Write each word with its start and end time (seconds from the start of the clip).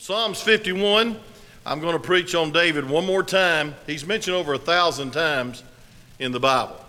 Psalms 0.00 0.40
51, 0.40 1.14
I'm 1.66 1.80
going 1.80 1.92
to 1.92 1.98
preach 1.98 2.34
on 2.34 2.52
David 2.52 2.88
one 2.88 3.04
more 3.04 3.22
time. 3.22 3.74
He's 3.86 4.06
mentioned 4.06 4.34
over 4.34 4.54
a 4.54 4.58
thousand 4.58 5.10
times 5.10 5.62
in 6.18 6.32
the 6.32 6.40
Bible. 6.40 6.82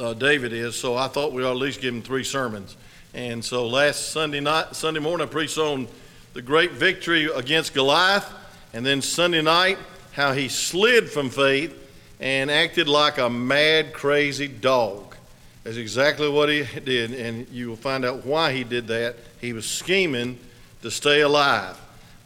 Uh, 0.00 0.14
David 0.14 0.54
is, 0.54 0.76
so 0.76 0.96
I 0.96 1.08
thought 1.08 1.34
we 1.34 1.44
ought 1.44 1.50
at 1.50 1.56
least 1.58 1.82
give 1.82 1.92
him 1.92 2.00
three 2.00 2.24
sermons. 2.24 2.74
And 3.12 3.44
so 3.44 3.66
last 3.66 4.12
Sunday 4.12 4.40
night, 4.40 4.74
Sunday 4.74 4.98
morning, 4.98 5.28
I 5.28 5.30
preached 5.30 5.58
on 5.58 5.88
the 6.32 6.40
great 6.40 6.72
victory 6.72 7.26
against 7.26 7.74
Goliath, 7.74 8.32
and 8.72 8.84
then 8.84 9.02
Sunday 9.02 9.42
night, 9.42 9.76
how 10.12 10.32
he 10.32 10.48
slid 10.48 11.10
from 11.10 11.28
faith 11.28 11.76
and 12.18 12.50
acted 12.50 12.88
like 12.88 13.18
a 13.18 13.28
mad, 13.28 13.92
crazy 13.92 14.48
dog. 14.48 15.16
That's 15.64 15.76
exactly 15.76 16.30
what 16.30 16.48
he 16.48 16.64
did, 16.80 17.12
and 17.12 17.46
you 17.50 17.68
will 17.68 17.76
find 17.76 18.06
out 18.06 18.24
why 18.24 18.54
he 18.54 18.64
did 18.64 18.86
that. 18.86 19.16
He 19.38 19.52
was 19.52 19.66
scheming 19.66 20.38
to 20.80 20.90
stay 20.90 21.20
alive. 21.20 21.78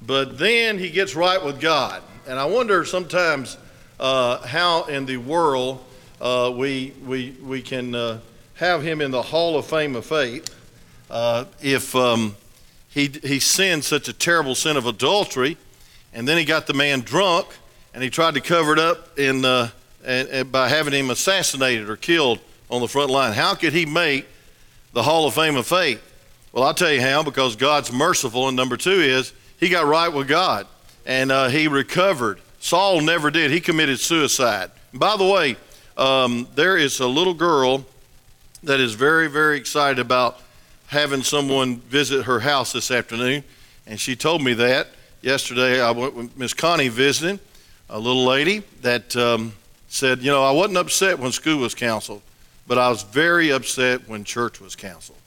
But 0.03 0.39
then 0.39 0.79
he 0.79 0.91
gets 0.91 1.15
right 1.15 1.43
with 1.43 1.61
God. 1.61 2.03
And 2.27 2.39
I 2.39 2.45
wonder 2.47 2.85
sometimes 2.85 3.59
uh, 3.99 4.47
how 4.47 4.85
in 4.85 5.07
the 5.07 5.19
world 5.19 5.85
uh, 6.21 6.53
we, 6.55 6.93
we, 7.05 7.37
we 7.43 7.63
can 7.63 7.95
uh, 7.95 8.21
have 8.55 8.83
him 8.83 9.01
in 9.01 9.11
the 9.11 9.23
Hall 9.23 9.59
of 9.59 9.67
Fame 9.67 9.97
of 9.97 10.05
faith 10.05 10.55
uh, 11.11 11.45
if 11.61 11.95
um, 11.97 12.37
he, 12.89 13.11
he 13.23 13.41
sinned 13.41 13.85
such 13.85 14.09
a 14.09 14.13
terrible 14.13 14.55
sin 14.55 14.77
of 14.77 14.87
adultery, 14.87 15.57
and 16.13 16.27
then 16.27 16.39
he 16.39 16.45
got 16.45 16.67
the 16.67 16.75
man 16.75 17.01
drunk, 17.01 17.47
and 17.95 18.03
he 18.03 18.11
tried 18.11 18.35
to 18.35 18.41
cover 18.41 18.73
it 18.73 18.79
up 18.79 19.19
in, 19.19 19.45
uh, 19.45 19.71
and, 20.05 20.29
and 20.29 20.53
by 20.53 20.69
having 20.69 20.93
him 20.93 21.11
assassinated 21.11 21.89
or 21.89 21.97
killed 21.97 22.39
on 22.71 22.81
the 22.81 22.89
front 22.89 23.11
line. 23.11 23.33
How 23.33 23.55
could 23.55 23.73
he 23.73 23.87
make 23.87 24.27
the 24.93 25.03
Hall 25.03 25.27
of 25.27 25.35
Fame 25.35 25.57
of 25.57 25.67
faith? 25.67 26.03
Well, 26.53 26.65
I'll 26.65 26.75
tell 26.75 26.93
you 26.93 27.01
how, 27.01 27.23
because 27.23 27.57
God's 27.57 27.93
merciful, 27.93 28.49
and 28.49 28.57
number 28.57 28.77
two 28.77 28.91
is 28.91 29.33
he 29.61 29.69
got 29.69 29.87
right 29.87 30.09
with 30.09 30.27
God 30.27 30.67
and 31.07 31.31
uh, 31.31 31.49
he 31.49 31.69
recovered. 31.69 32.41
Saul 32.59 33.01
never 33.01 33.31
did. 33.31 33.51
He 33.51 33.61
committed 33.61 34.01
suicide. 34.01 34.71
By 34.93 35.17
the 35.17 35.27
way, 35.27 35.57
um, 35.97 36.49
there 36.55 36.77
is 36.77 37.01
a 37.01 37.07
little 37.07 37.35
girl 37.35 37.85
that 38.63 38.81
is 38.81 38.95
very, 38.95 39.29
very 39.29 39.57
excited 39.57 39.99
about 39.99 40.41
having 40.89 41.23
someone 41.23 41.77
visit 41.77 42.25
her 42.25 42.41
house 42.41 42.73
this 42.73 42.91
afternoon. 42.91 43.45
And 43.87 44.01
she 44.01 44.17
told 44.17 44.43
me 44.43 44.55
that 44.55 44.89
yesterday. 45.23 45.81
I 45.81 45.91
went 45.93 46.15
with 46.15 46.37
Miss 46.37 46.55
Connie 46.55 46.89
visiting, 46.89 47.39
a 47.89 47.99
little 47.99 48.25
lady 48.25 48.63
that 48.83 49.15
um, 49.17 49.53
said, 49.89 50.21
You 50.21 50.31
know, 50.31 50.43
I 50.43 50.51
wasn't 50.53 50.79
upset 50.79 51.19
when 51.19 51.33
school 51.33 51.59
was 51.59 51.75
canceled, 51.75 52.23
but 52.67 52.79
I 52.79 52.89
was 52.89 53.03
very 53.03 53.53
upset 53.53 54.09
when 54.09 54.25
church 54.25 54.61
was 54.61 54.77
canceled. 54.77 55.19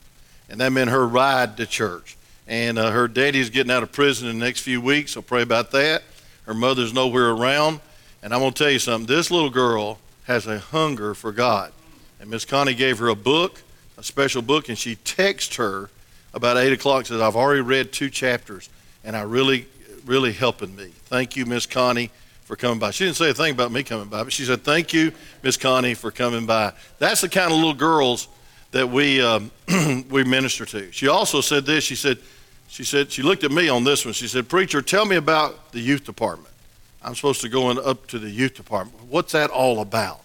And 0.48 0.60
that 0.60 0.70
meant 0.70 0.90
her 0.90 1.06
ride 1.06 1.56
to 1.56 1.66
church. 1.66 2.16
And 2.46 2.78
uh, 2.78 2.90
her 2.90 3.08
daddy's 3.08 3.50
getting 3.50 3.70
out 3.70 3.82
of 3.82 3.92
prison 3.92 4.28
in 4.28 4.38
the 4.38 4.44
next 4.44 4.60
few 4.60 4.80
weeks. 4.80 5.16
I'll 5.16 5.22
pray 5.22 5.42
about 5.42 5.70
that. 5.70 6.02
Her 6.46 6.54
mother's 6.54 6.92
nowhere 6.92 7.30
around. 7.30 7.80
And 8.22 8.34
I'm 8.34 8.40
going 8.40 8.52
to 8.52 8.62
tell 8.62 8.70
you 8.70 8.78
something. 8.78 9.06
This 9.06 9.30
little 9.30 9.50
girl 9.50 9.98
has 10.24 10.46
a 10.46 10.58
hunger 10.58 11.14
for 11.14 11.32
God. 11.32 11.72
And 12.20 12.30
Miss 12.30 12.44
Connie 12.44 12.74
gave 12.74 12.98
her 12.98 13.08
a 13.08 13.14
book, 13.14 13.62
a 13.96 14.02
special 14.02 14.42
book, 14.42 14.68
and 14.68 14.78
she 14.78 14.96
texted 14.96 15.56
her 15.56 15.90
about 16.34 16.56
8 16.56 16.72
o'clock 16.72 17.06
says, 17.06 17.20
I've 17.20 17.36
already 17.36 17.60
read 17.60 17.92
two 17.92 18.10
chapters, 18.10 18.68
and 19.04 19.16
I 19.16 19.22
really, 19.22 19.66
really 20.04 20.32
helping 20.32 20.74
me. 20.74 20.86
Thank 21.04 21.36
you, 21.36 21.46
Miss 21.46 21.64
Connie, 21.64 22.10
for 22.42 22.56
coming 22.56 22.80
by. 22.80 22.90
She 22.90 23.04
didn't 23.04 23.16
say 23.16 23.30
a 23.30 23.34
thing 23.34 23.52
about 23.52 23.70
me 23.70 23.84
coming 23.84 24.08
by, 24.08 24.24
but 24.24 24.32
she 24.32 24.44
said, 24.44 24.64
Thank 24.64 24.92
you, 24.92 25.12
Miss 25.42 25.56
Connie, 25.56 25.94
for 25.94 26.10
coming 26.10 26.44
by. 26.44 26.72
That's 26.98 27.20
the 27.20 27.28
kind 27.28 27.52
of 27.52 27.56
little 27.56 27.72
girls 27.72 28.26
that 28.74 28.90
we, 28.90 29.22
um, 29.22 29.52
we 30.10 30.24
minister 30.24 30.66
to. 30.66 30.90
She 30.90 31.06
also 31.06 31.40
said 31.40 31.64
this. 31.64 31.84
She 31.84 31.94
said, 31.94 32.18
she 32.66 32.82
said, 32.82 33.12
she 33.12 33.22
looked 33.22 33.44
at 33.44 33.52
me 33.52 33.68
on 33.68 33.84
this 33.84 34.04
one. 34.04 34.14
She 34.14 34.26
said, 34.26 34.48
Preacher, 34.48 34.82
tell 34.82 35.04
me 35.04 35.14
about 35.14 35.70
the 35.70 35.78
youth 35.78 36.04
department. 36.04 36.52
I'm 37.00 37.14
supposed 37.14 37.40
to 37.42 37.48
go 37.48 37.70
in 37.70 37.78
up 37.78 38.08
to 38.08 38.18
the 38.18 38.28
youth 38.28 38.54
department. 38.54 38.98
What's 39.08 39.30
that 39.30 39.50
all 39.50 39.80
about? 39.80 40.20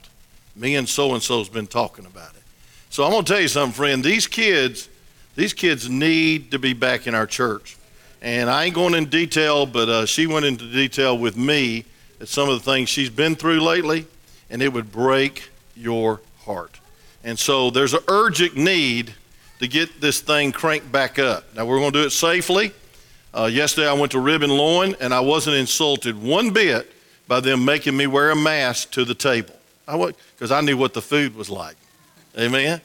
Me 0.56 0.76
and 0.78 0.90
so 0.90 1.14
and 1.14 1.22
so's 1.22 1.48
been 1.48 1.68
talking 1.68 2.08
about 2.08 2.32
it. 2.32 2.42
So 2.90 3.04
I'm 3.04 3.12
going 3.12 3.24
to 3.24 3.32
tell 3.32 3.40
you 3.40 3.50
something, 3.50 3.76
friend. 3.76 4.04
These 4.04 4.26
kids, 4.26 4.90
these 5.36 5.54
kids 5.54 5.88
need 5.88 6.50
to 6.50 6.58
be 6.58 6.74
back 6.74 7.06
in 7.06 7.14
our 7.14 7.28
church. 7.28 7.78
And 8.24 8.50
I 8.50 8.64
ain't 8.64 8.74
going 8.74 8.96
in 8.96 9.10
detail, 9.10 9.68
but 9.68 9.90
uh, 9.90 10.06
she 10.08 10.26
went 10.26 10.46
into 10.48 10.66
detail 10.66 11.16
with 11.16 11.38
me 11.38 11.86
at 12.20 12.28
some 12.28 12.50
of 12.50 12.56
the 12.64 12.72
things 12.72 12.90
she's 12.90 13.12
been 13.12 13.36
through 13.36 13.60
lately, 13.60 14.08
and 14.50 14.64
it 14.64 14.74
would 14.74 14.92
break 14.92 15.52
your 15.76 16.20
heart. 16.40 16.80
And 17.24 17.38
so 17.38 17.70
there's 17.70 17.94
an 17.94 18.02
urgent 18.08 18.56
need 18.56 19.14
to 19.60 19.68
get 19.68 20.00
this 20.00 20.22
thing 20.22 20.52
cranked 20.52 20.92
back 20.92 21.20
up. 21.20 21.44
Now, 21.56 21.66
we're 21.66 21.80
going 21.80 21.92
to 21.92 22.02
do 22.02 22.06
it 22.06 22.12
safely. 22.12 22.72
Uh, 23.34 23.50
yesterday, 23.52 23.88
I 23.88 23.94
went 23.94 24.14
to 24.14 24.20
Rib 24.20 24.42
and 24.42 24.52
Loin, 24.52 24.96
and 25.00 25.14
I 25.14 25.20
wasn't 25.20 25.58
insulted 25.58 26.22
one 26.22 26.52
bit 26.52 26.92
by 27.28 27.40
them 27.40 27.64
making 27.64 27.96
me 27.96 28.08
wear 28.08 28.32
a 28.32 28.36
mask 28.36 28.92
to 28.92 29.06
the 29.06 29.14
table. 29.14 29.54
I 29.88 30.14
Because 30.36 30.52
I, 30.52 30.62
knew 30.62 30.78
what 30.78 30.94
the 30.94 31.02
food 31.02 31.36
was 31.36 31.50
like. 31.50 31.76
Amen? 32.38 32.82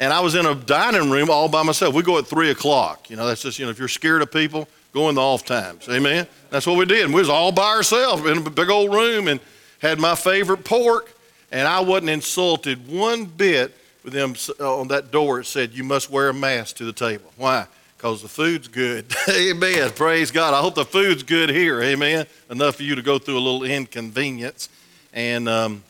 And 0.00 0.12
I 0.12 0.20
was 0.20 0.34
in 0.34 0.46
a 0.46 0.54
dining 0.54 1.10
room 1.10 1.30
all 1.30 1.48
by 1.48 1.62
myself. 1.62 1.94
We 1.94 2.02
go 2.02 2.18
at 2.18 2.26
3 2.26 2.50
o'clock. 2.50 3.10
You 3.10 3.16
know, 3.16 3.26
that's 3.26 3.42
just, 3.42 3.58
you 3.58 3.64
know, 3.64 3.70
if 3.70 3.78
you're 3.78 3.88
scared 3.88 4.22
of 4.22 4.32
people, 4.32 4.68
go 4.92 5.08
in 5.08 5.14
the 5.14 5.20
off 5.20 5.44
times. 5.44 5.88
Amen? 5.88 6.26
That's 6.50 6.66
what 6.66 6.76
we 6.76 6.86
did. 6.86 7.08
we 7.08 7.14
was 7.14 7.28
all 7.28 7.52
by 7.52 7.68
ourselves 7.74 8.24
in 8.24 8.38
a 8.38 8.50
big 8.50 8.70
old 8.70 8.92
room 8.92 9.28
and 9.28 9.40
had 9.80 9.98
my 9.98 10.14
favorite 10.14 10.64
pork, 10.64 11.13
and 11.54 11.68
I 11.68 11.78
wasn't 11.80 12.10
insulted 12.10 12.88
one 12.88 13.26
bit 13.26 13.72
with 14.02 14.12
them 14.12 14.34
uh, 14.58 14.80
on 14.80 14.88
that 14.88 15.12
door, 15.12 15.38
it 15.38 15.46
said, 15.46 15.72
You 15.72 15.84
must 15.84 16.10
wear 16.10 16.30
a 16.30 16.34
mask 16.34 16.76
to 16.76 16.84
the 16.84 16.92
table. 16.92 17.32
Why? 17.36 17.66
Because 17.96 18.22
the 18.22 18.28
food's 18.28 18.66
good. 18.66 19.06
Amen. 19.30 19.90
Praise 19.92 20.32
God. 20.32 20.52
I 20.52 20.60
hope 20.60 20.74
the 20.74 20.84
food's 20.84 21.22
good 21.22 21.50
here. 21.50 21.80
Amen. 21.80 22.26
Enough 22.50 22.74
for 22.74 22.82
you 22.82 22.96
to 22.96 23.02
go 23.02 23.20
through 23.20 23.38
a 23.38 23.40
little 23.40 23.62
inconvenience. 23.62 24.68
And 25.12 25.48
um, 25.48 25.84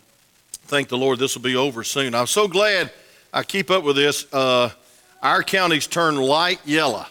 thank 0.67 0.89
the 0.89 0.99
Lord 0.99 1.19
this 1.19 1.35
will 1.35 1.43
be 1.43 1.57
over 1.57 1.83
soon. 1.83 2.15
I'm 2.15 2.27
so 2.27 2.47
glad 2.47 2.93
I 3.33 3.43
keep 3.43 3.71
up 3.71 3.85
with 3.85 3.97
this. 3.97 4.27
Uh, 4.35 4.69
our 5.23 5.43
county's 5.43 5.87
turned 5.87 6.19
light 6.19 6.61
yellow. 6.67 7.07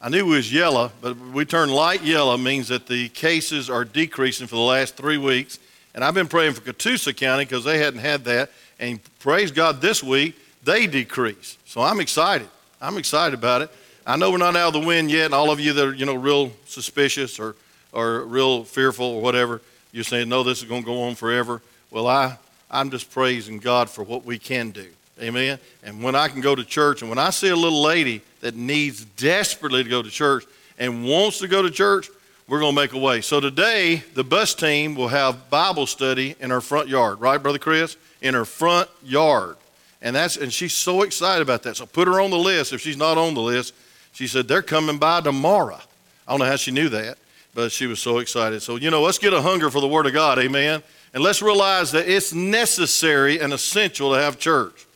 I 0.00 0.08
knew 0.08 0.20
it 0.20 0.36
was 0.36 0.50
yellow, 0.50 0.90
but 1.02 1.18
we 1.18 1.44
turned 1.44 1.70
light 1.70 2.02
yellow 2.02 2.38
means 2.38 2.68
that 2.68 2.86
the 2.86 3.10
cases 3.10 3.68
are 3.68 3.84
decreasing 3.84 4.46
for 4.46 4.56
the 4.56 4.62
last 4.62 4.96
three 4.96 5.18
weeks. 5.18 5.58
And 5.94 6.04
I've 6.04 6.14
been 6.14 6.28
praying 6.28 6.54
for 6.54 6.60
Catoosa 6.60 7.16
County 7.16 7.44
because 7.44 7.64
they 7.64 7.78
hadn't 7.78 8.00
had 8.00 8.24
that. 8.24 8.50
And 8.78 9.00
praise 9.18 9.50
God, 9.50 9.80
this 9.80 10.02
week 10.02 10.38
they 10.64 10.86
decrease. 10.86 11.58
So 11.64 11.80
I'm 11.80 12.00
excited. 12.00 12.48
I'm 12.80 12.96
excited 12.96 13.34
about 13.34 13.62
it. 13.62 13.70
I 14.06 14.16
know 14.16 14.30
we're 14.30 14.38
not 14.38 14.56
out 14.56 14.74
of 14.74 14.80
the 14.80 14.86
wind 14.86 15.10
yet, 15.10 15.26
and 15.26 15.34
all 15.34 15.50
of 15.50 15.60
you 15.60 15.72
that 15.74 15.86
are, 15.86 15.92
you 15.92 16.06
know, 16.06 16.14
real 16.14 16.50
suspicious 16.64 17.38
or, 17.38 17.56
or 17.92 18.20
real 18.22 18.64
fearful 18.64 19.04
or 19.04 19.20
whatever, 19.20 19.60
you're 19.92 20.04
saying, 20.04 20.28
no, 20.28 20.42
this 20.42 20.62
is 20.62 20.64
going 20.64 20.82
to 20.82 20.86
go 20.86 21.02
on 21.02 21.14
forever. 21.14 21.60
Well, 21.90 22.06
I, 22.06 22.38
I'm 22.70 22.90
just 22.90 23.10
praising 23.10 23.58
God 23.58 23.90
for 23.90 24.02
what 24.02 24.24
we 24.24 24.38
can 24.38 24.70
do. 24.70 24.86
Amen. 25.20 25.58
And 25.82 26.02
when 26.02 26.14
I 26.14 26.28
can 26.28 26.40
go 26.40 26.54
to 26.54 26.64
church, 26.64 27.02
and 27.02 27.10
when 27.10 27.18
I 27.18 27.30
see 27.30 27.48
a 27.48 27.56
little 27.56 27.82
lady 27.82 28.22
that 28.40 28.54
needs 28.54 29.04
desperately 29.04 29.82
to 29.82 29.90
go 29.90 30.00
to 30.00 30.10
church 30.10 30.44
and 30.78 31.04
wants 31.04 31.38
to 31.40 31.48
go 31.48 31.60
to 31.60 31.70
church, 31.70 32.08
we're 32.48 32.60
going 32.60 32.74
to 32.74 32.80
make 32.80 32.94
a 32.94 32.98
way. 32.98 33.20
So 33.20 33.40
today, 33.40 34.02
the 34.14 34.24
bus 34.24 34.54
team 34.54 34.94
will 34.94 35.08
have 35.08 35.50
Bible 35.50 35.86
study 35.86 36.34
in 36.40 36.50
our 36.50 36.60
front 36.60 36.88
yard, 36.88 37.20
right, 37.20 37.40
Brother 37.40 37.58
Chris? 37.58 37.96
in 38.20 38.34
her 38.34 38.44
front 38.44 38.88
yard. 39.02 39.56
And 40.00 40.14
that's 40.14 40.36
and 40.36 40.52
she's 40.52 40.74
so 40.74 41.02
excited 41.02 41.42
about 41.42 41.62
that. 41.64 41.76
So 41.76 41.86
put 41.86 42.08
her 42.08 42.20
on 42.20 42.30
the 42.30 42.38
list. 42.38 42.72
If 42.72 42.80
she's 42.80 42.96
not 42.96 43.18
on 43.18 43.34
the 43.34 43.40
list, 43.40 43.74
she 44.12 44.26
said 44.26 44.46
they're 44.46 44.62
coming 44.62 44.98
by 44.98 45.20
tomorrow. 45.20 45.80
I 46.26 46.32
don't 46.32 46.40
know 46.40 46.46
how 46.46 46.56
she 46.56 46.70
knew 46.70 46.88
that, 46.90 47.18
but 47.54 47.72
she 47.72 47.86
was 47.86 48.00
so 48.00 48.18
excited. 48.18 48.60
So 48.62 48.76
you 48.76 48.90
know, 48.90 49.02
let's 49.02 49.18
get 49.18 49.32
a 49.32 49.42
hunger 49.42 49.70
for 49.70 49.80
the 49.80 49.88
Word 49.88 50.06
of 50.06 50.12
God, 50.12 50.38
Amen. 50.38 50.82
And 51.14 51.24
let's 51.24 51.42
realize 51.42 51.92
that 51.92 52.06
it's 52.06 52.34
necessary 52.34 53.40
and 53.40 53.52
essential 53.52 54.12
to 54.12 54.20
have 54.20 54.38
church. 54.38 54.86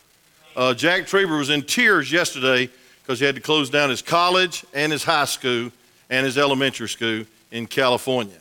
Uh, 0.54 0.74
Jack 0.74 1.04
Trieber 1.04 1.38
was 1.38 1.48
in 1.48 1.62
tears 1.62 2.12
yesterday 2.12 2.68
because 3.02 3.18
he 3.18 3.24
had 3.24 3.34
to 3.34 3.40
close 3.40 3.70
down 3.70 3.88
his 3.88 4.02
college 4.02 4.64
and 4.74 4.92
his 4.92 5.02
high 5.02 5.24
school 5.24 5.72
and 6.10 6.26
his 6.26 6.36
elementary 6.36 6.88
school 6.88 7.24
in 7.52 7.68
California. 7.68 8.34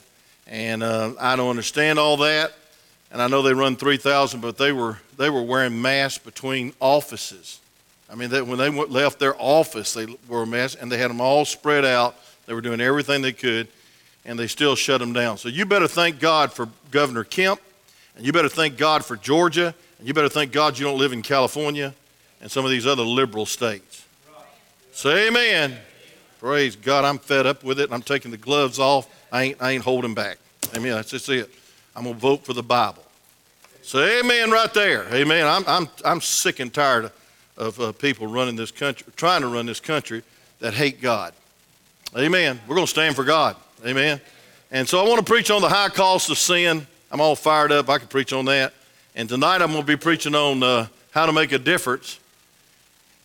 And 0.47 0.81
uh, 0.81 1.13
I 1.19 1.35
don't 1.35 1.51
understand 1.51 2.00
all 2.00 2.18
that 2.18 2.53
and 3.12 3.21
I 3.21 3.27
know 3.27 3.41
they 3.41 3.53
run 3.53 3.75
3,000, 3.75 4.39
but 4.39 4.57
they 4.57 4.71
were, 4.71 4.97
they 5.18 5.30
were 5.30 5.41
wearing 5.41 5.81
masks 5.81 6.24
between 6.24 6.74
offices. 6.80 7.59
I 8.09 8.15
mean, 8.15 8.30
they, 8.30 8.41
when 8.41 8.57
they 8.57 8.69
went, 8.69 8.89
left 8.89 9.19
their 9.19 9.35
office, 9.38 9.94
they 9.94 10.07
wore 10.30 10.44
a 10.44 10.47
mask, 10.47 10.77
and 10.81 10.91
they 10.91 10.97
had 10.97 11.09
them 11.09 11.19
all 11.19 11.44
spread 11.44 11.83
out. 11.83 12.15
They 12.45 12.53
were 12.53 12.62
doing 12.62 12.80
everything 12.80 13.21
they 13.21 13.33
could, 13.33 13.68
and 14.24 14.39
they 14.39 14.47
still 14.47 14.75
shut 14.75 15.00
them 15.00 15.12
down. 15.12 15.38
So 15.38 15.50
you 15.50 15.65
better 15.65 15.88
thank 15.88 16.19
God 16.19 16.53
for 16.53 16.69
Governor 16.89 17.25
Kemp, 17.25 17.59
and 18.15 18.25
you 18.25 18.31
better 18.31 18.50
thank 18.50 18.77
God 18.77 19.03
for 19.03 19.18
Georgia, 19.18 19.75
and 20.00 20.07
you 20.07 20.13
better 20.13 20.30
thank 20.30 20.53
God 20.53 20.80
you 20.80 20.85
don't 20.85 20.97
live 20.97 21.12
in 21.12 21.21
California 21.21 21.94
and 22.41 22.50
some 22.50 22.63
of 22.63 22.71
these 22.71 22.88
other 22.88 23.03
liberal 23.03 23.45
states. 23.45 24.06
Say 24.94 25.27
amen. 25.27 25.77
Praise 26.41 26.75
God. 26.75 27.05
I'm 27.05 27.19
fed 27.19 27.45
up 27.45 27.63
with 27.63 27.79
it. 27.79 27.91
I'm 27.91 28.01
taking 28.01 28.31
the 28.31 28.38
gloves 28.38 28.79
off. 28.79 29.07
I 29.31 29.43
ain't, 29.43 29.61
I 29.61 29.71
ain't 29.73 29.83
holding 29.83 30.15
back. 30.15 30.39
Amen. 30.75 30.93
That's 30.93 31.11
just 31.11 31.29
it. 31.29 31.47
I'm 31.95 32.03
going 32.03 32.15
to 32.15 32.19
vote 32.19 32.43
for 32.43 32.53
the 32.53 32.63
Bible. 32.63 33.03
Say 33.83 34.21
amen 34.21 34.49
right 34.49 34.73
there. 34.73 35.05
Amen. 35.13 35.45
I'm, 35.45 35.63
I'm, 35.67 35.88
I'm 36.03 36.19
sick 36.19 36.59
and 36.59 36.73
tired 36.73 37.11
of 37.57 37.79
uh, 37.79 37.91
people 37.91 38.25
running 38.25 38.55
this 38.55 38.71
country, 38.71 39.05
trying 39.15 39.41
to 39.41 39.49
run 39.49 39.67
this 39.67 39.79
country 39.79 40.23
that 40.61 40.73
hate 40.73 40.99
God. 40.99 41.33
Amen. 42.17 42.59
We're 42.67 42.73
going 42.73 42.87
to 42.87 42.91
stand 42.91 43.15
for 43.15 43.23
God. 43.23 43.55
Amen. 43.85 44.19
And 44.71 44.89
so 44.89 44.99
I 44.99 45.07
want 45.07 45.23
to 45.23 45.31
preach 45.31 45.51
on 45.51 45.61
the 45.61 45.69
high 45.69 45.89
cost 45.89 46.31
of 46.31 46.39
sin. 46.39 46.87
I'm 47.11 47.21
all 47.21 47.35
fired 47.35 47.71
up. 47.71 47.87
I 47.87 47.99
could 47.99 48.09
preach 48.09 48.33
on 48.33 48.45
that. 48.45 48.73
And 49.15 49.29
tonight 49.29 49.61
I'm 49.61 49.73
going 49.73 49.81
to 49.81 49.87
be 49.87 49.95
preaching 49.95 50.33
on 50.33 50.63
uh, 50.63 50.87
how 51.11 51.27
to 51.27 51.33
make 51.33 51.51
a 51.51 51.59
difference 51.59 52.19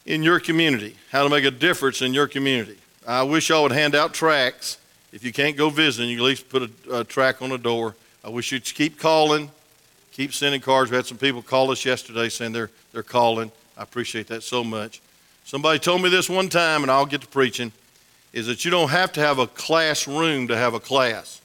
in 0.04 0.22
your 0.22 0.38
community. 0.38 0.96
How 1.10 1.22
to 1.22 1.30
make 1.30 1.46
a 1.46 1.50
difference 1.50 2.02
in 2.02 2.12
your 2.12 2.26
community. 2.26 2.76
I 3.06 3.22
wish 3.22 3.50
y'all 3.50 3.62
would 3.62 3.72
hand 3.72 3.94
out 3.94 4.12
tracts. 4.14 4.78
If 5.12 5.22
you 5.22 5.32
can't 5.32 5.56
go 5.56 5.70
visiting, 5.70 6.10
you 6.10 6.18
at 6.18 6.24
least 6.24 6.48
put 6.48 6.62
a, 6.62 6.98
a 6.98 7.04
track 7.04 7.40
on 7.40 7.50
the 7.50 7.58
door. 7.58 7.94
I 8.24 8.28
wish 8.30 8.50
you'd 8.50 8.64
keep 8.64 8.98
calling, 8.98 9.48
keep 10.10 10.34
sending 10.34 10.60
cards. 10.60 10.90
We 10.90 10.96
had 10.96 11.06
some 11.06 11.16
people 11.16 11.40
call 11.40 11.70
us 11.70 11.84
yesterday 11.84 12.28
saying 12.28 12.52
they're, 12.52 12.70
they're 12.92 13.04
calling. 13.04 13.52
I 13.76 13.84
appreciate 13.84 14.26
that 14.28 14.42
so 14.42 14.64
much. 14.64 15.00
Somebody 15.44 15.78
told 15.78 16.02
me 16.02 16.08
this 16.08 16.28
one 16.28 16.48
time, 16.48 16.82
and 16.82 16.90
I'll 16.90 17.06
get 17.06 17.20
to 17.20 17.28
preaching, 17.28 17.70
is 18.32 18.48
that 18.48 18.64
you 18.64 18.72
don't 18.72 18.90
have 18.90 19.12
to 19.12 19.20
have 19.20 19.38
a 19.38 19.46
classroom 19.46 20.48
to 20.48 20.56
have 20.56 20.74
a 20.74 20.80
class. 20.80 21.40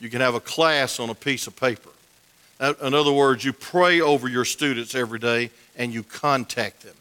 You 0.00 0.10
can 0.10 0.20
have 0.20 0.34
a 0.34 0.40
class 0.40 1.00
on 1.00 1.08
a 1.08 1.14
piece 1.14 1.46
of 1.46 1.56
paper. 1.56 1.88
In 2.60 2.92
other 2.92 3.12
words, 3.12 3.44
you 3.44 3.54
pray 3.54 4.02
over 4.02 4.28
your 4.28 4.44
students 4.44 4.94
every 4.94 5.18
day 5.18 5.50
and 5.76 5.94
you 5.94 6.02
contact 6.02 6.82
them. 6.82 6.94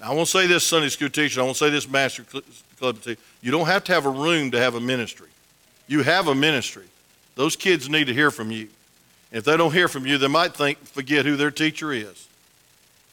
Now, 0.00 0.10
I 0.10 0.14
won't 0.14 0.28
say 0.28 0.48
this 0.48 0.64
Sunday 0.64 0.88
school 0.88 1.08
teacher, 1.08 1.40
I 1.40 1.44
won't 1.44 1.56
say 1.56 1.70
this 1.70 1.88
master 1.88 2.24
club 2.78 3.00
teacher. 3.00 3.20
You 3.40 3.50
don't 3.50 3.66
have 3.66 3.84
to 3.84 3.92
have 3.92 4.06
a 4.06 4.10
room 4.10 4.50
to 4.52 4.58
have 4.58 4.74
a 4.74 4.80
ministry. 4.80 5.28
You 5.86 6.02
have 6.02 6.28
a 6.28 6.34
ministry. 6.34 6.84
Those 7.34 7.56
kids 7.56 7.88
need 7.88 8.06
to 8.06 8.14
hear 8.14 8.30
from 8.30 8.50
you. 8.50 8.68
If 9.30 9.44
they 9.44 9.56
don't 9.56 9.72
hear 9.72 9.88
from 9.88 10.06
you, 10.06 10.18
they 10.18 10.28
might 10.28 10.54
think, 10.54 10.78
forget 10.86 11.26
who 11.26 11.36
their 11.36 11.50
teacher 11.50 11.92
is. 11.92 12.28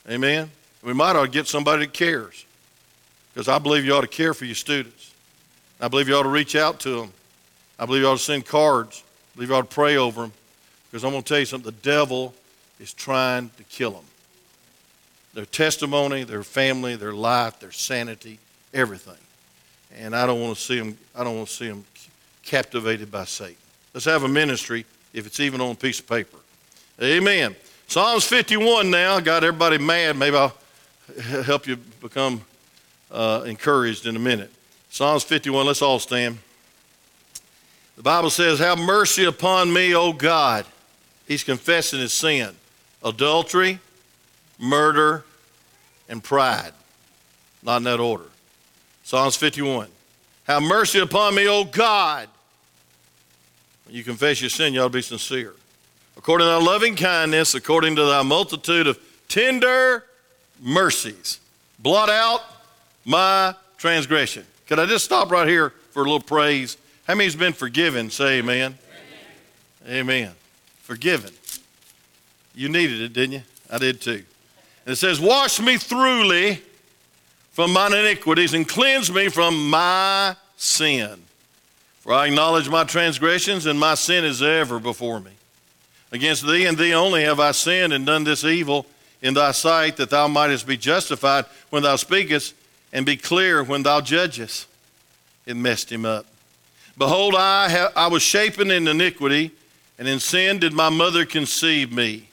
Amen? 0.10 0.50
We 0.84 0.94
might 0.94 1.16
ought 1.16 1.26
to 1.26 1.32
get 1.32 1.48
somebody 1.48 1.86
that 1.86 1.94
cares 1.94 2.46
because 3.34 3.48
I 3.48 3.60
believe 3.60 3.86
you 3.86 3.94
ought 3.94 4.02
to 4.02 4.08
care 4.08 4.34
for 4.34 4.46
your 4.46 4.56
students. 4.56 5.14
I 5.82 5.88
believe 5.88 6.08
you 6.08 6.16
ought 6.16 6.24
to 6.24 6.30
reach 6.30 6.56
out 6.56 6.80
to 6.82 7.02
them. 7.02 7.12
I 7.78 7.86
believe 7.86 8.04
you 8.04 8.08
ought 8.08 8.18
to 8.18 8.24
send 8.24 8.46
cards. 8.46 9.04
I 9.04 9.36
believe 9.36 9.50
you 9.50 9.56
ought 9.56 9.70
to 9.70 9.76
pray 9.76 9.98
over 9.98 10.22
them 10.22 10.34
because 10.90 11.04
I'm 11.04 11.12
going 11.12 11.24
to 11.24 11.28
tell 11.28 11.40
you 11.40 11.46
something 11.46 11.70
the 11.70 11.82
devil 11.82 12.34
is 12.80 12.94
trying 12.94 13.50
to 13.58 13.64
kill 13.64 13.92
them. 13.92 14.06
Their 15.34 15.46
testimony, 15.46 16.24
their 16.24 16.44
family, 16.44 16.96
their 16.96 17.14
life, 17.14 17.60
their 17.60 17.74
sanity, 17.74 18.40
everything. 18.74 19.18
And 19.98 20.16
I 20.16 20.26
don't 20.26 20.42
want 20.42 20.58
to 20.58 20.62
see 20.62 20.78
them, 20.78 20.98
I 21.16 21.24
don't 21.24 21.36
want 21.36 21.48
to 21.48 21.54
see 21.54 21.68
them 21.68 21.86
captivated 22.44 23.12
by 23.12 23.26
Satan. 23.26 23.56
Let's 23.94 24.06
have 24.06 24.24
a 24.24 24.28
ministry 24.28 24.86
if 25.14 25.26
it's 25.26 25.40
even 25.40 25.62
on 25.62 25.72
a 25.72 25.76
piece 25.76 26.00
of 26.00 26.08
paper. 26.08 26.38
Amen. 27.02 27.56
Psalms 27.88 28.26
51 28.26 28.90
now. 28.90 29.20
Got 29.20 29.44
everybody 29.44 29.78
mad. 29.78 30.18
Maybe 30.18 30.36
I'll 30.36 30.56
help 31.44 31.68
you 31.68 31.78
become 31.78 32.42
uh, 33.12 33.44
encouraged 33.46 34.06
in 34.06 34.16
a 34.16 34.20
minute. 34.20 34.52
Psalms 34.90 35.24
51, 35.24 35.66
let's 35.66 35.82
all 35.82 36.00
stand. 36.00 36.38
The 37.96 38.04
Bible 38.04 38.30
says, 38.30 38.60
Have 38.60 38.78
mercy 38.78 39.26
upon 39.26 39.72
me, 39.72 39.96
O 39.96 40.12
God. 40.14 40.66
He's 41.28 41.44
confessing 41.44 42.00
his 42.00 42.14
sin 42.14 42.54
adultery, 43.04 43.80
murder, 44.60 45.24
and 46.10 46.24
pride. 46.24 46.72
Not 47.64 47.78
in 47.78 47.84
that 47.84 48.00
order. 48.00 48.26
Psalms 49.06 49.36
51. 49.36 49.88
Have 50.46 50.64
mercy 50.64 50.98
upon 50.98 51.36
me, 51.36 51.48
O 51.48 51.64
God. 51.64 52.28
When 53.86 53.96
you 53.96 54.04
confess 54.04 54.42
your 54.42 54.50
sin, 54.50 54.74
you 54.74 54.82
ought 54.82 54.86
to 54.86 54.90
be 54.90 55.04
sincere. 55.04 55.54
According 56.18 56.46
to 56.46 56.50
thy 56.50 56.58
loving 56.58 56.96
kindness, 56.96 57.54
according 57.54 57.98
to 57.98 58.06
thy 58.06 58.24
multitude 58.24 58.88
of 58.88 58.98
tender 59.28 60.04
mercies, 60.60 61.40
blot 61.78 62.10
out 62.10 62.42
my 63.06 63.54
transgression. 63.78 64.44
Could 64.66 64.80
I 64.80 64.88
just 64.88 65.06
stop 65.06 65.30
right 65.30 65.48
here 65.48 65.70
for 65.92 66.00
a 66.00 66.04
little 66.04 66.20
praise? 66.20 66.76
How 67.06 67.14
many's 67.14 67.36
been 67.36 67.54
forgiven? 67.54 68.10
Say 68.10 68.40
amen. 68.40 68.76
Amen. 69.86 70.00
amen. 70.00 70.32
Forgiven. 70.82 71.32
You 72.56 72.70
needed 72.70 73.02
it, 73.02 73.14
didn't 73.14 73.34
you? 73.34 73.44
I 73.70 73.78
did 73.78 74.02
too. 74.02 74.24
And 74.86 74.94
it 74.94 74.96
says, 74.96 75.20
Wash 75.20 75.60
me 75.60 75.78
thoroughly 75.78 76.64
from 77.56 77.72
mine 77.72 77.94
iniquities 77.94 78.54
and 78.54 78.68
cleanse 78.68 79.10
me 79.10 79.30
from 79.30 79.70
my 79.70 80.36
sin. 80.58 81.22
For 82.02 82.12
I 82.12 82.28
acknowledge 82.28 82.68
my 82.68 82.84
transgressions, 82.84 83.66
and 83.66 83.80
my 83.80 83.96
sin 83.96 84.26
is 84.26 84.44
ever 84.44 84.78
before 84.78 85.22
me. 85.22 85.32
Against 86.12 86.46
thee 86.46 86.66
and 86.66 86.78
thee 86.78 86.94
only 86.94 87.24
have 87.24 87.40
I 87.40 87.52
sinned 87.52 87.94
and 87.94 88.06
done 88.06 88.26
this 88.26 88.44
evil 88.44 88.86
in 89.22 89.36
thy 89.36 89.54
sight, 89.54 89.96
that 89.96 90.10
thou 90.10 90.28
mightest 90.28 90.68
be 90.68 90.76
justified 90.76 91.46
when 91.70 91.82
thou 91.82 91.96
speakest 91.96 92.54
and 92.92 93.06
be 93.06 93.16
clear 93.16 93.64
when 93.64 93.84
thou 93.84 94.02
judgest. 94.02 94.68
It 95.46 95.56
messed 95.56 95.90
him 95.90 96.06
up. 96.06 96.26
Behold, 96.98 97.36
I, 97.36 97.70
ha- 97.70 97.92
I 97.96 98.08
was 98.08 98.22
shapen 98.22 98.70
in 98.70 98.86
iniquity, 98.86 99.52
and 99.98 100.10
in 100.10 100.20
sin 100.20 100.60
did 100.60 100.74
my 100.74 100.90
mother 100.90 101.24
conceive 101.24 101.94
me. 101.94 102.28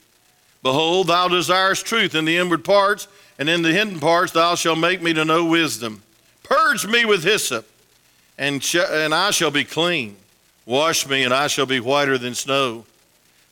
Behold, 0.63 1.07
thou 1.07 1.29
desirest 1.29 1.85
truth 1.85 2.13
in 2.13 2.25
the 2.25 2.35
inward 2.35 2.65
parts, 2.65 3.07
and 3.43 3.49
in 3.49 3.61
the 3.61 3.73
hidden 3.73 3.99
parts 3.99 4.31
thou 4.31 4.55
shalt 4.55 4.79
make 4.79 5.01
me 5.01 5.11
to 5.11 5.25
know 5.25 5.43
wisdom. 5.43 6.01
Purge 6.43 6.87
me 6.87 7.03
with 7.03 7.25
hyssop, 7.25 7.69
and, 8.37 8.63
sh- 8.63 8.77
and 8.77 9.13
I 9.13 9.31
shall 9.31 9.51
be 9.51 9.65
clean. 9.65 10.15
Wash 10.65 11.05
me, 11.05 11.25
and 11.25 11.33
I 11.33 11.47
shall 11.47 11.65
be 11.65 11.81
whiter 11.81 12.17
than 12.17 12.35
snow. 12.35 12.85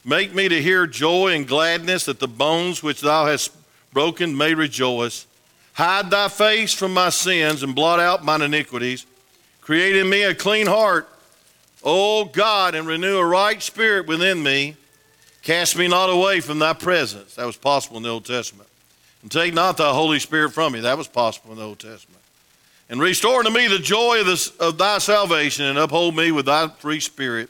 Make 0.06 0.34
me 0.34 0.48
to 0.48 0.62
hear 0.62 0.88
joy 0.88 1.34
and 1.34 1.46
gladness, 1.46 2.06
that 2.06 2.22
the 2.22 2.28
bones 2.30 2.82
which 2.82 3.02
thou 3.02 3.26
hast 3.26 3.52
broken 3.92 4.38
may 4.38 4.54
rejoice. 4.54 5.28
Hide 5.74 6.10
thy 6.10 6.30
face 6.30 6.74
from 6.74 6.94
my 6.94 7.10
sins 7.10 7.62
and 7.62 7.76
blot 7.76 8.00
out 8.00 8.24
mine 8.24 8.44
iniquities. 8.44 9.06
Create 9.60 9.98
in 9.98 10.10
me 10.10 10.24
a 10.24 10.34
clean 10.34 10.68
heart, 10.68 11.10
O 11.84 12.24
God, 12.24 12.76
and 12.76 12.88
renew 12.88 13.18
a 13.18 13.26
right 13.26 13.62
spirit 13.62 14.08
within 14.08 14.42
me. 14.42 14.78
Cast 15.42 15.78
me 15.78 15.90
not 15.90 16.10
away 16.10 16.40
from 16.40 16.60
thy 16.60 16.72
presence. 16.72 17.36
That 17.36 17.46
was 17.46 17.58
possible 17.58 17.98
in 17.98 18.04
the 18.04 18.10
Old 18.10 18.24
Testament. 18.24 18.70
And 19.21 19.31
take 19.31 19.53
not 19.53 19.77
thy 19.77 19.94
Holy 19.94 20.19
Spirit 20.19 20.51
from 20.51 20.73
me. 20.73 20.81
That 20.81 20.97
was 20.97 21.07
possible 21.07 21.51
in 21.51 21.57
the 21.57 21.65
Old 21.65 21.79
Testament. 21.79 22.21
And 22.89 23.00
restore 23.00 23.39
unto 23.39 23.51
me 23.51 23.68
the 23.68 23.79
joy 23.79 24.19
of, 24.19 24.25
this, 24.25 24.50
of 24.57 24.77
thy 24.77 24.97
salvation 24.97 25.65
and 25.65 25.77
uphold 25.77 26.15
me 26.15 26.31
with 26.31 26.47
thy 26.47 26.68
free 26.68 27.00
spirit. 27.00 27.50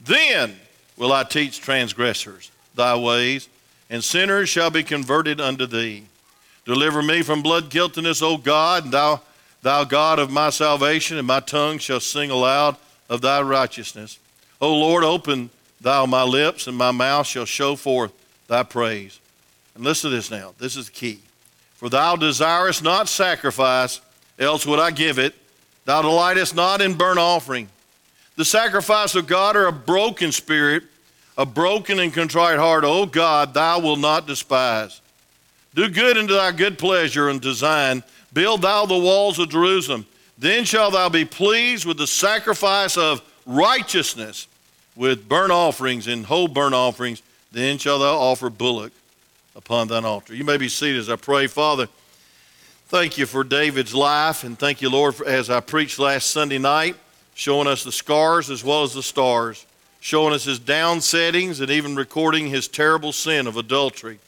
Then 0.00 0.56
will 0.96 1.12
I 1.12 1.24
teach 1.24 1.60
transgressors 1.60 2.50
thy 2.74 2.96
ways, 2.96 3.48
and 3.88 4.04
sinners 4.04 4.48
shall 4.48 4.70
be 4.70 4.82
converted 4.82 5.40
unto 5.40 5.66
thee. 5.66 6.04
Deliver 6.66 7.02
me 7.02 7.22
from 7.22 7.42
blood 7.42 7.70
guiltiness, 7.70 8.20
O 8.20 8.36
God, 8.36 8.84
and 8.84 8.92
thou, 8.92 9.22
thou 9.62 9.84
God 9.84 10.18
of 10.18 10.30
my 10.30 10.50
salvation, 10.50 11.16
and 11.16 11.26
my 11.26 11.40
tongue 11.40 11.78
shall 11.78 12.00
sing 12.00 12.30
aloud 12.30 12.76
of 13.08 13.20
thy 13.20 13.40
righteousness. 13.40 14.18
O 14.60 14.74
Lord, 14.74 15.04
open 15.04 15.50
thou 15.80 16.04
my 16.06 16.22
lips, 16.22 16.66
and 16.66 16.76
my 16.76 16.90
mouth 16.90 17.26
shall 17.26 17.44
show 17.44 17.76
forth 17.76 18.12
thy 18.48 18.62
praise. 18.62 19.20
And 19.76 19.84
listen 19.84 20.10
to 20.10 20.16
this 20.16 20.30
now. 20.30 20.54
This 20.58 20.74
is 20.74 20.86
the 20.86 20.92
key. 20.92 21.20
For 21.74 21.90
thou 21.90 22.16
desirest 22.16 22.82
not 22.82 23.10
sacrifice, 23.10 24.00
else 24.38 24.64
would 24.64 24.78
I 24.78 24.90
give 24.90 25.18
it. 25.18 25.34
Thou 25.84 26.00
delightest 26.00 26.54
not 26.54 26.80
in 26.80 26.94
burnt 26.94 27.18
offering. 27.18 27.68
The 28.36 28.44
sacrifice 28.46 29.14
of 29.14 29.26
God 29.26 29.54
are 29.54 29.66
a 29.66 29.72
broken 29.72 30.32
spirit, 30.32 30.84
a 31.36 31.44
broken 31.44 32.00
and 32.00 32.12
contrite 32.12 32.58
heart. 32.58 32.84
O 32.84 33.04
God, 33.04 33.52
thou 33.52 33.78
wilt 33.80 33.98
not 33.98 34.26
despise. 34.26 35.02
Do 35.74 35.90
good 35.90 36.16
unto 36.16 36.32
thy 36.32 36.52
good 36.52 36.78
pleasure 36.78 37.28
and 37.28 37.38
design. 37.38 38.02
Build 38.32 38.62
thou 38.62 38.86
the 38.86 38.96
walls 38.96 39.38
of 39.38 39.50
Jerusalem. 39.50 40.06
Then 40.38 40.64
shalt 40.64 40.94
thou 40.94 41.10
be 41.10 41.26
pleased 41.26 41.84
with 41.84 41.98
the 41.98 42.06
sacrifice 42.06 42.96
of 42.96 43.20
righteousness, 43.44 44.48
with 44.96 45.28
burnt 45.28 45.52
offerings 45.52 46.06
and 46.06 46.24
whole 46.24 46.48
burnt 46.48 46.74
offerings. 46.74 47.20
Then 47.52 47.76
shalt 47.76 48.00
thou 48.00 48.16
offer 48.16 48.48
bullock 48.48 48.92
upon 49.56 49.88
thine 49.88 50.04
altar. 50.04 50.34
You 50.34 50.44
may 50.44 50.58
be 50.58 50.68
seated 50.68 51.00
as 51.00 51.08
I 51.08 51.16
pray. 51.16 51.46
Father, 51.46 51.88
thank 52.88 53.16
you 53.18 53.26
for 53.26 53.42
David's 53.42 53.94
life, 53.94 54.44
and 54.44 54.56
thank 54.58 54.82
you, 54.82 54.90
Lord, 54.90 55.20
as 55.22 55.48
I 55.48 55.60
preached 55.60 55.98
last 55.98 56.30
Sunday 56.30 56.58
night, 56.58 56.94
showing 57.34 57.66
us 57.66 57.82
the 57.82 57.90
scars 57.90 58.50
as 58.50 58.62
well 58.62 58.82
as 58.82 58.92
the 58.92 59.02
stars, 59.02 59.64
showing 60.00 60.34
us 60.34 60.44
his 60.44 60.58
down 60.58 61.00
settings, 61.00 61.60
and 61.60 61.70
even 61.70 61.96
recording 61.96 62.46
his 62.46 62.68
terrible 62.68 63.12
sin 63.12 63.46
of 63.46 63.56
adultery 63.56 64.18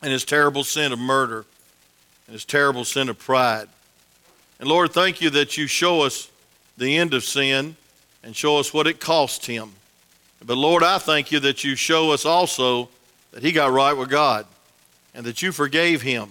and 0.00 0.12
his 0.12 0.24
terrible 0.24 0.62
sin 0.62 0.92
of 0.92 0.98
murder 0.98 1.44
and 2.26 2.32
his 2.32 2.44
terrible 2.44 2.84
sin 2.84 3.08
of 3.08 3.18
pride. 3.18 3.68
And 4.60 4.68
Lord, 4.68 4.92
thank 4.92 5.20
you 5.20 5.30
that 5.30 5.58
you 5.58 5.66
show 5.66 6.02
us 6.02 6.30
the 6.78 6.96
end 6.96 7.14
of 7.14 7.24
sin 7.24 7.76
and 8.22 8.34
show 8.34 8.58
us 8.58 8.72
what 8.72 8.86
it 8.86 9.00
cost 9.00 9.46
him. 9.46 9.72
But 10.44 10.56
Lord, 10.56 10.82
I 10.82 10.98
thank 10.98 11.32
you 11.32 11.40
that 11.40 11.64
you 11.64 11.74
show 11.74 12.12
us 12.12 12.24
also 12.24 12.88
that 13.36 13.42
he 13.42 13.52
got 13.52 13.70
right 13.70 13.92
with 13.92 14.08
God 14.08 14.46
and 15.14 15.26
that 15.26 15.42
you 15.42 15.52
forgave 15.52 16.00
him. 16.00 16.30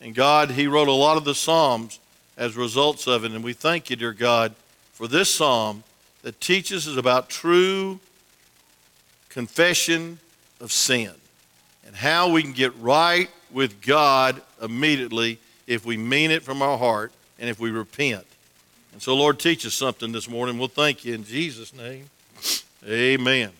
And 0.00 0.16
God, 0.16 0.50
he 0.50 0.66
wrote 0.66 0.88
a 0.88 0.92
lot 0.92 1.16
of 1.16 1.22
the 1.22 1.32
Psalms 1.32 2.00
as 2.36 2.56
results 2.56 3.06
of 3.06 3.24
it. 3.24 3.30
And 3.30 3.44
we 3.44 3.52
thank 3.52 3.88
you, 3.88 3.94
dear 3.94 4.12
God, 4.12 4.56
for 4.92 5.06
this 5.06 5.32
psalm 5.32 5.84
that 6.22 6.40
teaches 6.40 6.88
us 6.88 6.96
about 6.96 7.28
true 7.28 8.00
confession 9.28 10.18
of 10.60 10.72
sin 10.72 11.12
and 11.86 11.94
how 11.94 12.28
we 12.28 12.42
can 12.42 12.52
get 12.52 12.76
right 12.80 13.30
with 13.52 13.80
God 13.80 14.42
immediately 14.60 15.38
if 15.68 15.86
we 15.86 15.96
mean 15.96 16.32
it 16.32 16.42
from 16.42 16.62
our 16.62 16.76
heart 16.76 17.12
and 17.38 17.48
if 17.48 17.60
we 17.60 17.70
repent. 17.70 18.26
And 18.92 19.00
so, 19.00 19.14
Lord, 19.14 19.38
teach 19.38 19.64
us 19.64 19.74
something 19.74 20.10
this 20.10 20.28
morning. 20.28 20.58
We'll 20.58 20.66
thank 20.66 21.04
you 21.04 21.14
in 21.14 21.22
Jesus' 21.22 21.72
name. 21.72 22.10
Amen. 22.84 23.50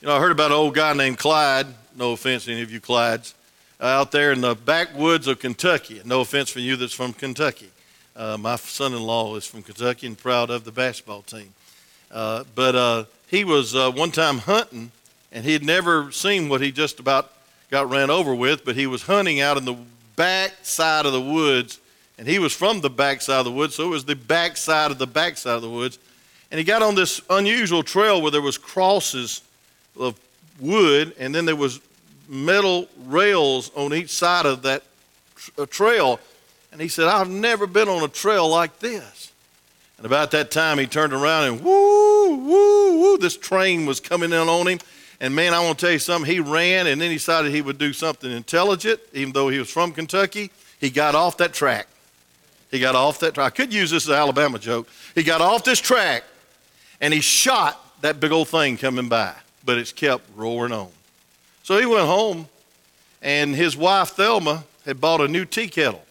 You 0.00 0.06
know, 0.06 0.14
I 0.14 0.20
heard 0.20 0.30
about 0.30 0.52
an 0.52 0.56
old 0.56 0.76
guy 0.76 0.92
named 0.92 1.18
Clyde. 1.18 1.66
No 1.96 2.12
offense 2.12 2.44
to 2.44 2.52
any 2.52 2.62
of 2.62 2.70
you 2.70 2.80
Clydes. 2.80 3.34
out 3.80 4.12
there 4.12 4.30
in 4.30 4.40
the 4.40 4.54
backwoods 4.54 5.26
of 5.26 5.40
Kentucky. 5.40 6.00
No 6.04 6.20
offense 6.20 6.50
for 6.50 6.60
you 6.60 6.76
that's 6.76 6.92
from 6.92 7.12
Kentucky. 7.12 7.70
Uh, 8.14 8.36
my 8.38 8.54
son 8.54 8.94
in 8.94 9.02
law 9.02 9.34
is 9.34 9.44
from 9.44 9.64
Kentucky 9.64 10.06
and 10.06 10.16
proud 10.16 10.50
of 10.50 10.62
the 10.62 10.70
basketball 10.70 11.22
team. 11.22 11.52
Uh, 12.12 12.44
but 12.54 12.76
uh, 12.76 13.04
he 13.26 13.42
was 13.42 13.74
uh, 13.74 13.90
one 13.90 14.12
time 14.12 14.38
hunting, 14.38 14.92
and 15.32 15.44
he 15.44 15.52
had 15.52 15.64
never 15.64 16.12
seen 16.12 16.48
what 16.48 16.60
he 16.60 16.70
just 16.70 17.00
about 17.00 17.32
got 17.68 17.90
ran 17.90 18.08
over 18.08 18.32
with, 18.32 18.64
but 18.64 18.76
he 18.76 18.86
was 18.86 19.02
hunting 19.02 19.40
out 19.40 19.56
in 19.56 19.64
the 19.64 19.76
back 20.14 20.52
side 20.62 21.06
of 21.06 21.12
the 21.12 21.20
woods, 21.20 21.80
and 22.18 22.28
he 22.28 22.38
was 22.38 22.52
from 22.52 22.82
the 22.82 22.90
back 22.90 23.20
side 23.20 23.40
of 23.40 23.46
the 23.46 23.50
woods, 23.50 23.74
so 23.74 23.86
it 23.86 23.90
was 23.90 24.04
the 24.04 24.14
back 24.14 24.56
side 24.56 24.92
of 24.92 24.98
the 24.98 25.08
back 25.08 25.36
side 25.36 25.56
of 25.56 25.62
the 25.62 25.68
woods. 25.68 25.98
And 26.52 26.58
he 26.58 26.62
got 26.62 26.82
on 26.82 26.94
this 26.94 27.20
unusual 27.28 27.82
trail 27.82 28.22
where 28.22 28.30
there 28.30 28.40
was 28.40 28.56
crosses 28.56 29.42
of 29.98 30.18
wood, 30.60 31.14
and 31.18 31.34
then 31.34 31.44
there 31.44 31.56
was 31.56 31.80
metal 32.28 32.88
rails 33.06 33.70
on 33.74 33.94
each 33.94 34.10
side 34.10 34.46
of 34.46 34.62
that 34.62 34.82
uh, 35.58 35.66
trail. 35.66 36.20
And 36.72 36.80
he 36.80 36.88
said, 36.88 37.08
I've 37.08 37.30
never 37.30 37.66
been 37.66 37.88
on 37.88 38.02
a 38.02 38.08
trail 38.08 38.48
like 38.48 38.78
this. 38.78 39.32
And 39.96 40.06
about 40.06 40.30
that 40.30 40.50
time, 40.50 40.78
he 40.78 40.86
turned 40.86 41.12
around 41.12 41.48
and 41.48 41.64
woo, 41.64 42.36
woo, 42.36 43.00
woo, 43.00 43.18
this 43.18 43.36
train 43.36 43.84
was 43.84 43.98
coming 43.98 44.32
in 44.32 44.48
on 44.48 44.68
him. 44.68 44.78
And 45.20 45.34
man, 45.34 45.52
I 45.52 45.60
want 45.60 45.78
to 45.78 45.86
tell 45.86 45.92
you 45.92 45.98
something. 45.98 46.30
He 46.30 46.38
ran 46.38 46.86
and 46.86 47.00
then 47.00 47.10
he 47.10 47.16
decided 47.16 47.52
he 47.52 47.62
would 47.62 47.78
do 47.78 47.92
something 47.92 48.30
intelligent, 48.30 49.00
even 49.12 49.32
though 49.32 49.48
he 49.48 49.58
was 49.58 49.70
from 49.70 49.92
Kentucky. 49.92 50.50
He 50.78 50.90
got 50.90 51.16
off 51.16 51.38
that 51.38 51.52
track. 51.52 51.88
He 52.70 52.78
got 52.78 52.94
off 52.94 53.18
that 53.20 53.34
track. 53.34 53.46
I 53.52 53.56
could 53.56 53.72
use 53.72 53.90
this 53.90 54.04
as 54.04 54.10
an 54.10 54.14
Alabama 54.14 54.58
joke. 54.58 54.88
He 55.14 55.24
got 55.24 55.40
off 55.40 55.64
this 55.64 55.80
track 55.80 56.22
and 57.00 57.12
he 57.12 57.20
shot 57.20 57.84
that 58.02 58.20
big 58.20 58.30
old 58.30 58.48
thing 58.48 58.76
coming 58.76 59.08
by, 59.08 59.34
but 59.64 59.78
it's 59.78 59.92
kept 59.92 60.24
roaring 60.36 60.72
on. 60.72 60.88
So 61.62 61.78
he 61.78 61.86
went 61.86 62.06
home 62.06 62.48
and 63.22 63.54
his 63.54 63.76
wife 63.76 64.10
Thelma 64.10 64.64
had 64.84 65.00
bought 65.00 65.20
a 65.20 65.28
new 65.28 65.44
tea 65.44 65.68
kettle. 65.68 66.02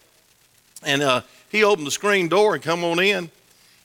And 0.84 1.02
uh, 1.02 1.22
he 1.50 1.64
opened 1.64 1.86
the 1.86 1.92
screen 1.92 2.28
door 2.28 2.54
and 2.54 2.62
come 2.62 2.84
on 2.84 3.00
in 3.00 3.30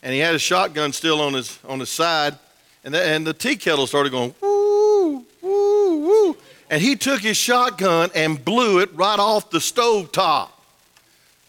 and 0.04 0.14
he 0.14 0.20
had 0.20 0.34
his 0.34 0.42
shotgun 0.42 0.92
still 0.92 1.22
on 1.22 1.34
his, 1.34 1.58
on 1.68 1.80
his 1.80 1.90
side. 1.90 2.38
And 2.84 2.94
the, 2.94 3.02
and 3.02 3.26
the 3.26 3.34
tea 3.34 3.56
kettle 3.56 3.88
started 3.88 4.12
going, 4.12 4.36
woo, 4.42 5.26
woo, 5.42 5.98
woo. 5.98 6.38
And 6.70 6.82
he 6.82 6.96
took 6.96 7.22
his 7.22 7.38
shotgun 7.38 8.10
and 8.14 8.44
blew 8.44 8.80
it 8.80 8.94
right 8.94 9.20
off 9.20 9.50
the 9.50 9.62
stove 9.62 10.12
top. 10.12 10.62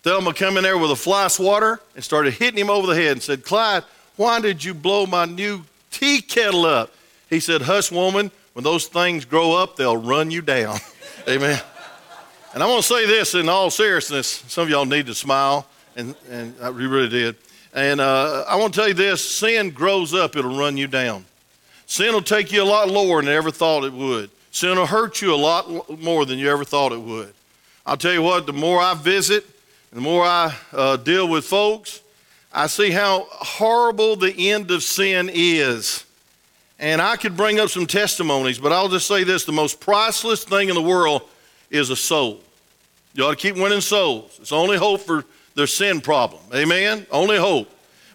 Thelma 0.03 0.35
come 0.35 0.57
in 0.57 0.63
there 0.63 0.79
with 0.79 0.91
a 0.91 0.97
fly 0.97 1.29
swatter 1.29 1.81
and 1.95 2.05
started 2.05 2.35
hitting 2.35 2.61
him 2.61 2.71
over 2.71 2.87
the 2.87 2.95
head 2.95 3.13
and 3.13 3.23
said, 3.23 3.43
Clyde, 3.43 3.85
why 4.17 4.41
did 4.41 4.63
you 4.63 4.75
blow 4.75 5.07
my 5.07 5.25
new 5.25 5.63
tea 5.91 6.21
kettle 6.21 6.67
up? 6.67 6.95
He 7.35 7.41
said, 7.41 7.63
Hush, 7.63 7.91
woman, 7.91 8.31
when 8.53 8.63
those 8.63 8.87
things 8.87 9.25
grow 9.25 9.55
up, 9.55 9.75
they'll 9.75 9.97
run 9.97 10.31
you 10.31 10.41
down. 10.41 10.79
Amen. 11.29 11.61
And 12.55 12.63
I 12.63 12.67
want 12.69 12.85
to 12.85 12.89
say 12.89 13.07
this 13.07 13.35
in 13.35 13.49
all 13.49 13.71
seriousness. 13.71 14.45
Some 14.47 14.63
of 14.63 14.71
y'all 14.71 14.85
need 14.85 15.07
to 15.07 15.17
smile, 15.17 15.67
and, 15.97 16.15
and 16.31 16.55
I 16.63 16.69
really 16.69 17.09
did. 17.09 17.35
And 17.75 18.01
uh, 18.01 18.45
I 18.47 18.55
want 18.55 18.73
to 18.73 18.79
tell 18.79 18.87
you 18.87 18.95
this 18.95 19.29
sin 19.29 19.71
grows 19.71 20.15
up, 20.15 20.37
it'll 20.37 20.57
run 20.57 20.77
you 20.77 20.87
down. 20.87 21.25
Sin 21.87 22.15
will 22.15 22.23
take 22.23 22.53
you 22.53 22.63
a 22.63 22.65
lot 22.65 22.89
lower 22.89 23.21
than 23.21 23.31
you 23.31 23.37
ever 23.37 23.51
thought 23.51 23.83
it 23.83 23.93
would. 23.93 24.31
Sin 24.53 24.79
will 24.79 24.87
hurt 24.87 25.21
you 25.21 25.35
a 25.35 25.37
lot 25.37 25.99
more 26.01 26.25
than 26.25 26.39
you 26.39 26.49
ever 26.49 26.65
thought 26.65 26.93
it 26.93 27.01
would. 27.01 27.35
I'll 27.85 27.97
tell 27.97 28.13
you 28.13 28.23
what, 28.23 28.47
the 28.47 28.53
more 28.53 28.81
I 28.81 28.95
visit, 28.95 29.45
the 29.93 30.01
more 30.01 30.25
I 30.25 30.55
uh, 30.73 30.99
deal 30.99 31.29
with 31.29 31.45
folks, 31.45 32.01
I 32.53 32.69
see 32.69 32.93
how 32.93 33.27
horrible 33.29 34.15
the 34.15 34.53
end 34.53 34.71
of 34.71 34.85
sin 34.85 35.29
is. 35.33 36.05
And 36.79 37.01
I 37.01 37.17
could 37.17 37.37
bring 37.37 37.61
up 37.61 37.71
some 37.71 37.87
testimonies, 37.87 38.59
but 38.59 38.73
I'll 38.73 38.89
just 38.89 39.07
say 39.07 39.25
this 39.25 39.45
the 39.45 39.53
most 39.53 39.81
priceless 39.81 40.45
thing 40.45 40.69
in 40.69 40.75
the 40.75 40.83
world 40.83 41.23
is 41.71 41.91
a 41.91 41.97
soul. 41.97 42.41
You 43.15 43.25
ought 43.25 43.31
to 43.31 43.37
keep 43.37 43.57
winning 43.57 43.81
souls. 43.81 44.37
It's 44.41 44.53
only 44.53 44.77
hope 44.77 45.01
for 45.03 45.25
their 45.55 45.69
sin 45.69 46.01
problem. 46.01 46.43
Amen? 46.53 47.07
Only 47.11 47.39
hope. 47.39 47.71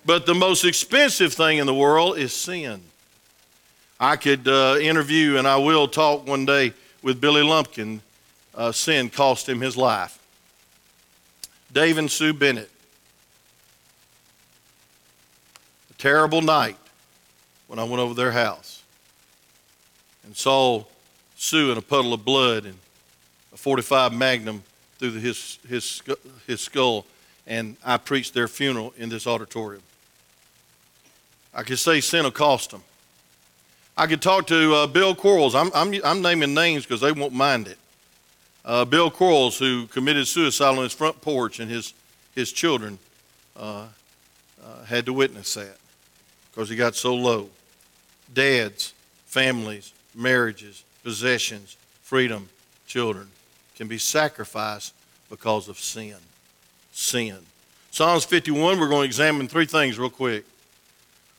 But 0.06 0.26
the 0.26 0.36
most 0.36 0.66
expensive 0.66 1.34
thing 1.34 1.58
in 1.58 1.66
the 1.66 1.74
world 1.74 2.18
is 2.18 2.34
sin. 2.34 2.82
I 4.00 4.16
could 4.18 4.48
uh, 4.48 4.78
interview, 4.80 5.38
and 5.38 5.48
I 5.48 5.58
will 5.58 5.88
talk 5.88 6.28
one 6.28 6.46
day 6.46 6.74
with 7.02 7.22
Billy 7.22 7.44
Lumpkin. 7.44 8.02
Uh, 8.56 8.72
sin 8.72 9.10
cost 9.10 9.48
him 9.48 9.62
his 9.62 9.78
life. 9.78 10.18
Dave 11.72 11.98
and 11.98 12.12
Sue 12.12 12.34
Bennett. 12.34 12.70
A 15.92 15.94
terrible 15.94 16.42
night 16.42 16.78
when 17.70 17.78
I 17.78 17.84
went 17.84 18.00
over 18.00 18.16
their 18.16 18.32
house 18.32 18.82
and 20.26 20.36
saw 20.36 20.84
Sue 21.38 21.72
in 21.72 21.78
a 21.78 21.82
puddle 21.82 22.14
of 22.16 22.26
blood 22.26 22.66
and 22.66 22.76
a 23.54 23.58
45 23.58 24.12
Magnum 24.12 24.64
through 24.98 25.12
his, 25.12 25.60
his, 25.70 26.02
his 26.48 26.62
skull 26.62 27.06
and 27.46 27.78
I 27.86 27.98
preached 27.98 28.34
their 28.34 28.48
funeral 28.48 28.94
in 28.98 29.10
this 29.10 29.28
auditorium. 29.28 29.84
I 31.54 31.62
could 31.62 31.78
say 31.78 32.02
sin 32.02 32.24
will 32.24 32.32
cost 32.32 32.72
them. 32.72 32.82
I 33.96 34.08
could 34.08 34.22
talk 34.22 34.48
to 34.48 34.74
uh, 34.74 34.88
Bill 34.88 35.14
Quarles. 35.14 35.54
I'm, 35.54 35.70
I'm, 35.76 35.94
I'm 36.04 36.22
naming 36.24 36.56
names 36.56 36.86
because 36.86 37.02
they 37.02 37.12
won't 37.12 37.34
mind 37.34 37.68
it. 37.68 37.78
Uh, 38.66 38.84
Bill 38.84 39.12
Quarles, 39.12 39.60
who 39.60 39.86
committed 39.88 40.28
suicide 40.28 40.76
on 40.76 40.84
his 40.84 40.94
front 40.94 41.22
porch, 41.22 41.60
and 41.60 41.70
his, 41.70 41.94
his 42.34 42.52
children 42.52 42.98
uh, 43.56 43.86
uh 44.64 44.84
had 44.86 45.06
to 45.06 45.14
witness 45.14 45.54
that 45.54 45.78
because 46.52 46.70
he 46.70 46.76
got 46.76 46.96
so 46.96 47.14
low. 47.14 47.50
Dads, 48.34 48.94
families, 49.26 49.94
marriages, 50.16 50.84
possessions, 51.04 51.78
freedom, 52.02 52.50
children 52.88 53.28
can 53.76 53.88
be 53.88 53.98
sacrificed 53.98 54.94
because 55.30 55.68
of 55.68 55.80
sin 55.80 56.16
sin. 56.92 57.38
Psalms 57.92 58.26
51, 58.26 58.80
we're 58.80 58.88
going 58.88 59.02
to 59.02 59.06
examine 59.06 59.48
three 59.48 59.66
things 59.66 59.98
real 59.98 60.10
quick 60.10 60.46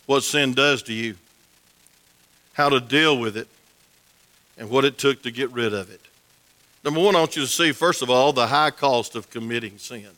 what 0.06 0.22
sin 0.22 0.54
does 0.54 0.82
to 0.82 0.92
you, 0.92 1.14
how 2.54 2.68
to 2.68 2.80
deal 2.80 3.16
with 3.16 3.36
it, 3.36 3.46
and 4.58 4.68
what 4.68 4.84
it 4.84 4.98
took 4.98 5.22
to 5.22 5.30
get 5.30 5.50
rid 5.52 5.72
of 5.72 5.90
it. 5.90 6.00
Number 6.82 7.00
one, 7.00 7.14
I 7.14 7.20
want 7.20 7.36
you 7.36 7.42
to 7.42 7.48
see, 7.48 7.70
first 7.70 8.02
of 8.02 8.10
all, 8.10 8.32
the 8.32 8.46
high 8.46 8.70
cost 8.70 9.14
of 9.14 9.30
committing 9.30 9.78
sin. 9.78 10.08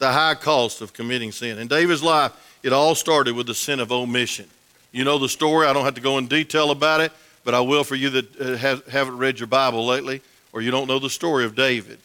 The 0.00 0.10
high 0.10 0.34
cost 0.34 0.80
of 0.80 0.92
committing 0.92 1.30
sin. 1.30 1.58
In 1.58 1.68
David's 1.68 2.02
life, 2.02 2.32
it 2.62 2.72
all 2.72 2.94
started 2.94 3.36
with 3.36 3.46
the 3.46 3.54
sin 3.54 3.78
of 3.78 3.92
omission. 3.92 4.48
You 4.92 5.04
know 5.04 5.18
the 5.18 5.28
story. 5.28 5.66
I 5.66 5.72
don't 5.72 5.84
have 5.84 5.94
to 5.94 6.00
go 6.00 6.18
in 6.18 6.26
detail 6.26 6.70
about 6.70 7.00
it, 7.00 7.12
but 7.44 7.54
I 7.54 7.60
will 7.60 7.84
for 7.84 7.94
you 7.94 8.10
that 8.10 8.40
uh, 8.40 8.56
haven't 8.90 9.18
read 9.18 9.38
your 9.38 9.46
Bible 9.46 9.86
lately 9.86 10.20
or 10.52 10.60
you 10.60 10.70
don't 10.70 10.88
know 10.88 10.98
the 10.98 11.10
story 11.10 11.44
of 11.44 11.54
David. 11.54 11.98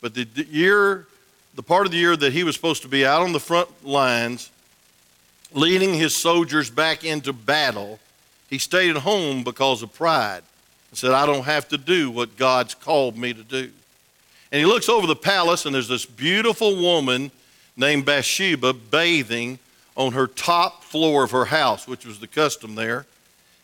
But 0.00 0.14
the 0.14 0.26
year 0.50 1.06
the 1.54 1.62
part 1.62 1.86
of 1.86 1.92
the 1.92 1.98
year 1.98 2.16
that 2.16 2.32
he 2.32 2.44
was 2.44 2.54
supposed 2.54 2.82
to 2.82 2.88
be 2.88 3.04
out 3.04 3.22
on 3.22 3.32
the 3.32 3.40
front 3.40 3.84
lines, 3.84 4.50
leading 5.52 5.94
his 5.94 6.16
soldiers 6.16 6.70
back 6.70 7.04
into 7.04 7.32
battle, 7.32 7.98
he 8.48 8.58
stayed 8.58 8.96
at 8.96 9.02
home 9.02 9.44
because 9.44 9.82
of 9.82 9.92
pride 9.92 10.42
and 10.90 10.98
said, 10.98 11.12
I 11.12 11.26
don't 11.26 11.44
have 11.44 11.68
to 11.68 11.78
do 11.78 12.10
what 12.10 12.36
God's 12.36 12.74
called 12.74 13.16
me 13.16 13.34
to 13.34 13.42
do. 13.42 13.70
And 14.50 14.58
he 14.58 14.66
looks 14.66 14.88
over 14.88 15.06
the 15.06 15.16
palace, 15.16 15.66
and 15.66 15.74
there's 15.74 15.88
this 15.88 16.06
beautiful 16.06 16.76
woman 16.76 17.30
named 17.76 18.04
Bathsheba 18.04 18.72
bathing 18.72 19.58
on 19.96 20.12
her 20.12 20.26
top 20.26 20.84
floor 20.84 21.24
of 21.24 21.30
her 21.30 21.44
house, 21.44 21.86
which 21.86 22.06
was 22.06 22.18
the 22.18 22.26
custom 22.26 22.74
there. 22.74 23.06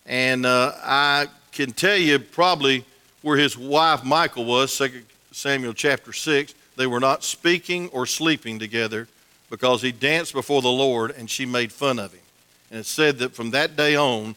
And 0.07 0.47
uh, 0.47 0.73
I 0.83 1.27
can 1.53 1.73
tell 1.73 1.97
you 1.97 2.19
probably 2.19 2.85
where 3.23 3.37
his 3.37 3.57
wife 3.57 4.05
Michal 4.05 4.45
was, 4.45 4.77
2 4.77 5.03
Samuel 5.33 5.75
chapter 5.75 6.13
6. 6.13 6.55
They 6.77 6.87
were 6.87 7.01
not 7.01 7.25
speaking 7.25 7.89
or 7.89 8.07
sleeping 8.07 8.59
together 8.59 9.09
because 9.51 9.83
he 9.83 9.93
danced 9.93 10.33
before 10.33 10.63
the 10.63 10.69
Lord 10.69 11.11
and 11.11 11.29
she 11.29 11.47
made 11.47 11.73
fun 11.73 11.99
of 11.99 12.13
him. 12.13 12.23
And 12.71 12.81
it 12.81 12.87
said 12.87 13.19
that 13.19 13.35
from 13.35 13.51
that 13.51 13.77
day 13.77 13.97
on, 13.97 14.37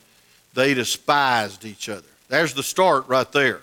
they 0.53 0.73
despised 0.73 1.65
each 1.65 1.89
other. 1.89 2.07
There's 2.29 2.53
the 2.53 2.63
start 2.63 3.07
right 3.07 3.29
there. 3.31 3.61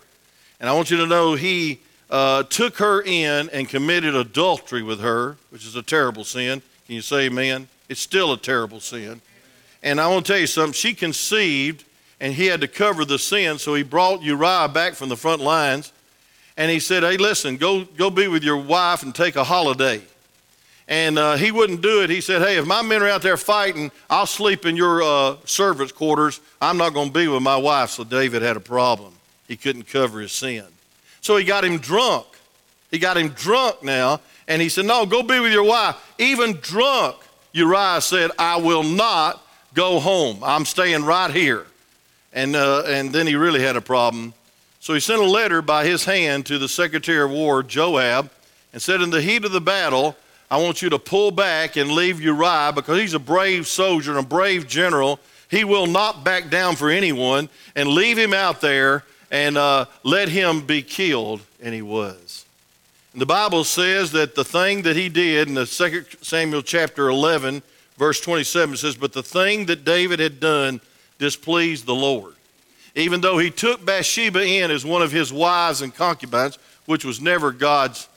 And 0.61 0.69
I 0.69 0.75
want 0.75 0.91
you 0.91 0.99
to 0.99 1.07
know 1.07 1.35
he 1.35 1.81
uh, 2.11 2.43
took 2.45 2.79
her 2.79 3.03
in 3.03 3.49
and 3.51 3.69
committed 3.69 4.15
adultery 4.15 4.83
with 4.83 5.01
her, 5.01 5.37
which 5.51 5.65
is 5.67 5.77
a 5.77 5.83
terrible 5.83 6.25
sin. 6.25 6.63
Can 6.87 6.95
you 6.95 7.03
say 7.03 7.27
amen? 7.27 7.69
It's 7.89 8.01
still 8.01 8.33
a 8.33 8.37
terrible 8.37 8.81
sin. 8.81 9.21
And 9.83 10.01
I 10.01 10.09
want 10.09 10.27
to 10.27 10.33
tell 10.33 10.41
you 10.41 10.47
something. 10.47 10.73
She 10.73 10.95
conceived, 10.95 11.85
and 12.21 12.35
he 12.35 12.47
had 12.47 12.61
to 12.61 12.69
cover 12.69 13.05
the 13.05 13.19
sin, 13.19 13.59
so 13.59 13.75
he 13.75 13.83
brought 13.83 14.23
Uriah 14.23 14.69
back 14.69 14.95
from 14.95 15.09
the 15.09 15.17
front 15.17 15.41
lines 15.41 15.93
and 16.59 16.73
he 16.73 16.81
said, 16.81 17.05
Hey, 17.05 17.17
listen, 17.17 17.57
go, 17.57 17.85
go 17.85 18.11
be 18.11 18.29
with 18.29 18.43
your 18.43 18.59
wife 18.59 19.05
and 19.05 19.15
take 19.15 19.37
a 19.37 19.45
holiday. 19.45 20.03
And 20.89 21.19
uh, 21.19 21.37
he 21.37 21.53
wouldn't 21.53 21.83
do 21.83 22.03
it. 22.03 22.11
He 22.11 22.21
said, 22.21 22.43
Hey, 22.43 22.59
if 22.59 22.67
my 22.67 22.83
men 22.83 23.01
are 23.01 23.09
out 23.09 23.23
there 23.23 23.37
fighting, 23.37 23.93
I'll 24.11 24.27
sleep 24.27 24.67
in 24.67 24.77
your 24.77 25.03
uh, 25.03 25.37
servants' 25.45 25.93
quarters. 25.93 26.41
I'm 26.61 26.77
not 26.77 26.95
going 26.95 27.09
to 27.09 27.15
be 27.15 27.29
with 27.29 27.43
my 27.43 27.57
wife. 27.57 27.91
So 27.91 28.05
David 28.05 28.43
had 28.43 28.57
a 28.57 28.61
problem. 28.61 29.15
He 29.47 29.57
couldn't 29.57 29.85
cover 29.85 30.21
his 30.21 30.33
sin. 30.33 30.65
So 31.21 31.37
he 31.37 31.45
got 31.45 31.65
him 31.65 31.79
drunk. 31.79 32.27
He 32.91 32.99
got 32.99 33.17
him 33.17 33.29
drunk 33.29 33.85
now. 33.85 34.21
And 34.49 34.61
he 34.61 34.69
said, 34.69 34.85
No, 34.85 35.07
go 35.07 35.23
be 35.23 35.39
with 35.39 35.53
your 35.53 35.65
wife. 35.65 35.95
Even 36.19 36.55
drunk, 36.55 37.17
Uriah 37.53 38.01
said, 38.01 38.31
I 38.39 38.57
will 38.57 38.83
not 38.83 39.45
go 39.75 40.01
home. 40.01 40.43
I'm 40.43 40.65
staying 40.65 41.05
right 41.05 41.31
here. 41.31 41.67
And, 42.33 42.55
uh, 42.57 42.83
and 42.87 43.13
then 43.13 43.27
he 43.27 43.37
really 43.37 43.63
had 43.63 43.77
a 43.77 43.81
problem. 43.81 44.35
So 44.81 44.95
he 44.95 45.01
sent 45.01 45.21
a 45.21 45.27
letter 45.27 45.61
by 45.63 45.85
his 45.85 46.05
hand 46.05 46.47
to 46.47 46.59
the 46.59 46.69
Secretary 46.69 47.23
of 47.23 47.31
War, 47.31 47.63
Joab, 47.63 48.31
and 48.73 48.81
said, 48.81 49.01
In 49.01 49.11
the 49.11 49.23
heat 49.23 49.45
of 49.45 49.53
the 49.53 49.61
battle, 49.61 50.17
I 50.51 50.59
want 50.59 50.83
you 50.83 50.91
to 50.91 50.99
pull 50.99 51.31
back 51.31 51.77
and 51.77 51.91
leave 51.91 52.21
Uriah 52.21 52.73
because 52.75 53.01
he's 53.01 53.15
a 53.15 53.19
brave 53.19 53.67
soldier 53.67 54.13
and 54.13 54.21
a 54.21 54.29
brave 54.29 54.67
general. 54.67 55.21
He 55.51 55.65
will 55.65 55.87
not 55.87 56.25
back 56.25 56.51
down 56.51 56.77
for 56.77 56.91
anyone, 56.91 57.49
and 57.75 57.89
leave 57.89 58.19
him 58.19 58.35
out 58.35 58.61
there 58.61 59.05
and 59.31 59.59
uh, 59.59 59.87
let 60.05 60.29
him 60.29 60.63
be 60.63 60.83
killed. 60.83 61.41
And 61.61 61.75
he 61.75 61.83
was. 61.83 62.47
The 63.19 63.27
Bible 63.27 63.65
says 63.65 64.13
that 64.13 64.37
the 64.37 64.45
thing 64.45 64.83
that 64.83 64.95
he 64.95 65.09
did 65.09 65.49
in 65.49 65.55
the 65.55 65.67
2 65.67 66.05
Samuel 66.23 66.63
chapter 66.63 67.09
11, 67.09 67.63
verse 67.97 68.21
27 68.21 68.77
says, 68.77 68.95
But 68.95 69.13
the 69.13 69.25
thing 69.25 69.67
that 69.67 69.85
David 69.85 70.21
had 70.21 70.39
done 70.39 70.81
displeased 71.19 71.85
the 71.85 71.95
Lord. 71.97 72.35
Even 72.95 73.21
though 73.21 73.39
he 73.39 73.51
took 73.51 73.85
Bathsheba 73.85 74.45
in 74.45 74.71
as 74.71 74.85
one 74.85 75.03
of 75.03 75.11
his 75.11 75.33
wives 75.33 75.83
and 75.83 75.93
concubines, 75.93 76.59
which 76.87 77.05
was 77.05 77.21
never 77.21 77.51
God's 77.51 78.09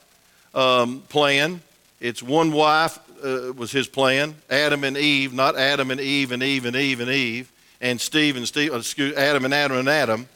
um, 0.54 1.02
plan, 1.10 1.62
it's 2.00 2.22
one 2.22 2.52
wife 2.52 3.00
uh, 3.24 3.54
was 3.56 3.72
his 3.72 3.88
plan. 3.88 4.36
Adam 4.52 4.84
and 4.84 4.98
Eve, 4.98 5.34
not 5.34 5.58
Adam 5.58 5.90
and 5.90 6.00
Eve 6.00 6.32
and 6.32 6.44
Eve 6.44 6.66
and 6.66 6.76
Eve 6.76 7.00
and 7.00 7.10
Eve, 7.10 7.52
and 7.82 8.00
Steve 8.00 8.38
and 8.38 8.48
Steve, 8.48 8.72
uh, 8.72 8.78
excuse, 8.78 9.16
Adam 9.18 9.46
and 9.46 9.54
Adam 9.54 9.78
and 9.78 9.90
Adam. 9.90 10.30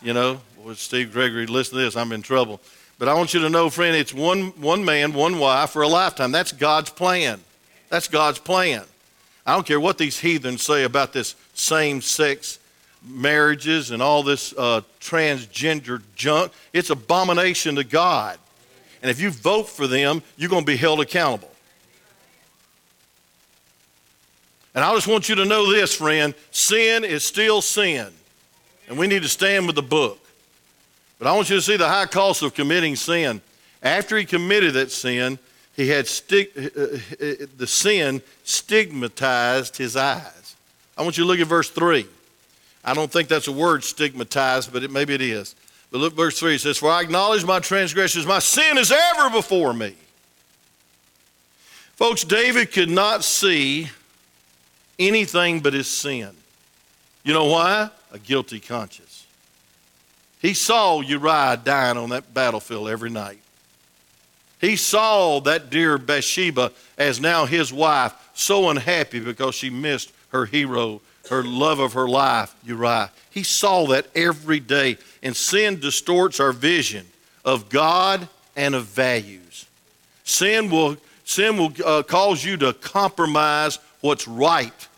You 0.00 0.12
know, 0.12 0.40
with 0.62 0.78
Steve 0.78 1.12
Gregory, 1.12 1.46
listen 1.46 1.76
to 1.76 1.84
this, 1.84 1.96
I'm 1.96 2.12
in 2.12 2.22
trouble. 2.22 2.60
But 2.98 3.08
I 3.08 3.14
want 3.14 3.34
you 3.34 3.40
to 3.40 3.50
know, 3.50 3.68
friend, 3.68 3.94
it's 3.94 4.14
one, 4.14 4.48
one 4.60 4.84
man, 4.84 5.12
one 5.12 5.38
wife 5.38 5.70
for 5.70 5.82
a 5.82 5.88
lifetime. 5.88 6.32
That's 6.32 6.52
God's 6.52 6.90
plan. 6.90 7.40
That's 7.90 8.08
God's 8.08 8.38
plan. 8.38 8.82
I 9.44 9.54
don't 9.54 9.66
care 9.66 9.78
what 9.78 9.98
these 9.98 10.18
heathens 10.18 10.62
say 10.62 10.84
about 10.84 11.12
this 11.12 11.36
same 11.54 12.00
sex 12.00 12.58
marriages 13.06 13.90
and 13.90 14.02
all 14.02 14.22
this 14.22 14.52
uh, 14.56 14.80
transgender 15.00 16.02
junk. 16.16 16.52
It's 16.72 16.90
abomination 16.90 17.76
to 17.76 17.84
God. 17.84 18.38
And 19.02 19.10
if 19.10 19.20
you 19.20 19.30
vote 19.30 19.68
for 19.68 19.86
them, 19.86 20.22
you're 20.36 20.50
going 20.50 20.64
to 20.64 20.66
be 20.66 20.76
held 20.76 21.00
accountable. 21.00 21.50
And 24.74 24.84
I 24.84 24.92
just 24.94 25.06
want 25.06 25.28
you 25.28 25.36
to 25.36 25.44
know 25.44 25.70
this, 25.70 25.94
friend 25.94 26.34
sin 26.50 27.04
is 27.04 27.24
still 27.24 27.62
sin. 27.62 28.08
And 28.88 28.98
we 28.98 29.06
need 29.06 29.22
to 29.22 29.28
stand 29.28 29.66
with 29.66 29.76
the 29.76 29.82
book. 29.82 30.18
But 31.18 31.28
I 31.28 31.32
want 31.32 31.48
you 31.48 31.56
to 31.56 31.62
see 31.62 31.76
the 31.76 31.88
high 31.88 32.06
cost 32.06 32.42
of 32.42 32.54
committing 32.54 32.96
sin. 32.96 33.40
After 33.82 34.16
he 34.16 34.24
committed 34.24 34.74
that 34.74 34.90
sin, 34.90 35.38
he 35.74 35.88
had 35.88 36.06
sti- 36.06 36.48
uh, 36.56 36.62
uh, 36.62 36.80
uh, 36.80 37.46
the 37.56 37.66
sin 37.66 38.22
stigmatized 38.44 39.76
his 39.76 39.96
eyes. 39.96 40.56
I 40.96 41.02
want 41.02 41.18
you 41.18 41.24
to 41.24 41.28
look 41.28 41.40
at 41.40 41.46
verse 41.46 41.70
3. 41.70 42.06
I 42.84 42.94
don't 42.94 43.10
think 43.10 43.28
that's 43.28 43.48
a 43.48 43.52
word, 43.52 43.84
stigmatized, 43.84 44.72
but 44.72 44.82
it, 44.82 44.90
maybe 44.90 45.14
it 45.14 45.20
is. 45.20 45.54
But 45.90 45.98
look, 45.98 46.14
verse 46.14 46.38
3 46.38 46.54
it 46.54 46.60
says, 46.60 46.78
For 46.78 46.90
I 46.90 47.02
acknowledge 47.02 47.44
my 47.44 47.60
transgressions, 47.60 48.26
my 48.26 48.38
sin 48.38 48.78
is 48.78 48.92
ever 48.92 49.30
before 49.30 49.72
me. 49.72 49.94
Folks, 51.96 52.24
David 52.24 52.72
could 52.72 52.90
not 52.90 53.24
see 53.24 53.88
anything 54.98 55.60
but 55.60 55.72
his 55.72 55.88
sin. 55.88 56.30
You 57.24 57.32
know 57.32 57.46
why? 57.46 57.90
A 58.12 58.18
guilty 58.18 58.60
conscience. 58.60 59.05
He 60.40 60.54
saw 60.54 61.00
Uriah 61.00 61.60
dying 61.62 61.96
on 61.96 62.10
that 62.10 62.32
battlefield 62.32 62.88
every 62.88 63.10
night. 63.10 63.38
He 64.60 64.76
saw 64.76 65.40
that 65.40 65.70
dear 65.70 65.98
Bathsheba 65.98 66.72
as 66.96 67.20
now 67.20 67.46
his 67.46 67.72
wife, 67.72 68.12
so 68.34 68.70
unhappy 68.70 69.20
because 69.20 69.54
she 69.54 69.70
missed 69.70 70.12
her 70.30 70.46
hero, 70.46 71.00
her 71.30 71.42
love 71.42 71.78
of 71.78 71.92
her 71.94 72.08
life, 72.08 72.54
Uriah. 72.64 73.10
He 73.30 73.42
saw 73.42 73.86
that 73.88 74.06
every 74.14 74.60
day. 74.60 74.98
And 75.22 75.36
sin 75.36 75.80
distorts 75.80 76.40
our 76.40 76.52
vision 76.52 77.06
of 77.44 77.68
God 77.68 78.28
and 78.54 78.74
of 78.74 78.84
values. 78.84 79.66
Sin 80.24 80.70
will, 80.70 80.96
sin 81.24 81.56
will 81.56 81.72
uh, 81.84 82.02
cause 82.02 82.44
you 82.44 82.56
to 82.58 82.72
compromise 82.72 83.78
what's 84.00 84.26
right, 84.26 84.88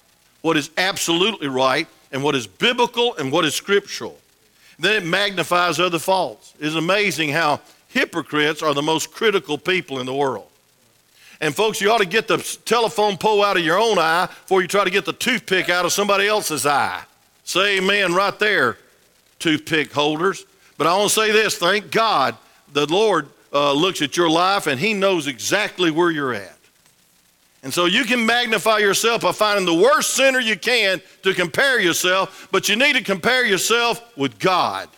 what 0.43 0.57
is 0.57 0.71
absolutely 0.77 1.49
right, 1.49 1.89
and 2.13 2.23
what 2.23 2.35
is 2.35 2.47
biblical 2.47 3.15
and 3.17 3.33
what 3.33 3.45
is 3.45 3.55
scriptural. 3.55 4.19
Then 4.79 5.03
it 5.03 5.07
magnifies 5.07 5.81
other 5.81 5.99
faults. 5.99 6.55
It's 6.61 6.77
amazing 6.77 7.31
how 7.31 7.61
hypocrites 7.89 8.63
are 8.63 8.75
the 8.75 8.83
most 8.83 9.13
critical 9.13 9.59
people 9.59 9.99
in 9.99 10.07
the 10.07 10.15
world. 10.15 10.49
And 11.41 11.55
folks, 11.55 11.81
you 11.81 11.91
ought 11.91 11.99
to 11.99 12.07
get 12.07 12.29
the 12.29 12.39
telephone 12.65 13.17
pole 13.17 13.45
out 13.45 13.57
of 13.57 13.65
your 13.65 13.79
own 13.79 13.99
eye 13.99 14.27
before 14.27 14.61
you 14.63 14.69
try 14.69 14.85
to 14.85 14.91
get 14.91 15.05
the 15.05 15.13
toothpick 15.13 15.69
out 15.69 15.85
of 15.85 15.93
somebody 15.93 16.27
else's 16.27 16.67
eye. 16.67 17.03
Say 17.45 17.79
amen 17.79 18.15
right 18.15 18.37
there, 18.39 18.77
toothpick 19.39 19.93
holders. 19.93 20.45
But 20.77 20.87
I 20.87 20.97
want 20.97 21.11
to 21.11 21.15
say 21.15 21.33
this 21.33 21.57
thank 21.57 21.91
God 21.91 22.37
the 22.73 22.87
Lord 22.87 23.29
uh, 23.53 23.73
looks 23.73 24.03
at 24.03 24.17
your 24.17 24.29
life 24.29 24.67
and 24.67 24.81
He 24.81 24.95
knows 24.95 25.27
exactly 25.27 25.91
where 25.91 26.11
you're 26.11 26.35
at. 26.35 26.58
And 27.63 27.75
so 27.75 27.87
you 27.87 28.05
can 28.05 28.25
magnify 28.25 28.79
yourself 28.79 29.23
by 29.23 29.33
finding 29.33 29.67
the 29.67 29.75
worst 29.75 30.15
sinner 30.15 30.39
you 30.39 30.57
can 30.57 31.03
to 31.23 31.35
compare 31.35 31.81
yourself, 31.81 32.49
but 32.53 32.69
you 32.69 32.77
need 32.77 32.95
to 32.95 33.03
compare 33.03 33.45
yourself 33.45 34.17
with 34.17 34.39
God. 34.39 34.89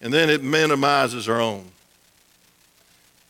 And 0.00 0.12
then 0.12 0.30
it 0.30 0.42
minimizes 0.42 1.28
our 1.28 1.40
own. 1.40 1.64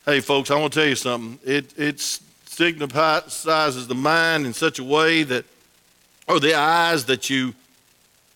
Hey, 0.04 0.20
folks, 0.20 0.50
I 0.50 0.58
want 0.58 0.72
to 0.72 0.80
tell 0.80 0.88
you 0.88 0.96
something. 0.96 1.38
It, 1.44 1.78
it 1.78 2.00
stigmatizes 2.00 3.88
the 3.88 3.94
mind 3.94 4.46
in 4.46 4.52
such 4.52 4.78
a 4.78 4.84
way 4.84 5.22
that, 5.22 5.44
or 6.28 6.40
the 6.40 6.54
eyes 6.54 7.06
that 7.06 7.30
you 7.30 7.54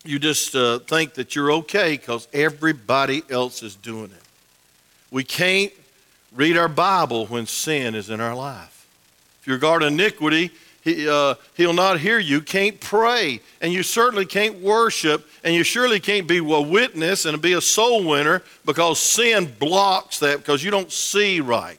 you 0.05 0.19
just 0.19 0.55
uh, 0.55 0.81
think 0.81 1.15
that 1.15 1.35
you're 1.35 1.51
okay 1.51 1.93
because 1.93 2.29
everybody 2.33 3.23
else 3.31 3.63
is 3.63 3.75
doing 3.75 4.11
it. 4.11 4.23
We 5.11 5.25
can't 5.25 5.73
read 6.33 6.57
our 6.59 6.69
Bible 6.69 7.27
when 7.27 7.47
sin 7.47 7.95
is 7.95 8.11
in 8.11 8.21
our 8.21 8.35
life. 8.35 8.74
If 9.45 9.49
you 9.49 9.53
regard 9.53 9.83
iniquity, 9.83 10.51
he, 10.81 11.07
uh, 11.07 11.35
he'll 11.53 11.75
not 11.75 12.01
hear 12.01 12.19
you. 12.19 12.41
Can't 12.41 12.81
pray, 12.81 13.43
and 13.61 13.71
you 13.71 13.83
certainly 13.83 14.25
can't 14.25 14.61
worship, 14.61 15.29
and 15.45 15.55
you 15.55 15.63
surely 15.65 16.01
can't 16.01 16.27
be 16.27 16.39
a 16.39 16.61
witness 16.63 17.27
and 17.27 17.43
be 17.43 17.53
a 17.53 17.61
soul 17.61 18.09
winner 18.09 18.41
because 18.65 18.99
sin 18.99 19.55
blocks 19.59 20.21
that 20.21 20.39
because 20.39 20.65
you 20.65 20.71
don't 20.71 20.91
see 20.91 21.43
right. 21.43 21.79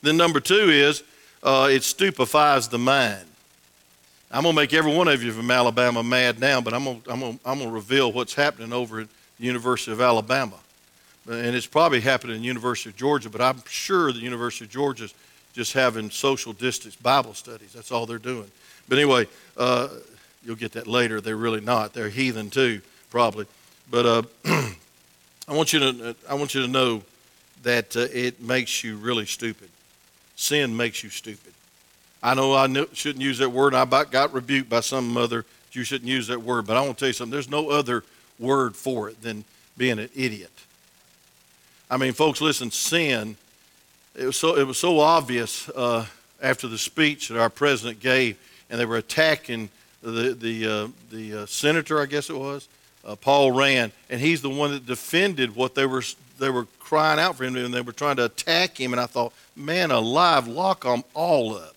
Then 0.00 0.16
number 0.16 0.40
two 0.40 0.70
is 0.70 1.02
uh, 1.42 1.68
it 1.70 1.82
stupefies 1.82 2.68
the 2.68 2.78
mind. 2.78 3.26
I'm 4.30 4.44
going 4.44 4.54
to 4.54 4.56
make 4.62 4.72
every 4.72 4.96
one 4.96 5.08
of 5.08 5.22
you 5.22 5.32
from 5.32 5.50
Alabama 5.50 6.02
mad 6.02 6.40
now, 6.40 6.62
but 6.62 6.72
I'm 6.72 6.84
going, 6.84 7.02
to, 7.02 7.10
I'm, 7.10 7.20
to, 7.20 7.38
I'm 7.44 7.58
to 7.58 7.68
reveal 7.68 8.10
what's 8.10 8.32
happening 8.32 8.72
over 8.72 9.00
at 9.00 9.08
the 9.38 9.44
University 9.44 9.92
of 9.92 10.00
Alabama. 10.00 10.56
And 11.30 11.54
it's 11.54 11.66
probably 11.66 12.00
happening 12.00 12.36
at 12.36 12.40
the 12.40 12.46
University 12.46 12.88
of 12.88 12.96
Georgia, 12.96 13.28
but 13.28 13.42
I'm 13.42 13.62
sure 13.68 14.14
the 14.14 14.20
University 14.20 14.64
of 14.64 14.70
Georgia's 14.70 15.12
just 15.56 15.72
having 15.72 16.10
social 16.10 16.52
distance 16.52 16.94
Bible 16.94 17.32
studies. 17.32 17.72
That's 17.72 17.90
all 17.90 18.04
they're 18.04 18.18
doing. 18.18 18.50
But 18.90 18.98
anyway, 18.98 19.26
uh, 19.56 19.88
you'll 20.44 20.56
get 20.56 20.72
that 20.72 20.86
later. 20.86 21.22
They're 21.22 21.34
really 21.34 21.62
not. 21.62 21.94
They're 21.94 22.10
heathen 22.10 22.50
too, 22.50 22.82
probably. 23.10 23.46
But 23.90 24.04
uh, 24.04 24.22
I 25.48 25.54
want 25.54 25.72
you 25.72 25.78
to 25.80 26.16
I 26.28 26.34
want 26.34 26.54
you 26.54 26.60
to 26.60 26.68
know 26.68 27.02
that 27.62 27.96
uh, 27.96 28.00
it 28.12 28.40
makes 28.40 28.84
you 28.84 28.98
really 28.98 29.24
stupid. 29.24 29.70
Sin 30.36 30.76
makes 30.76 31.02
you 31.02 31.08
stupid. 31.08 31.54
I 32.22 32.34
know 32.34 32.52
I 32.52 32.68
shouldn't 32.92 33.24
use 33.24 33.38
that 33.38 33.50
word. 33.50 33.74
I 33.74 33.86
got 34.04 34.34
rebuked 34.34 34.68
by 34.68 34.80
some 34.80 35.08
mother. 35.08 35.46
You 35.72 35.84
shouldn't 35.84 36.08
use 36.08 36.26
that 36.26 36.42
word. 36.42 36.66
But 36.66 36.76
I 36.76 36.82
want 36.82 36.98
to 36.98 37.00
tell 37.00 37.08
you 37.08 37.14
something. 37.14 37.32
There's 37.32 37.50
no 37.50 37.70
other 37.70 38.04
word 38.38 38.76
for 38.76 39.08
it 39.08 39.22
than 39.22 39.44
being 39.78 39.98
an 39.98 40.10
idiot. 40.14 40.52
I 41.90 41.96
mean, 41.96 42.12
folks, 42.12 42.42
listen. 42.42 42.70
Sin. 42.70 43.36
It 44.16 44.24
was 44.24 44.36
so. 44.36 44.56
It 44.56 44.66
was 44.66 44.78
so 44.78 44.98
obvious 44.98 45.68
uh, 45.70 46.06
after 46.40 46.68
the 46.68 46.78
speech 46.78 47.28
that 47.28 47.38
our 47.38 47.50
president 47.50 48.00
gave, 48.00 48.38
and 48.70 48.80
they 48.80 48.86
were 48.86 48.96
attacking 48.96 49.68
the 50.02 50.32
the 50.32 50.66
uh, 50.66 50.88
the 51.10 51.42
uh, 51.42 51.46
senator, 51.46 52.00
I 52.00 52.06
guess 52.06 52.30
it 52.30 52.36
was, 52.36 52.66
uh, 53.04 53.16
Paul 53.16 53.52
Rand, 53.52 53.92
and 54.08 54.18
he's 54.18 54.40
the 54.40 54.48
one 54.48 54.70
that 54.70 54.86
defended 54.86 55.54
what 55.54 55.74
they 55.74 55.84
were 55.84 56.02
they 56.38 56.48
were 56.48 56.66
crying 56.80 57.20
out 57.20 57.36
for 57.36 57.44
him, 57.44 57.56
and 57.56 57.74
they 57.74 57.82
were 57.82 57.92
trying 57.92 58.16
to 58.16 58.24
attack 58.24 58.80
him. 58.80 58.92
And 58.92 59.00
I 59.00 59.06
thought, 59.06 59.34
man, 59.54 59.90
alive, 59.90 60.48
lock 60.48 60.84
them 60.84 61.04
all 61.12 61.54
up. 61.54 61.74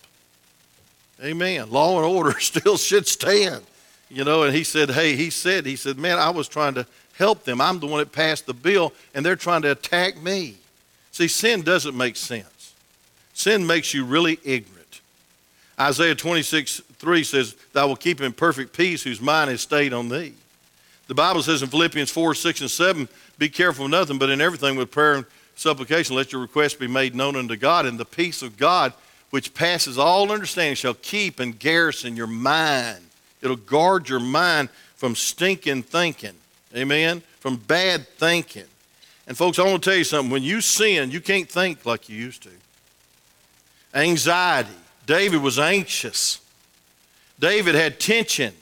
Amen. 1.21 1.69
Law 1.69 1.97
and 1.97 2.06
order 2.06 2.39
still 2.39 2.78
should 2.78 3.08
stand. 3.08 3.63
You 4.10 4.23
know, 4.23 4.43
and 4.43 4.56
he 4.56 4.63
said, 4.63 4.89
hey, 4.89 5.15
he 5.15 5.30
said, 5.30 5.65
he 5.65 5.75
said, 5.75 5.99
man, 5.99 6.17
I 6.17 6.32
was 6.32 6.47
trying 6.47 6.73
to 6.75 6.88
help 7.13 7.43
them. 7.43 7.62
I'm 7.62 7.80
the 7.80 7.86
one 7.86 7.99
that 7.99 8.12
passed 8.12 8.47
the 8.47 8.54
bill, 8.54 8.93
and 9.13 9.23
they're 9.23 9.36
trying 9.36 9.62
to 9.63 9.71
attack 9.71 10.21
me. 10.21 10.56
See, 11.12 11.28
sin 11.28 11.62
doesn't 11.62 11.95
make 11.95 12.15
sense. 12.15 12.74
Sin 13.34 13.65
makes 13.65 13.93
you 13.93 14.06
really 14.06 14.39
ignorant. 14.43 15.02
Isaiah 15.80 16.15
26, 16.15 16.82
3 16.98 17.24
says, 17.24 17.56
Thou 17.74 17.88
will 17.88 17.95
keep 17.95 18.22
in 18.22 18.34
perfect 18.34 18.76
peace 18.76 19.04
whose 19.04 19.22
mind 19.22 19.50
is 19.50 19.62
stayed 19.62 19.93
on 19.93 20.10
thee. 20.10 20.34
The 21.08 21.15
Bible 21.15 21.41
says 21.41 21.63
in 21.63 21.69
Philippians 21.69 22.12
4, 22.12 22.36
6, 22.36 22.62
and 22.62 22.72
7, 22.72 23.10
Be 23.38 23.50
careful 23.50 23.86
of 23.86 23.91
nothing, 23.91 24.17
but 24.17 24.30
in 24.30 24.41
everything 24.41 24.76
with 24.76 24.91
prayer 24.91 25.15
and 25.15 25.26
supplication, 25.56 26.15
let 26.15 26.32
your 26.32 26.41
requests 26.41 26.76
be 26.76 26.88
made 26.88 27.15
known 27.15 27.36
unto 27.36 27.56
God, 27.56 27.86
and 27.86 27.98
the 27.98 28.06
peace 28.06 28.41
of 28.41 28.58
God 28.58 28.93
which 29.30 29.54
passes 29.54 29.98
all 29.98 30.32
understanding, 30.32 30.76
shall 30.76 30.95
keep 30.95 31.39
and 31.39 31.58
garrison 31.58 32.15
your 32.15 32.28
mind. 32.28 33.06
It'll 33.41 33.56
guard 33.56 34.10
your 34.10 34.19
mind 34.19 34.69
from 34.95 35.15
stinking 35.15 35.84
thinking. 35.84 36.34
Amen? 36.76 37.22
From 37.39 37.58
bad 37.58 38.08
thinking. 38.08 38.65
And 39.30 39.38
folks, 39.38 39.60
I 39.60 39.63
want 39.63 39.84
to 39.84 39.89
tell 39.92 39.98
you 39.98 40.04
something. 40.04 40.32
When 40.32 40.42
you 40.42 40.60
sin, 40.60 41.12
you 41.12 41.22
can't 41.22 41.48
think 41.48 41.86
like 41.86 42.10
you 42.10 42.18
used 42.18 42.42
to. 42.44 42.50
Anxiety. 43.94 44.70
David 45.06 45.44
was 45.44 45.60
anxious. 45.60 46.42
David 47.39 47.76
had 47.76 48.00
tension. 48.00 48.56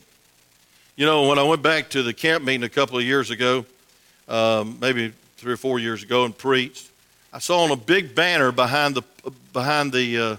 You 0.98 1.06
know, 1.06 1.30
when 1.30 1.40
I 1.40 1.44
went 1.44 1.62
back 1.62 1.90
to 1.92 2.04
the 2.04 2.14
camp 2.14 2.44
meeting 2.44 2.64
a 2.64 2.70
couple 2.70 2.98
of 2.98 3.06
years 3.06 3.30
ago, 3.30 3.66
um, 4.28 4.78
maybe 4.82 5.14
three 5.38 5.54
or 5.54 5.58
four 5.58 5.80
years 5.80 6.04
ago, 6.04 6.26
and 6.26 6.38
preached, 6.38 6.90
I 7.32 7.40
saw 7.40 7.64
on 7.64 7.72
a 7.72 7.78
big 7.78 8.14
banner 8.14 8.52
behind 8.52 8.96
the 8.96 9.04
behind 9.54 9.94
the 9.94 10.18
uh, 10.18 10.36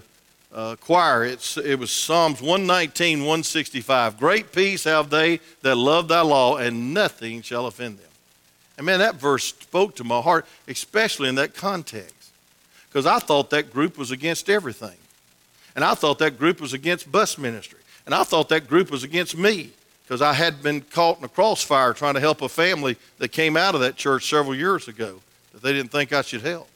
uh, 0.53 0.75
choir. 0.75 1.25
It's, 1.25 1.57
it 1.57 1.79
was 1.79 1.89
Psalms 1.89 2.39
119, 2.39 3.21
165. 3.21 4.19
Great 4.19 4.51
peace 4.51 4.83
have 4.83 5.09
they 5.09 5.39
that 5.63 5.75
love 5.75 6.07
thy 6.07 6.21
law, 6.21 6.57
and 6.57 6.93
nothing 6.93 7.41
shall 7.41 7.65
offend 7.65 7.97
them. 7.97 8.08
And 8.79 8.85
man, 8.85 8.99
that 8.99 9.15
verse 9.15 9.43
spoke 9.43 9.97
to 9.97 10.05
my 10.05 10.21
heart, 10.21 10.45
especially 10.65 11.27
in 11.27 11.35
that 11.35 11.53
context, 11.53 12.31
because 12.87 13.05
I 13.05 13.19
thought 13.19 13.49
that 13.49 13.73
group 13.73 13.97
was 13.97 14.09
against 14.09 14.49
everything. 14.49 14.95
And 15.75 15.83
I 15.83 15.95
thought 15.95 16.19
that 16.19 16.39
group 16.39 16.61
was 16.61 16.71
against 16.71 17.11
bus 17.11 17.37
ministry. 17.37 17.79
And 18.05 18.15
I 18.15 18.23
thought 18.23 18.47
that 18.49 18.69
group 18.69 18.89
was 18.89 19.03
against 19.03 19.37
me 19.37 19.71
because 20.03 20.21
I 20.21 20.31
had 20.31 20.63
been 20.63 20.79
caught 20.79 21.17
in 21.17 21.25
a 21.25 21.27
crossfire 21.27 21.91
trying 21.91 22.13
to 22.13 22.21
help 22.21 22.41
a 22.41 22.47
family 22.47 22.95
that 23.17 23.33
came 23.33 23.57
out 23.57 23.75
of 23.75 23.81
that 23.81 23.97
church 23.97 24.29
several 24.29 24.55
years 24.55 24.87
ago 24.87 25.19
that 25.51 25.61
they 25.61 25.73
didn't 25.73 25.91
think 25.91 26.13
I 26.13 26.21
should 26.21 26.41
help. 26.41 26.69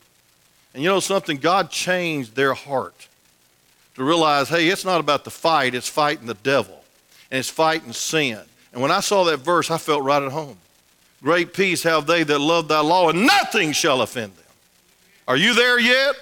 And 0.73 0.83
you 0.83 0.89
know 0.89 0.99
something? 0.99 1.37
God 1.37 1.71
changed 1.71 2.35
their 2.35 2.53
heart 2.53 3.07
to 3.95 4.03
realize, 4.03 4.49
hey, 4.49 4.67
it's 4.67 4.83
not 4.83 4.99
about 4.99 5.23
the 5.23 5.31
fight, 5.31 5.73
it's 5.73 5.87
fighting 5.87 6.27
the 6.27 6.33
devil, 6.33 6.83
and 7.31 7.39
it's 7.39 7.49
fighting 7.49 7.93
sin. 7.93 8.41
And 8.73 8.81
when 8.81 8.91
I 8.91 8.99
saw 8.99 9.23
that 9.23 9.37
verse, 9.37 9.71
I 9.71 9.77
felt 9.77 10.03
right 10.03 10.21
at 10.21 10.33
home. 10.33 10.57
Great 11.23 11.53
peace 11.53 11.83
have 11.83 12.05
they 12.05 12.23
that 12.23 12.39
love 12.39 12.67
thy 12.67 12.81
law, 12.81 13.09
and 13.09 13.25
nothing 13.25 13.71
shall 13.71 14.01
offend 14.01 14.35
them. 14.35 14.43
Are 15.25 15.37
you 15.37 15.53
there 15.55 15.79
yet? 15.79 16.15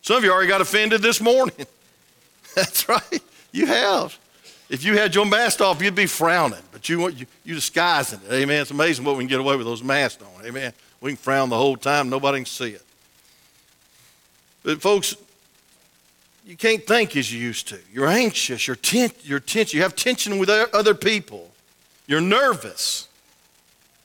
Some 0.00 0.18
of 0.18 0.24
you 0.24 0.32
already 0.32 0.48
got 0.48 0.60
offended 0.60 1.02
this 1.02 1.20
morning. 1.20 1.66
That's 2.54 2.88
right. 2.88 3.20
You 3.50 3.66
have. 3.66 4.16
If 4.70 4.84
you 4.84 4.96
had 4.96 5.14
your 5.14 5.26
mask 5.26 5.60
off, 5.60 5.82
you'd 5.82 5.96
be 5.96 6.06
frowning, 6.06 6.62
but 6.70 6.88
you, 6.88 7.08
you, 7.08 7.26
you 7.44 7.54
disguising 7.54 8.20
it. 8.24 8.32
Amen. 8.32 8.62
It's 8.62 8.70
amazing 8.70 9.04
what 9.04 9.16
we 9.16 9.24
can 9.24 9.28
get 9.28 9.40
away 9.40 9.56
with 9.56 9.66
those 9.66 9.82
masks 9.82 10.22
on. 10.22 10.46
Amen. 10.46 10.72
We 11.00 11.10
can 11.10 11.16
frown 11.16 11.48
the 11.48 11.56
whole 11.56 11.76
time, 11.76 12.08
nobody 12.08 12.38
can 12.38 12.46
see 12.46 12.70
it. 12.70 12.82
But, 14.62 14.80
folks, 14.80 15.16
you 16.44 16.56
can't 16.56 16.86
think 16.86 17.16
as 17.16 17.32
you 17.32 17.40
used 17.40 17.68
to. 17.68 17.78
You're 17.92 18.06
anxious. 18.06 18.68
You're, 18.68 18.76
ten- 18.76 19.10
you're 19.24 19.40
tense. 19.40 19.74
You 19.74 19.82
have 19.82 19.96
tension 19.96 20.38
with 20.38 20.48
other 20.48 20.94
people. 20.94 21.50
You're 22.06 22.20
nervous. 22.20 23.08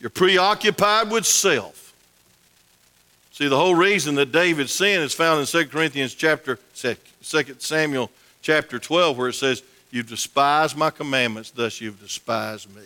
You're 0.02 0.10
preoccupied 0.10 1.12
with 1.12 1.28
self. 1.28 1.94
See, 3.34 3.48
the 3.48 3.56
whole 3.56 3.76
reason 3.76 4.16
that 4.16 4.32
David 4.32 4.68
sinned 4.68 5.04
is 5.04 5.14
found 5.14 5.40
in 5.40 5.46
2 5.46 5.68
Corinthians 5.68 6.16
chapter 6.16 6.58
2 6.76 6.96
Samuel 7.60 8.10
chapter 8.42 8.80
12, 8.80 9.18
where 9.18 9.30
it 9.30 9.34
says, 9.34 9.62
You've 9.92 10.08
despised 10.08 10.76
my 10.76 10.90
commandments, 10.90 11.52
thus 11.52 11.80
you've 11.80 12.00
despised 12.00 12.74
me. 12.76 12.82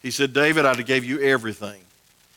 He 0.00 0.10
said, 0.10 0.32
David, 0.32 0.64
I 0.64 0.74
gave 0.80 1.04
you 1.04 1.20
everything. 1.20 1.80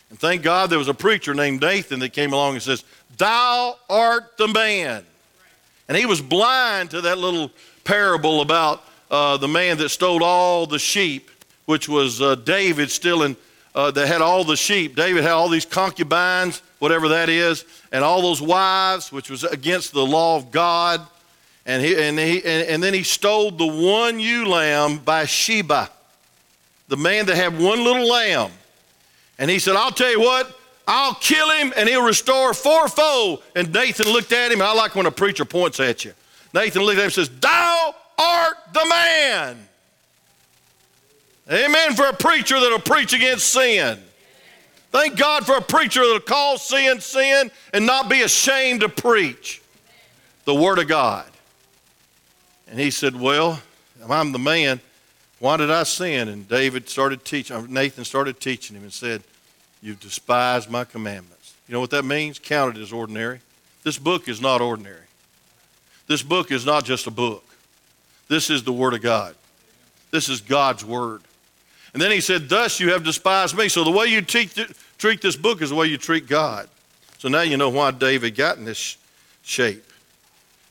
And 0.09 0.19
thank 0.19 0.41
God 0.41 0.69
there 0.69 0.79
was 0.79 0.89
a 0.89 0.93
preacher 0.93 1.33
named 1.33 1.61
Nathan 1.61 1.99
that 1.99 2.09
came 2.09 2.33
along 2.33 2.55
and 2.55 2.61
says, 2.61 2.83
Thou 3.17 3.77
art 3.89 4.37
the 4.37 4.49
man. 4.49 5.05
And 5.87 5.97
he 5.97 6.05
was 6.05 6.21
blind 6.21 6.89
to 6.91 7.01
that 7.01 7.17
little 7.19 7.51
parable 7.85 8.41
about 8.41 8.83
uh, 9.09 9.37
the 9.37 9.47
man 9.47 9.77
that 9.77 9.89
stole 9.89 10.23
all 10.23 10.65
the 10.65 10.79
sheep, 10.79 11.29
which 11.65 11.87
was 11.87 12.21
uh, 12.21 12.35
David 12.35 12.91
stealing, 12.91 13.37
uh, 13.73 13.91
that 13.91 14.07
had 14.07 14.21
all 14.21 14.43
the 14.43 14.55
sheep. 14.55 14.95
David 14.95 15.23
had 15.23 15.31
all 15.31 15.49
these 15.49 15.65
concubines, 15.65 16.61
whatever 16.79 17.09
that 17.09 17.29
is, 17.29 17.65
and 17.91 18.03
all 18.03 18.21
those 18.21 18.41
wives, 18.41 19.11
which 19.11 19.29
was 19.29 19.43
against 19.43 19.93
the 19.93 20.05
law 20.05 20.35
of 20.37 20.51
God. 20.51 21.05
And, 21.65 21.83
he, 21.83 21.95
and, 21.95 22.17
he, 22.17 22.37
and, 22.37 22.67
and 22.67 22.83
then 22.83 22.93
he 22.93 23.03
stole 23.03 23.51
the 23.51 23.67
one 23.67 24.19
ewe 24.19 24.47
lamb 24.47 24.97
Bathsheba, 24.97 25.89
the 26.87 26.97
man 26.97 27.27
that 27.27 27.35
had 27.35 27.57
one 27.57 27.83
little 27.83 28.07
lamb. 28.07 28.51
And 29.37 29.49
he 29.49 29.59
said, 29.59 29.75
I'll 29.75 29.91
tell 29.91 30.11
you 30.11 30.19
what, 30.19 30.59
I'll 30.87 31.15
kill 31.15 31.49
him 31.51 31.73
and 31.77 31.87
he'll 31.87 32.05
restore 32.05 32.53
fourfold. 32.53 33.43
And 33.55 33.71
Nathan 33.71 34.07
looked 34.11 34.31
at 34.33 34.51
him, 34.51 34.61
I 34.61 34.73
like 34.73 34.95
when 34.95 35.05
a 35.05 35.11
preacher 35.11 35.45
points 35.45 35.79
at 35.79 36.03
you. 36.03 36.13
Nathan 36.53 36.81
looked 36.81 36.97
at 36.97 37.01
him 37.01 37.05
and 37.05 37.13
says, 37.13 37.29
Thou 37.29 37.95
art 38.17 38.55
the 38.73 38.85
man. 38.89 39.67
Amen 41.49 41.95
for 41.95 42.05
a 42.05 42.13
preacher 42.13 42.59
that'll 42.59 42.79
preach 42.79 43.13
against 43.13 43.49
sin. 43.49 43.99
Thank 44.91 45.17
God 45.17 45.45
for 45.45 45.55
a 45.55 45.61
preacher 45.61 46.01
that'll 46.01 46.19
call 46.19 46.57
sin 46.57 46.99
sin 46.99 47.49
and 47.73 47.85
not 47.85 48.09
be 48.09 48.21
ashamed 48.21 48.81
to 48.81 48.89
preach 48.89 49.61
the 50.45 50.53
Word 50.53 50.79
of 50.79 50.87
God. 50.87 51.25
And 52.67 52.79
he 52.79 52.91
said, 52.91 53.19
Well, 53.19 53.61
I'm 54.09 54.31
the 54.31 54.39
man. 54.39 54.81
Why 55.39 55.57
did 55.57 55.71
I 55.71 55.83
sin? 55.83 56.27
And 56.27 56.47
David 56.47 56.87
started 56.87 57.25
teaching, 57.25 57.55
uh, 57.55 57.65
Nathan 57.67 58.05
started 58.05 58.39
teaching 58.39 58.75
him 58.75 58.83
and 58.83 58.93
said, 58.93 59.23
You've 59.81 59.99
despised 59.99 60.69
my 60.69 60.83
commandments. 60.83 61.55
You 61.67 61.73
know 61.73 61.79
what 61.79 61.89
that 61.91 62.05
means? 62.05 62.37
Count 62.37 62.77
it 62.77 62.81
as 62.81 62.93
ordinary. 62.93 63.39
This 63.83 63.97
book 63.97 64.27
is 64.27 64.41
not 64.41 64.61
ordinary. 64.61 65.05
This 66.07 66.21
book 66.21 66.51
is 66.51 66.65
not 66.65 66.83
just 66.83 67.07
a 67.07 67.11
book. 67.11 67.43
This 68.27 68.49
is 68.49 68.63
the 68.63 68.73
Word 68.73 68.93
of 68.93 69.01
God. 69.01 69.35
This 70.11 70.29
is 70.29 70.41
God's 70.41 70.83
Word. 70.83 71.21
And 71.93 72.01
then 72.01 72.11
he 72.11 72.21
said, 72.21 72.49
Thus 72.49 72.79
you 72.79 72.91
have 72.91 73.03
despised 73.03 73.57
me. 73.57 73.69
So 73.69 73.83
the 73.83 73.91
way 73.91 74.07
you 74.07 74.21
treat, 74.21 74.57
treat 74.97 75.21
this 75.21 75.35
book 75.35 75.61
is 75.61 75.69
the 75.69 75.75
way 75.75 75.87
you 75.87 75.97
treat 75.97 76.27
God. 76.27 76.69
So 77.17 77.29
now 77.29 77.41
you 77.41 77.57
know 77.57 77.69
why 77.69 77.91
David 77.91 78.35
got 78.35 78.57
in 78.57 78.65
this 78.65 78.97
shape. 79.43 79.85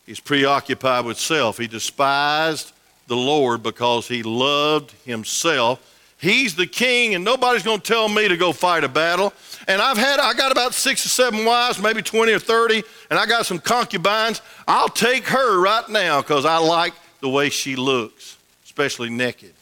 He's 0.06 0.20
preoccupied 0.20 1.04
with 1.04 1.18
self. 1.18 1.58
He 1.58 1.66
despised 1.66 2.72
the 3.06 3.16
Lord 3.16 3.62
because 3.62 4.08
he 4.08 4.22
loved 4.22 4.92
himself 5.04 5.86
He's 6.20 6.54
the 6.54 6.66
king, 6.66 7.14
and 7.14 7.24
nobody's 7.24 7.62
going 7.62 7.80
to 7.80 7.86
tell 7.86 8.06
me 8.06 8.28
to 8.28 8.36
go 8.36 8.52
fight 8.52 8.84
a 8.84 8.88
battle. 8.88 9.32
And 9.66 9.80
I've 9.80 9.96
had, 9.96 10.20
I 10.20 10.34
got 10.34 10.52
about 10.52 10.74
six 10.74 11.06
or 11.06 11.08
seven 11.08 11.46
wives, 11.46 11.80
maybe 11.80 12.02
20 12.02 12.32
or 12.32 12.38
30, 12.38 12.82
and 13.08 13.18
I 13.18 13.24
got 13.24 13.46
some 13.46 13.58
concubines. 13.58 14.42
I'll 14.68 14.90
take 14.90 15.26
her 15.28 15.58
right 15.58 15.88
now 15.88 16.20
because 16.20 16.44
I 16.44 16.58
like 16.58 16.92
the 17.20 17.28
way 17.30 17.48
she 17.48 17.74
looks, 17.74 18.36
especially 18.64 19.08
naked. 19.08 19.54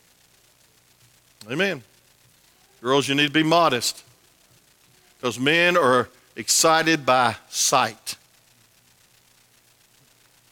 Amen. 1.51 1.83
Girls, 2.81 3.09
you 3.09 3.15
need 3.15 3.29
to 3.29 3.33
be 3.33 3.43
modest 3.43 4.05
because 5.17 5.39
men 5.39 5.77
are 5.77 6.09
excited 6.37 7.05
by 7.05 7.37
sight. 7.49 8.17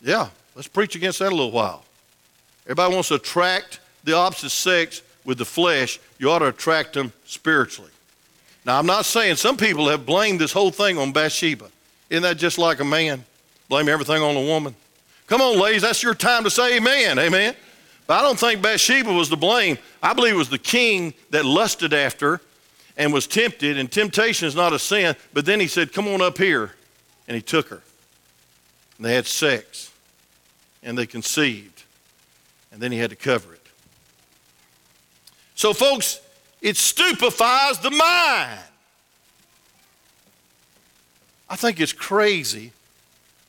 Yeah, 0.03 0.29
let's 0.55 0.69
preach 0.69 0.97
against 0.97 1.19
that 1.21 1.33
a 1.33 1.37
little 1.37 1.51
while. 1.51 1.85
Everybody 2.65 2.95
wants 2.95 3.09
to 3.09 3.15
attract 3.15 3.81
the 4.05 4.17
opposite 4.17 4.51
sex 4.51 5.03
with 5.27 5.39
the 5.39 5.45
flesh, 5.45 5.99
you 6.19 6.31
ought 6.31 6.39
to 6.39 6.47
attract 6.47 6.95
them 6.95 7.13
spiritually. 7.25 7.91
Now, 8.65 8.79
I'm 8.79 8.87
not 8.87 9.05
saying 9.05 9.37
some 9.37 9.57
people 9.57 9.89
have 9.89 10.07
blamed 10.07 10.41
this 10.41 10.53
whole 10.53 10.71
thing 10.71 10.99
on 10.99 11.13
Bathsheba. 11.13 11.69
Isn't 12.09 12.23
that 12.23 12.37
just 12.37 12.59
like 12.59 12.81
a 12.81 12.85
man? 12.85 13.25
Blame 13.69 13.89
everything 13.89 14.23
on 14.23 14.37
a 14.37 14.41
woman. 14.41 14.75
Come 15.27 15.41
on, 15.41 15.59
ladies, 15.59 15.83
that's 15.83 16.03
your 16.03 16.15
time 16.15 16.45
to 16.45 16.51
say 16.51 16.77
amen. 16.77 17.19
Amen. 17.19 17.55
But 18.07 18.21
I 18.21 18.23
don't 18.23 18.39
think 18.39 18.63
Bathsheba 18.63 19.13
was 19.13 19.29
to 19.31 19.37
blame. 19.37 19.79
I 20.03 20.13
believe 20.13 20.35
it 20.35 20.39
was 20.39 20.49
the 20.49 20.59
king 20.59 21.15
that 21.31 21.45
lusted 21.45 21.93
after 21.93 22.41
and 22.97 23.13
was 23.13 23.27
tempted, 23.27 23.77
and 23.77 23.91
temptation 23.91 24.47
is 24.47 24.55
not 24.55 24.73
a 24.73 24.79
sin. 24.79 25.17
But 25.33 25.45
then 25.45 25.61
he 25.61 25.67
said, 25.67 25.93
Come 25.93 26.09
on 26.09 26.23
up 26.23 26.39
here. 26.39 26.73
And 27.29 27.35
he 27.35 27.43
took 27.43 27.69
her. 27.69 27.83
And 28.97 29.07
they 29.07 29.15
had 29.15 29.27
sex. 29.27 29.93
And 30.83 30.97
they 30.97 31.07
conceived. 31.07 31.83
And 32.73 32.81
then 32.81 32.93
he 32.93 32.99
had 32.99 33.11
to 33.11 33.17
cover 33.17 33.53
it. 33.53 33.67
So, 35.57 35.73
folks, 35.73 36.21
it 36.61 36.77
stupefies 36.77 37.81
the 37.81 37.91
mind. 37.91 38.61
I 41.49 41.57
think 41.57 41.81
it's 41.81 41.93
crazy 41.93 42.73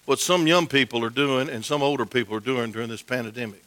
what 0.06 0.20
some 0.20 0.48
young 0.48 0.68
people 0.68 1.04
are 1.04 1.10
doing 1.10 1.50
and 1.50 1.64
some 1.66 1.84
older 1.84 2.06
people 2.06 2.36
are 2.36 2.40
doing 2.40 2.72
during 2.72 2.90
this 2.90 3.02
pandemic. 3.02 3.62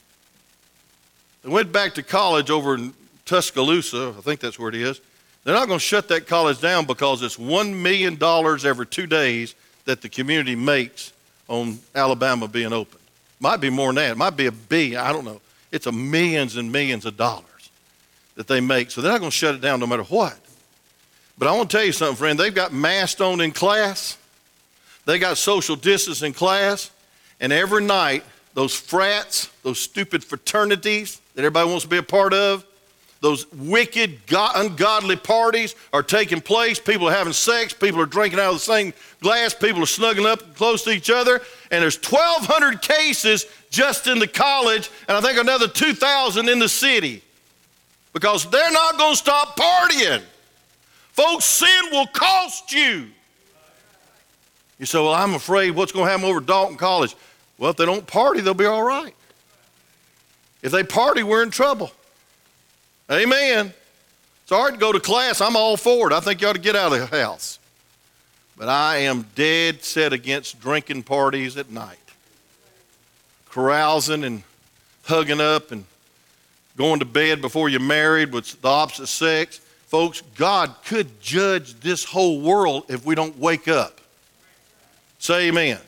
They 1.42 1.48
went 1.48 1.72
back 1.72 1.94
to 1.94 2.02
college 2.02 2.50
over 2.50 2.74
in 2.74 2.92
Tuscaloosa, 3.24 4.14
I 4.16 4.20
think 4.20 4.40
that's 4.40 4.58
where 4.58 4.68
it 4.68 4.74
is. 4.74 5.00
They're 5.44 5.54
not 5.54 5.68
going 5.68 5.78
to 5.78 5.84
shut 5.84 6.08
that 6.08 6.26
college 6.26 6.60
down 6.60 6.84
because 6.84 7.22
it's 7.22 7.36
$1 7.36 7.74
million 7.74 8.18
every 8.22 8.86
two 8.86 9.06
days 9.06 9.54
that 9.84 10.02
the 10.02 10.08
community 10.08 10.54
makes 10.54 11.12
on 11.48 11.78
Alabama 11.94 12.46
being 12.46 12.72
open. 12.72 12.98
Might 13.40 13.58
be 13.58 13.70
more 13.70 13.88
than 13.88 13.96
that. 13.96 14.10
It 14.12 14.16
might 14.18 14.36
be 14.36 14.46
a 14.46 14.52
B. 14.52 14.96
I 14.96 15.12
don't 15.12 15.24
know. 15.24 15.40
It's 15.72 15.86
a 15.86 15.92
millions 15.92 16.56
and 16.56 16.70
millions 16.70 17.06
of 17.06 17.16
dollars 17.16 17.70
that 18.34 18.46
they 18.46 18.60
make. 18.60 18.90
So 18.90 19.00
they're 19.00 19.12
not 19.12 19.20
going 19.20 19.30
to 19.30 19.36
shut 19.36 19.54
it 19.54 19.60
down 19.60 19.80
no 19.80 19.86
matter 19.86 20.02
what. 20.02 20.36
But 21.38 21.48
I 21.48 21.56
want 21.56 21.70
to 21.70 21.76
tell 21.76 21.86
you 21.86 21.92
something, 21.92 22.16
friend. 22.16 22.38
They've 22.38 22.54
got 22.54 22.72
masks 22.72 23.20
on 23.20 23.40
in 23.40 23.52
class, 23.52 24.18
they 25.06 25.18
got 25.18 25.38
social 25.38 25.76
distance 25.76 26.22
in 26.22 26.34
class, 26.34 26.90
And 27.40 27.52
every 27.52 27.82
night, 27.82 28.24
those 28.52 28.74
frats, 28.74 29.48
those 29.62 29.80
stupid 29.80 30.22
fraternities 30.22 31.20
that 31.34 31.40
everybody 31.40 31.68
wants 31.68 31.84
to 31.84 31.90
be 31.90 31.98
a 31.98 32.02
part 32.02 32.32
of, 32.32 32.64
those 33.20 33.50
wicked, 33.52 34.18
ungodly 34.30 35.16
parties 35.16 35.74
are 35.92 36.02
taking 36.02 36.40
place. 36.40 36.80
People 36.80 37.08
are 37.08 37.12
having 37.12 37.34
sex. 37.34 37.74
People 37.74 38.00
are 38.00 38.06
drinking 38.06 38.40
out 38.40 38.48
of 38.48 38.54
the 38.54 38.60
same 38.60 38.94
glass. 39.20 39.52
People 39.52 39.82
are 39.82 39.86
snuggling 39.86 40.26
up 40.26 40.54
close 40.56 40.84
to 40.84 40.90
each 40.90 41.10
other. 41.10 41.42
And 41.70 41.82
there's 41.82 41.98
1,200 41.98 42.80
cases 42.80 43.44
just 43.68 44.06
in 44.06 44.18
the 44.18 44.26
college, 44.26 44.90
and 45.06 45.16
I 45.16 45.20
think 45.20 45.38
another 45.38 45.68
2,000 45.68 46.48
in 46.48 46.58
the 46.58 46.68
city 46.68 47.22
because 48.12 48.48
they're 48.50 48.72
not 48.72 48.98
going 48.98 49.12
to 49.12 49.18
stop 49.18 49.56
partying. 49.56 50.22
Folks, 51.12 51.44
sin 51.44 51.84
will 51.92 52.06
cost 52.06 52.72
you. 52.72 53.06
You 54.78 54.86
say, 54.86 54.98
Well, 54.98 55.14
I'm 55.14 55.34
afraid 55.34 55.72
what's 55.72 55.92
going 55.92 56.06
to 56.06 56.10
happen 56.10 56.26
over 56.26 56.40
Dalton 56.40 56.78
College? 56.78 57.14
Well, 57.58 57.70
if 57.70 57.76
they 57.76 57.84
don't 57.84 58.06
party, 58.06 58.40
they'll 58.40 58.54
be 58.54 58.64
all 58.64 58.82
right. 58.82 59.14
If 60.62 60.72
they 60.72 60.84
party, 60.84 61.22
we're 61.22 61.42
in 61.42 61.50
trouble. 61.50 61.90
Amen. 63.10 63.72
It's 64.42 64.50
hard 64.50 64.74
to 64.74 64.80
go 64.80 64.92
to 64.92 65.00
class. 65.00 65.40
I'm 65.40 65.56
all 65.56 65.76
for 65.76 66.10
it. 66.10 66.12
I 66.12 66.20
think 66.20 66.40
you 66.40 66.48
ought 66.48 66.54
to 66.54 66.60
get 66.60 66.76
out 66.76 66.92
of 66.92 66.98
the 66.98 67.06
house. 67.16 67.58
But 68.56 68.68
I 68.68 68.98
am 68.98 69.26
dead 69.34 69.82
set 69.82 70.12
against 70.12 70.60
drinking 70.60 71.04
parties 71.04 71.56
at 71.56 71.70
night, 71.70 71.98
carousing 73.50 74.22
and 74.22 74.42
hugging 75.04 75.40
up 75.40 75.72
and 75.72 75.84
going 76.76 76.98
to 77.00 77.04
bed 77.04 77.40
before 77.40 77.68
you're 77.68 77.80
married 77.80 78.32
with 78.32 78.60
the 78.60 78.68
opposite 78.68 79.06
sex. 79.06 79.58
Folks, 79.86 80.22
God 80.36 80.74
could 80.84 81.20
judge 81.20 81.74
this 81.80 82.04
whole 82.04 82.40
world 82.40 82.84
if 82.88 83.04
we 83.04 83.14
don't 83.14 83.38
wake 83.38 83.66
up. 83.66 84.00
Say 85.18 85.48
amen. 85.48 85.78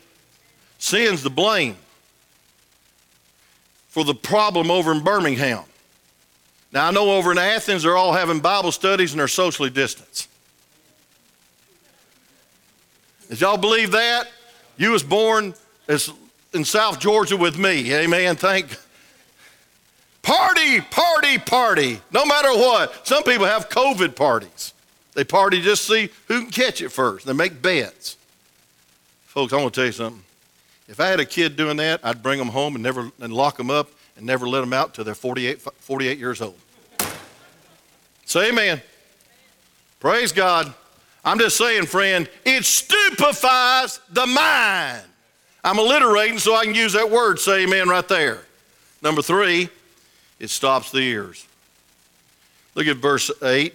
Sin's 0.78 1.22
the 1.22 1.30
blame 1.30 1.76
for 3.92 4.05
the 4.05 4.14
problem 4.14 4.70
over 4.70 4.90
in 4.90 5.05
Birmingham. 5.05 5.64
Now, 6.72 6.88
I 6.88 6.90
know 6.92 7.12
over 7.12 7.31
in 7.31 7.37
Athens, 7.37 7.83
they're 7.83 7.98
all 7.98 8.14
having 8.14 8.40
Bible 8.40 8.72
studies 8.72 9.12
and 9.12 9.20
they're 9.20 9.28
socially 9.28 9.68
distanced. 9.68 10.31
Did 13.28 13.42
y'all 13.42 13.59
believe 13.59 13.90
that? 13.90 14.28
You 14.78 14.92
was 14.92 15.02
born 15.02 15.52
as 15.88 16.11
in 16.55 16.64
South 16.64 17.00
Georgia 17.00 17.37
with 17.37 17.59
me. 17.59 17.92
Amen. 17.92 18.35
Thank 18.37 18.78
Party, 20.22 20.81
party, 20.81 21.37
party. 21.37 22.00
No 22.12 22.24
matter 22.24 22.48
what. 22.48 23.07
Some 23.07 23.22
people 23.24 23.44
have 23.44 23.68
COVID 23.68 24.16
parties. 24.16 24.72
They 25.12 25.24
party 25.24 25.61
just 25.61 25.87
to 25.88 25.92
see 25.92 26.11
who 26.28 26.42
can 26.42 26.50
catch 26.50 26.81
it 26.81 26.88
first. 26.88 27.26
They 27.26 27.35
make 27.35 27.61
bets. 27.61 28.16
Folks, 29.26 29.52
I 29.52 29.57
want 29.57 29.74
to 29.74 29.81
tell 29.81 29.87
you 29.87 29.92
something. 29.92 30.22
If 30.92 31.00
I 31.00 31.07
had 31.07 31.20
a 31.20 31.24
kid 31.24 31.57
doing 31.57 31.78
that, 31.78 32.00
I'd 32.05 32.22
bring 32.22 32.38
them 32.38 32.48
home 32.48 32.74
and 32.74 32.83
never 32.83 33.11
and 33.18 33.33
lock 33.33 33.57
them 33.57 33.70
up 33.70 33.88
and 34.14 34.26
never 34.26 34.46
let 34.46 34.61
them 34.61 34.74
out 34.74 34.92
till 34.92 35.05
they're 35.05 35.14
48, 35.14 35.62
48 35.62 36.18
years 36.18 36.42
old. 36.42 36.59
Say 38.26 38.50
amen. 38.50 38.83
Praise 40.00 40.33
God. 40.33 40.74
I'm 41.24 41.38
just 41.38 41.57
saying, 41.57 41.87
friend, 41.87 42.28
it 42.44 42.66
stupefies 42.66 44.00
the 44.11 44.26
mind. 44.26 45.05
I'm 45.64 45.78
alliterating 45.78 46.38
so 46.38 46.55
I 46.55 46.66
can 46.66 46.74
use 46.74 46.92
that 46.92 47.11
word. 47.11 47.38
Say 47.38 47.62
amen 47.62 47.88
right 47.88 48.07
there. 48.07 48.42
Number 49.00 49.22
three, 49.22 49.70
it 50.38 50.50
stops 50.50 50.90
the 50.92 50.98
ears. 50.98 51.46
Look 52.74 52.87
at 52.87 52.98
verse 52.98 53.31
8. 53.42 53.74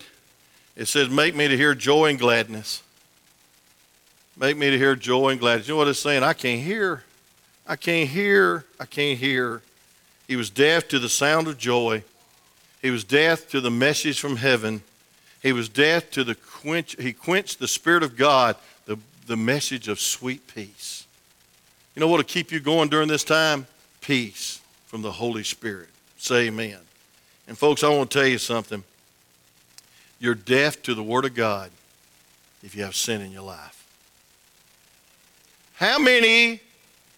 It 0.75 0.85
says, 0.85 1.09
Make 1.09 1.35
me 1.35 1.47
to 1.47 1.57
hear 1.57 1.73
joy 1.73 2.11
and 2.11 2.19
gladness. 2.19 2.83
Make 4.39 4.55
me 4.55 4.69
to 4.69 4.77
hear 4.77 4.95
joy 4.95 5.29
and 5.29 5.39
gladness. 5.39 5.67
You 5.67 5.73
know 5.73 5.79
what 5.79 5.87
it's 5.87 5.99
saying? 5.99 6.21
I 6.21 6.33
can't 6.33 6.61
hear. 6.61 7.03
I 7.67 7.75
can't 7.75 8.09
hear. 8.09 8.65
I 8.79 8.85
can't 8.85 9.19
hear. 9.19 9.61
He 10.27 10.35
was 10.35 10.49
deaf 10.49 10.87
to 10.89 10.99
the 10.99 11.09
sound 11.09 11.47
of 11.47 11.57
joy. 11.57 12.03
He 12.81 12.91
was 12.91 13.03
deaf 13.03 13.49
to 13.49 13.61
the 13.61 13.71
message 13.71 14.19
from 14.19 14.37
heaven. 14.37 14.81
He 15.41 15.51
was 15.51 15.69
deaf 15.69 16.09
to 16.11 16.23
the 16.23 16.35
quench, 16.35 16.95
he 16.99 17.13
quenched 17.13 17.59
the 17.59 17.67
Spirit 17.67 18.03
of 18.03 18.15
God, 18.15 18.55
the, 18.85 18.97
the 19.27 19.37
message 19.37 19.87
of 19.87 19.99
sweet 19.99 20.47
peace. 20.47 21.05
You 21.95 21.99
know 21.99 22.07
what 22.07 22.17
will 22.17 22.23
keep 22.23 22.51
you 22.51 22.59
going 22.59 22.89
during 22.89 23.07
this 23.07 23.23
time? 23.23 23.67
Peace 24.01 24.61
from 24.85 25.01
the 25.01 25.11
Holy 25.11 25.43
Spirit. 25.43 25.89
Say 26.17 26.47
amen. 26.47 26.77
And 27.47 27.57
folks, 27.57 27.83
I 27.83 27.89
want 27.89 28.11
to 28.11 28.19
tell 28.19 28.27
you 28.27 28.37
something. 28.37 28.83
You're 30.19 30.35
deaf 30.35 30.81
to 30.83 30.93
the 30.93 31.03
Word 31.03 31.25
of 31.25 31.35
God 31.35 31.71
if 32.63 32.75
you 32.75 32.83
have 32.83 32.95
sin 32.95 33.21
in 33.21 33.31
your 33.31 33.43
life. 33.43 33.85
How 35.75 35.99
many 35.99 36.61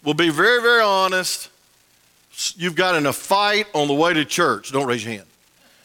will 0.04 0.14
be 0.14 0.30
very, 0.30 0.60
very 0.62 0.82
honest? 0.82 1.48
You've 2.56 2.74
got 2.74 2.94
in 2.94 3.06
a 3.06 3.12
fight 3.12 3.66
on 3.74 3.88
the 3.88 3.94
way 3.94 4.14
to 4.14 4.24
church. 4.24 4.72
Don't 4.72 4.86
raise 4.86 5.04
your 5.04 5.14
hand. 5.14 5.26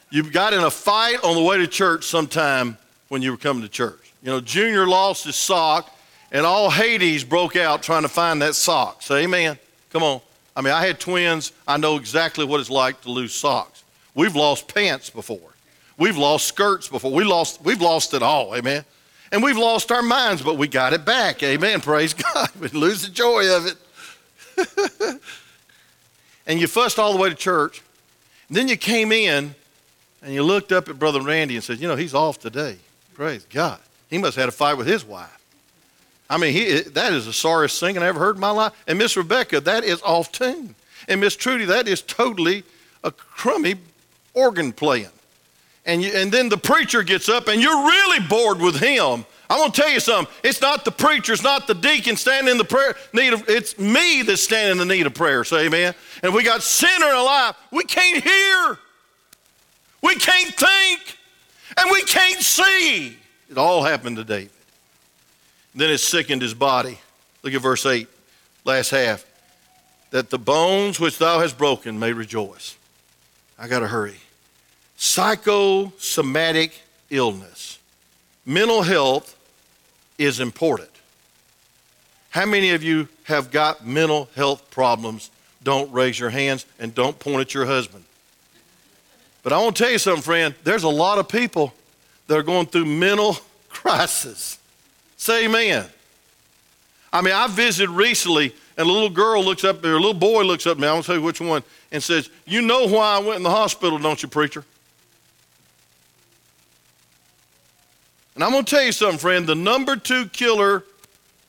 You've 0.10 0.32
got 0.32 0.54
in 0.54 0.62
a 0.62 0.71
fight 0.71 1.23
on 1.23 1.36
the 1.36 1.41
way 1.41 1.58
to 1.58 1.67
church 1.67 2.06
sometime 2.06 2.78
when 3.10 3.21
you 3.21 3.32
were 3.32 3.38
coming 3.38 3.63
to 3.63 3.69
church. 3.69 4.13
You 4.21 4.30
know, 4.30 4.39
Junior 4.39 4.88
lost 4.88 5.25
his 5.25 5.36
sock, 5.36 5.93
and 6.32 6.45
all 6.45 6.69
Hades 6.69 7.23
broke 7.23 7.56
out 7.56 7.84
trying 7.84 8.04
to 8.04 8.10
find 8.10 8.41
that 8.41 8.56
sock. 8.56 9.01
Say 9.01 9.23
amen. 9.23 9.60
Come 9.91 10.04
on. 10.04 10.21
I 10.56 10.62
mean, 10.62 10.73
I 10.73 10.86
had 10.86 10.99
twins. 10.99 11.51
I 11.67 11.78
know 11.78 11.97
exactly 11.97 12.45
what 12.45 12.60
it's 12.60 12.69
like 12.69 13.01
to 13.01 13.12
lose 13.12 13.34
socks. 13.34 13.84
We've 14.13 14.36
lost 14.36 14.73
pants 14.73 15.10
before. 15.10 15.56
We've 15.97 16.17
lost 16.17 16.47
skirts 16.47 16.88
before. 16.88 17.12
We 17.12 17.23
lost, 17.23 17.62
we've 17.63 17.82
lost 17.82 18.13
it 18.13 18.23
all, 18.23 18.56
amen. 18.56 18.86
And 19.32 19.43
we've 19.43 19.58
lost 19.58 19.91
our 19.91 20.01
minds, 20.01 20.41
but 20.41 20.58
we 20.58 20.67
got 20.67 20.93
it 20.93 21.04
back, 21.06 21.43
amen. 21.43 21.82
Praise 21.82 22.13
God. 22.34 22.49
We 22.60 22.69
lose 22.69 23.04
the 23.04 23.12
joy 23.12 23.54
of 23.56 23.65
it. 23.67 23.75
and 26.48 26.60
you 26.60 26.68
fussed 26.68 27.00
all 27.00 27.13
the 27.13 27.20
way 27.20 27.30
to 27.30 27.36
church. 27.36 27.82
Then 28.50 28.68
you 28.68 28.78
came 28.78 29.12
in 29.12 29.56
and 30.22 30.34
you 30.34 30.44
looked 30.44 30.72
up 30.72 30.89
at 30.89 31.00
Brother 31.00 31.22
Randy 31.22 31.56
and 31.56 31.63
said, 31.63 31.80
You 31.80 31.88
know, 31.88 31.96
he's 31.96 32.13
off 32.13 32.39
today. 32.39 32.78
Praise 33.13 33.46
God. 33.50 33.80
He 34.10 34.18
must 34.18 34.36
have 34.36 34.44
had 34.44 34.50
a 34.50 34.52
fight 34.52 34.78
with 34.78 34.88
his 34.88 35.06
wife. 35.06 35.32
I 36.30 36.38
mean, 36.38 36.54
he, 36.54 36.82
that 36.82 37.13
is 37.13 37.26
the 37.26 37.34
sorriest 37.34 37.78
singing 37.78 38.02
I 38.02 38.08
ever 38.08 38.20
heard 38.20 38.36
in 38.36 38.41
my 38.41 38.50
life. 38.50 38.74
And 38.88 38.98
Miss 38.98 39.15
Rebecca, 39.15 39.62
that 39.62 39.84
is 39.84 40.02
off 40.02 40.32
tune. 40.32 40.76
And 41.08 41.22
Miss 41.22 41.36
Trudy, 41.36 41.65
that 41.65 41.88
is 41.88 42.02
totally 42.02 42.63
a 43.04 43.12
crummy 43.12 43.76
organ 44.34 44.72
playing. 44.72 45.10
And, 45.86 46.02
you, 46.02 46.12
and 46.15 46.32
then 46.32 46.50
the 46.50 46.58
preacher 46.58 47.04
gets 47.04 47.30
up 47.30 47.48
and 47.48 47.62
you're 47.62 47.86
really 47.86 48.26
bored 48.28 48.60
with 48.60 48.80
him. 48.80 49.26
I'm 49.49 49.60
going 49.60 49.71
to 49.71 49.81
tell 49.81 49.89
you 49.89 49.99
something. 49.99 50.34
It's 50.43 50.62
not 50.62 50.86
the 50.86 50.91
preacher, 50.91 51.34
it's 51.34 51.43
not 51.43 51.67
the 51.67 51.75
deacon 51.75 52.15
standing 52.15 52.51
in 52.51 52.58
the 52.58 52.65
prayer 52.65 52.95
need 53.13 53.34
of, 53.34 53.47
it's 53.49 53.77
me 53.77 54.21
that's 54.23 54.43
standing 54.43 54.71
in 54.71 54.77
the 54.77 54.86
need 54.86 55.05
of 55.05 55.13
prayer. 55.13 55.43
Say 55.43 55.67
amen. 55.67 55.93
And 56.23 56.34
we 56.34 56.43
got 56.43 56.63
sinner 56.63 57.08
in 57.08 57.15
our 57.15 57.25
life. 57.25 57.55
We 57.71 57.84
can't 57.84 58.23
hear. 58.23 58.79
We 60.01 60.15
can't 60.15 60.53
think. 60.55 61.17
And 61.77 61.91
we 61.91 62.01
can't 62.03 62.41
see. 62.41 63.17
It 63.49 63.58
all 63.58 63.84
happened 63.84 64.17
to 64.17 64.23
David. 64.23 64.51
Then 65.73 65.89
it 65.89 65.97
sickened 65.99 66.41
his 66.41 66.53
body. 66.53 66.99
Look 67.43 67.53
at 67.53 67.62
verse 67.62 67.86
8, 67.86 68.08
last 68.63 68.89
half. 68.91 69.25
That 70.12 70.29
the 70.29 70.39
bones 70.39 70.99
which 70.99 71.17
thou 71.17 71.39
hast 71.39 71.58
broken 71.58 71.99
may 71.99 72.13
rejoice. 72.13 72.77
I 73.60 73.67
got 73.67 73.79
to 73.79 73.88
hurry. 73.88 74.15
Psychosomatic 74.95 76.79
illness. 77.10 77.79
Mental 78.45 78.84
health 78.84 79.35
is 80.17 80.39
important. 80.39 80.89
How 82.30 82.45
many 82.45 82.71
of 82.71 82.84
you 82.84 83.08
have 83.23 83.51
got 83.51 83.86
mental 83.86 84.30
health 84.36 84.69
problems? 84.69 85.32
Don't 85.63 85.91
raise 85.91 86.19
your 86.19 86.30
hands 86.30 86.65
and 86.80 86.93
don't 86.93 87.17
point 87.17 87.41
at 87.41 87.54
your 87.54 87.65
husband. 87.65 88.04
But 89.41 89.54
I 89.54 89.62
want 89.62 89.75
to 89.78 89.84
tell 89.84 89.91
you 89.91 89.99
something, 89.99 90.21
friend. 90.21 90.56
There's 90.63 90.84
a 90.84 90.89
lot 90.89 91.17
of 91.17 91.30
people 91.30 91.73
that 92.28 92.38
are 92.38 92.43
going 92.43 92.65
through 92.65 92.86
mental 92.86 93.38
crisis. 93.69 94.60
Say 95.17 95.45
amen. 95.45 95.86
I 97.13 97.21
mean, 97.21 97.34
I 97.34 97.47
visited 97.47 97.89
recently, 97.89 98.54
and 98.78 98.89
a 98.89 98.91
little 98.91 99.10
girl 99.10 99.43
looks 99.43 99.63
up, 99.63 99.84
or 99.86 99.93
a 99.93 99.99
little 99.99 100.13
boy 100.13 100.43
looks 100.43 100.67
up 100.67 100.78
at 100.78 100.82
me, 100.82 100.88
I 100.88 100.93
won't 100.93 101.06
tell 101.06 101.15
you 101.15 101.21
which 101.21 101.39
one, 101.39 101.63
and 101.91 102.04
says, 102.04 102.30
You 102.45 102.62
know 102.62 102.88
why 102.88 103.15
I 103.15 103.19
went 103.19 103.38
in 103.38 103.43
the 103.43 103.49
hospital, 103.49 103.97
don't 103.97 104.21
you, 104.21 104.28
preacher? 104.28 104.65
And 108.36 108.43
I'm 108.43 108.52
going 108.52 108.65
to 108.65 108.69
tell 108.76 108.84
you 108.84 108.91
something, 108.91 109.17
friend. 109.17 109.48
The 109.48 109.56
number 109.56 109.95
two 109.95 110.28
killer 110.28 110.84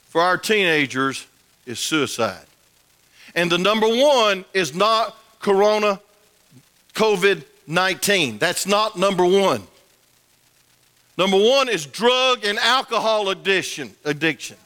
for 0.07 0.21
our 0.21 0.39
teenagers 0.39 1.27
is 1.67 1.79
suicide. 1.79 2.47
And 3.35 3.51
the 3.51 3.59
number 3.59 3.89
one 3.89 4.45
is 4.55 4.75
not 4.75 5.19
corona, 5.41 6.01
COVID 6.95 7.45
19. 7.67 8.39
That's 8.39 8.67
not 8.67 8.97
number 8.97 9.25
one. 9.25 9.63
Number 11.19 11.37
one 11.37 11.69
is 11.69 11.87
drug 11.87 12.45
and 12.45 12.59
alcohol 12.59 13.31
addiction. 13.31 13.95
addiction. 14.05 14.57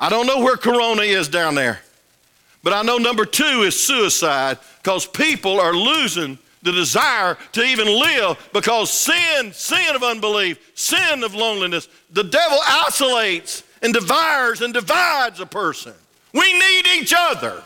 I 0.00 0.10
don't 0.10 0.26
know 0.26 0.40
where 0.40 0.56
Corona 0.56 1.02
is 1.02 1.28
down 1.28 1.54
there, 1.54 1.80
but 2.62 2.72
I 2.72 2.82
know 2.82 2.98
number 2.98 3.24
two 3.24 3.62
is 3.62 3.78
suicide 3.78 4.58
because 4.82 5.06
people 5.06 5.60
are 5.60 5.72
losing 5.74 6.38
the 6.66 6.72
desire 6.72 7.38
to 7.52 7.62
even 7.62 7.86
live 7.86 8.50
because 8.52 8.90
sin, 8.90 9.52
sin 9.52 9.96
of 9.96 10.02
unbelief, 10.02 10.72
sin 10.74 11.24
of 11.24 11.34
loneliness, 11.34 11.88
the 12.10 12.24
devil 12.24 12.58
isolates 12.66 13.62
and 13.82 13.94
devours 13.94 14.60
and 14.60 14.74
divides 14.74 15.40
a 15.40 15.46
person. 15.46 15.94
We 16.34 16.52
need 16.52 16.86
each 16.98 17.14
other. 17.16 17.62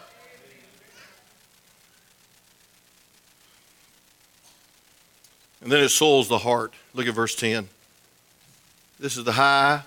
And 5.63 5.71
then 5.71 5.83
it 5.83 5.89
soils 5.91 6.29
the 6.29 6.39
heart. 6.39 6.73
Look 6.95 7.07
at 7.07 7.15
verse 7.15 7.35
10. 7.35 7.69
This 8.99 9.17
is 9.17 9.25
the 9.25 9.33
high 9.33 9.83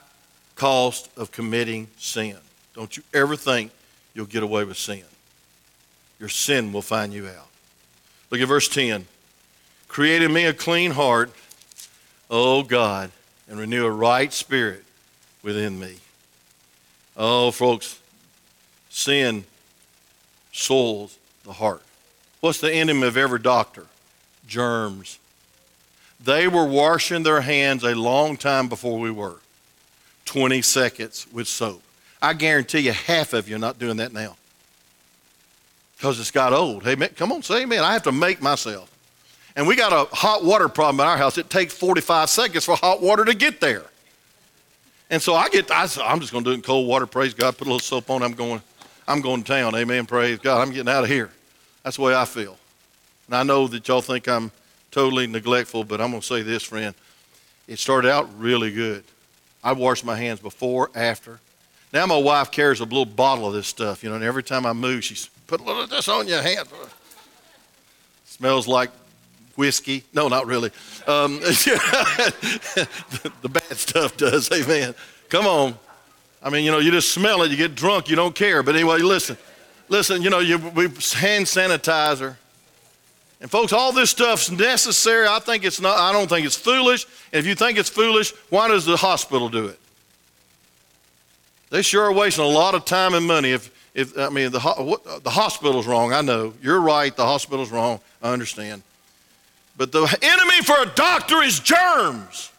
cost 0.55 1.09
of 1.17 1.31
committing 1.31 1.87
sin. 1.97 2.37
Don't 2.73 2.95
you 2.95 3.03
ever 3.13 3.35
think 3.35 3.71
you'll 4.13 4.25
get 4.25 4.43
away 4.43 4.63
with 4.63 4.77
sin. 4.77 5.03
Your 6.19 6.29
sin 6.29 6.71
will 6.73 6.81
find 6.81 7.13
you 7.13 7.27
out. 7.27 7.47
Look 8.33 8.41
at 8.41 8.47
verse 8.47 8.67
10. 8.67 9.05
Create 9.87 10.23
in 10.23 10.33
me 10.33 10.45
a 10.45 10.53
clean 10.53 10.89
heart, 10.89 11.31
O 12.31 12.63
God, 12.63 13.11
and 13.47 13.59
renew 13.59 13.85
a 13.85 13.91
right 13.91 14.33
spirit 14.33 14.83
within 15.43 15.79
me. 15.79 15.97
Oh, 17.15 17.51
folks, 17.51 17.99
sin 18.89 19.43
soils 20.51 21.15
the 21.43 21.53
heart. 21.53 21.83
What's 22.39 22.59
the 22.59 22.73
enemy 22.73 23.05
of 23.05 23.17
every 23.17 23.37
doctor? 23.37 23.85
Germs. 24.47 25.19
They 26.19 26.47
were 26.47 26.65
washing 26.65 27.21
their 27.21 27.41
hands 27.41 27.83
a 27.83 27.93
long 27.93 28.35
time 28.35 28.67
before 28.67 28.97
we 28.97 29.11
were. 29.11 29.35
20 30.25 30.63
seconds 30.63 31.27
with 31.31 31.47
soap. 31.47 31.83
I 32.19 32.33
guarantee 32.33 32.79
you 32.79 32.93
half 32.93 33.33
of 33.33 33.47
you 33.47 33.57
are 33.57 33.59
not 33.59 33.77
doing 33.77 33.97
that 33.97 34.11
now. 34.11 34.37
Because 36.03 36.19
it's 36.19 36.31
got 36.31 36.51
old. 36.51 36.83
Man, 36.83 37.07
come 37.15 37.31
on, 37.31 37.41
say 37.43 37.61
amen. 37.61 37.79
I 37.79 37.93
have 37.93 38.03
to 38.03 38.11
make 38.11 38.41
myself. 38.41 38.91
And 39.55 39.65
we 39.65 39.77
got 39.77 39.93
a 39.93 40.13
hot 40.13 40.43
water 40.43 40.67
problem 40.67 40.99
in 40.99 41.07
our 41.07 41.15
house. 41.15 41.37
It 41.37 41.49
takes 41.49 41.73
45 41.73 42.29
seconds 42.29 42.65
for 42.65 42.75
hot 42.75 43.01
water 43.01 43.23
to 43.23 43.33
get 43.33 43.61
there. 43.61 43.85
And 45.09 45.21
so 45.21 45.33
I 45.33 45.47
get, 45.47 45.71
I, 45.71 45.83
am 45.83 46.19
just 46.19 46.33
going 46.33 46.43
to 46.43 46.49
do 46.49 46.51
it 46.51 46.55
in 46.55 46.61
cold 46.61 46.89
water. 46.89 47.05
Praise 47.05 47.33
God. 47.33 47.57
Put 47.57 47.67
a 47.67 47.71
little 47.71 47.79
soap 47.79 48.09
on. 48.09 48.21
I'm 48.21 48.33
going, 48.33 48.61
I'm 49.07 49.21
going 49.21 49.43
to 49.43 49.47
town. 49.47 49.75
Amen. 49.75 50.05
Praise 50.05 50.39
God. 50.39 50.61
I'm 50.61 50.73
getting 50.73 50.89
out 50.89 51.05
of 51.05 51.09
here. 51.09 51.31
That's 51.83 51.95
the 51.95 52.01
way 52.01 52.13
I 52.13 52.25
feel. 52.25 52.57
And 53.27 53.35
I 53.37 53.43
know 53.43 53.67
that 53.67 53.87
y'all 53.87 54.01
think 54.01 54.27
I'm 54.27 54.51
totally 54.91 55.25
neglectful, 55.25 55.85
but 55.85 56.01
I'm 56.01 56.09
going 56.09 56.19
to 56.19 56.27
say 56.27 56.41
this, 56.41 56.63
friend. 56.63 56.93
It 57.65 57.79
started 57.79 58.11
out 58.11 58.27
really 58.37 58.73
good. 58.73 59.05
I 59.63 59.71
washed 59.71 60.03
my 60.03 60.17
hands 60.17 60.41
before, 60.41 60.91
after. 60.95 61.39
Now 61.93 62.05
my 62.07 62.17
wife 62.17 62.51
carries 62.51 62.81
a 62.81 62.83
little 62.83 63.05
bottle 63.05 63.47
of 63.47 63.53
this 63.53 63.67
stuff, 63.67 64.03
you 64.03 64.09
know, 64.09 64.15
and 64.15 64.23
every 64.25 64.43
time 64.43 64.65
I 64.65 64.73
move, 64.73 65.05
she's 65.05 65.29
put 65.47 65.61
a 65.61 65.63
little 65.63 65.83
of 65.83 65.89
this 65.89 66.07
on 66.07 66.27
your 66.27 66.41
hand. 66.41 66.67
Smells 68.25 68.67
like 68.67 68.89
whiskey. 69.55 70.03
No, 70.13 70.27
not 70.27 70.45
really. 70.45 70.71
Um, 71.07 71.39
the, 71.41 72.87
bad 73.49 73.77
stuff 73.77 74.17
does. 74.17 74.51
Amen. 74.51 74.95
Come 75.29 75.45
on. 75.45 75.77
I 76.41 76.49
mean, 76.49 76.65
you 76.65 76.71
know, 76.71 76.79
you 76.79 76.91
just 76.91 77.11
smell 77.11 77.41
it, 77.43 77.51
you 77.51 77.57
get 77.57 77.75
drunk, 77.75 78.09
you 78.09 78.15
don't 78.15 78.35
care. 78.35 78.63
But 78.63 78.75
anyway, 78.75 78.99
listen, 78.99 79.37
listen, 79.87 80.21
you 80.21 80.29
know, 80.29 80.39
you, 80.39 80.57
we 80.57 80.83
hand 80.83 81.45
sanitizer. 81.45 82.35
And 83.39 83.49
folks, 83.49 83.73
all 83.73 83.91
this 83.91 84.09
stuff's 84.09 84.49
necessary. 84.51 85.27
I 85.27 85.39
think 85.39 85.63
it's 85.63 85.79
not, 85.79 85.97
I 85.97 86.11
don't 86.11 86.27
think 86.27 86.45
it's 86.45 86.55
foolish. 86.55 87.05
And 87.31 87.39
if 87.39 87.45
you 87.45 87.55
think 87.55 87.77
it's 87.77 87.89
foolish, 87.89 88.33
why 88.49 88.67
does 88.67 88.85
the 88.85 88.97
hospital 88.97 89.49
do 89.49 89.67
it? 89.67 89.79
They 91.69 91.81
sure 91.81 92.03
are 92.03 92.13
wasting 92.13 92.45
a 92.45 92.47
lot 92.47 92.75
of 92.75 92.85
time 92.85 93.13
and 93.13 93.25
money. 93.25 93.51
If, 93.51 93.72
if 93.93 94.17
I 94.17 94.29
mean, 94.29 94.51
the, 94.51 95.19
the 95.23 95.29
hospital's 95.29 95.85
wrong, 95.85 96.13
I 96.13 96.21
know. 96.21 96.53
You're 96.61 96.81
right, 96.81 97.15
the 97.15 97.25
hospital's 97.25 97.71
wrong. 97.71 97.99
I 98.21 98.33
understand. 98.33 98.81
But 99.77 99.91
the 99.91 100.01
enemy 100.21 100.61
for 100.63 100.81
a 100.81 100.85
doctor 100.95 101.41
is 101.41 101.59
germs, 101.59 102.51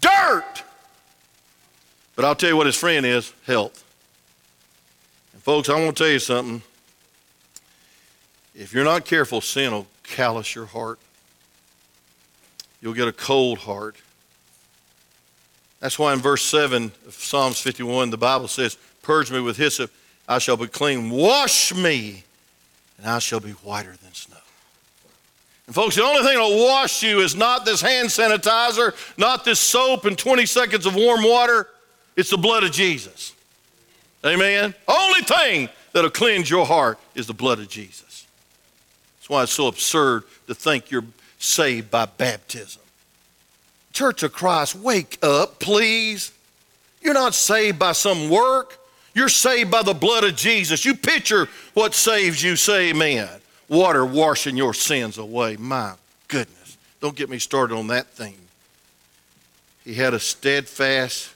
dirt. 0.00 0.62
But 2.16 2.24
I'll 2.24 2.34
tell 2.34 2.50
you 2.50 2.56
what 2.56 2.66
his 2.66 2.76
friend 2.76 3.06
is 3.06 3.32
health. 3.46 3.84
And 5.32 5.42
folks, 5.42 5.68
I 5.68 5.82
want 5.82 5.96
to 5.96 6.04
tell 6.04 6.12
you 6.12 6.18
something. 6.18 6.62
If 8.54 8.72
you're 8.74 8.84
not 8.84 9.04
careful, 9.04 9.40
sin 9.40 9.72
will 9.72 9.86
callous 10.02 10.54
your 10.54 10.66
heart. 10.66 10.98
You'll 12.80 12.94
get 12.94 13.08
a 13.08 13.12
cold 13.12 13.58
heart. 13.58 13.96
That's 15.80 15.98
why 15.98 16.12
in 16.12 16.18
verse 16.18 16.44
7 16.44 16.92
of 17.06 17.14
Psalms 17.14 17.60
51, 17.60 18.10
the 18.10 18.18
Bible 18.18 18.48
says, 18.48 18.76
Purge 19.02 19.30
me 19.30 19.40
with 19.40 19.56
hyssop, 19.56 19.90
I 20.30 20.38
shall 20.38 20.56
be 20.56 20.68
clean. 20.68 21.10
Wash 21.10 21.74
me, 21.74 22.22
and 22.96 23.06
I 23.08 23.18
shall 23.18 23.40
be 23.40 23.50
whiter 23.50 23.96
than 24.00 24.14
snow. 24.14 24.36
And 25.66 25.74
folks, 25.74 25.96
the 25.96 26.04
only 26.04 26.22
thing 26.22 26.38
that'll 26.38 26.66
wash 26.66 27.02
you 27.02 27.18
is 27.18 27.34
not 27.34 27.64
this 27.64 27.80
hand 27.80 28.08
sanitizer, 28.08 28.94
not 29.18 29.44
this 29.44 29.58
soap 29.58 30.04
and 30.04 30.16
20 30.16 30.46
seconds 30.46 30.86
of 30.86 30.94
warm 30.94 31.24
water. 31.24 31.66
It's 32.14 32.30
the 32.30 32.38
blood 32.38 32.62
of 32.62 32.70
Jesus. 32.70 33.34
Amen? 34.24 34.72
Only 34.86 35.22
thing 35.22 35.68
that'll 35.92 36.10
cleanse 36.10 36.48
your 36.48 36.64
heart 36.64 37.00
is 37.16 37.26
the 37.26 37.34
blood 37.34 37.58
of 37.58 37.68
Jesus 37.68 38.24
That's 39.18 39.28
why 39.28 39.42
it's 39.42 39.52
so 39.52 39.66
absurd 39.66 40.22
to 40.46 40.54
think 40.54 40.92
you're 40.92 41.06
saved 41.40 41.90
by 41.90 42.06
baptism. 42.06 42.82
Church 43.92 44.22
of 44.22 44.32
Christ, 44.32 44.76
wake 44.76 45.18
up, 45.22 45.58
please. 45.58 46.30
You're 47.02 47.14
not 47.14 47.34
saved 47.34 47.80
by 47.80 47.92
some 47.92 48.30
work. 48.30 48.79
You're 49.14 49.28
saved 49.28 49.70
by 49.70 49.82
the 49.82 49.94
blood 49.94 50.24
of 50.24 50.36
Jesus. 50.36 50.84
You 50.84 50.94
picture 50.94 51.48
what 51.74 51.94
saves 51.94 52.42
you, 52.42 52.56
say 52.56 52.90
amen. 52.90 53.28
Water 53.68 54.04
washing 54.04 54.56
your 54.56 54.74
sins 54.74 55.18
away. 55.18 55.56
My 55.56 55.94
goodness. 56.28 56.76
Don't 57.00 57.16
get 57.16 57.30
me 57.30 57.38
started 57.38 57.76
on 57.76 57.88
that 57.88 58.08
thing. 58.08 58.36
He 59.84 59.94
had 59.94 60.14
a 60.14 60.20
steadfast, 60.20 61.32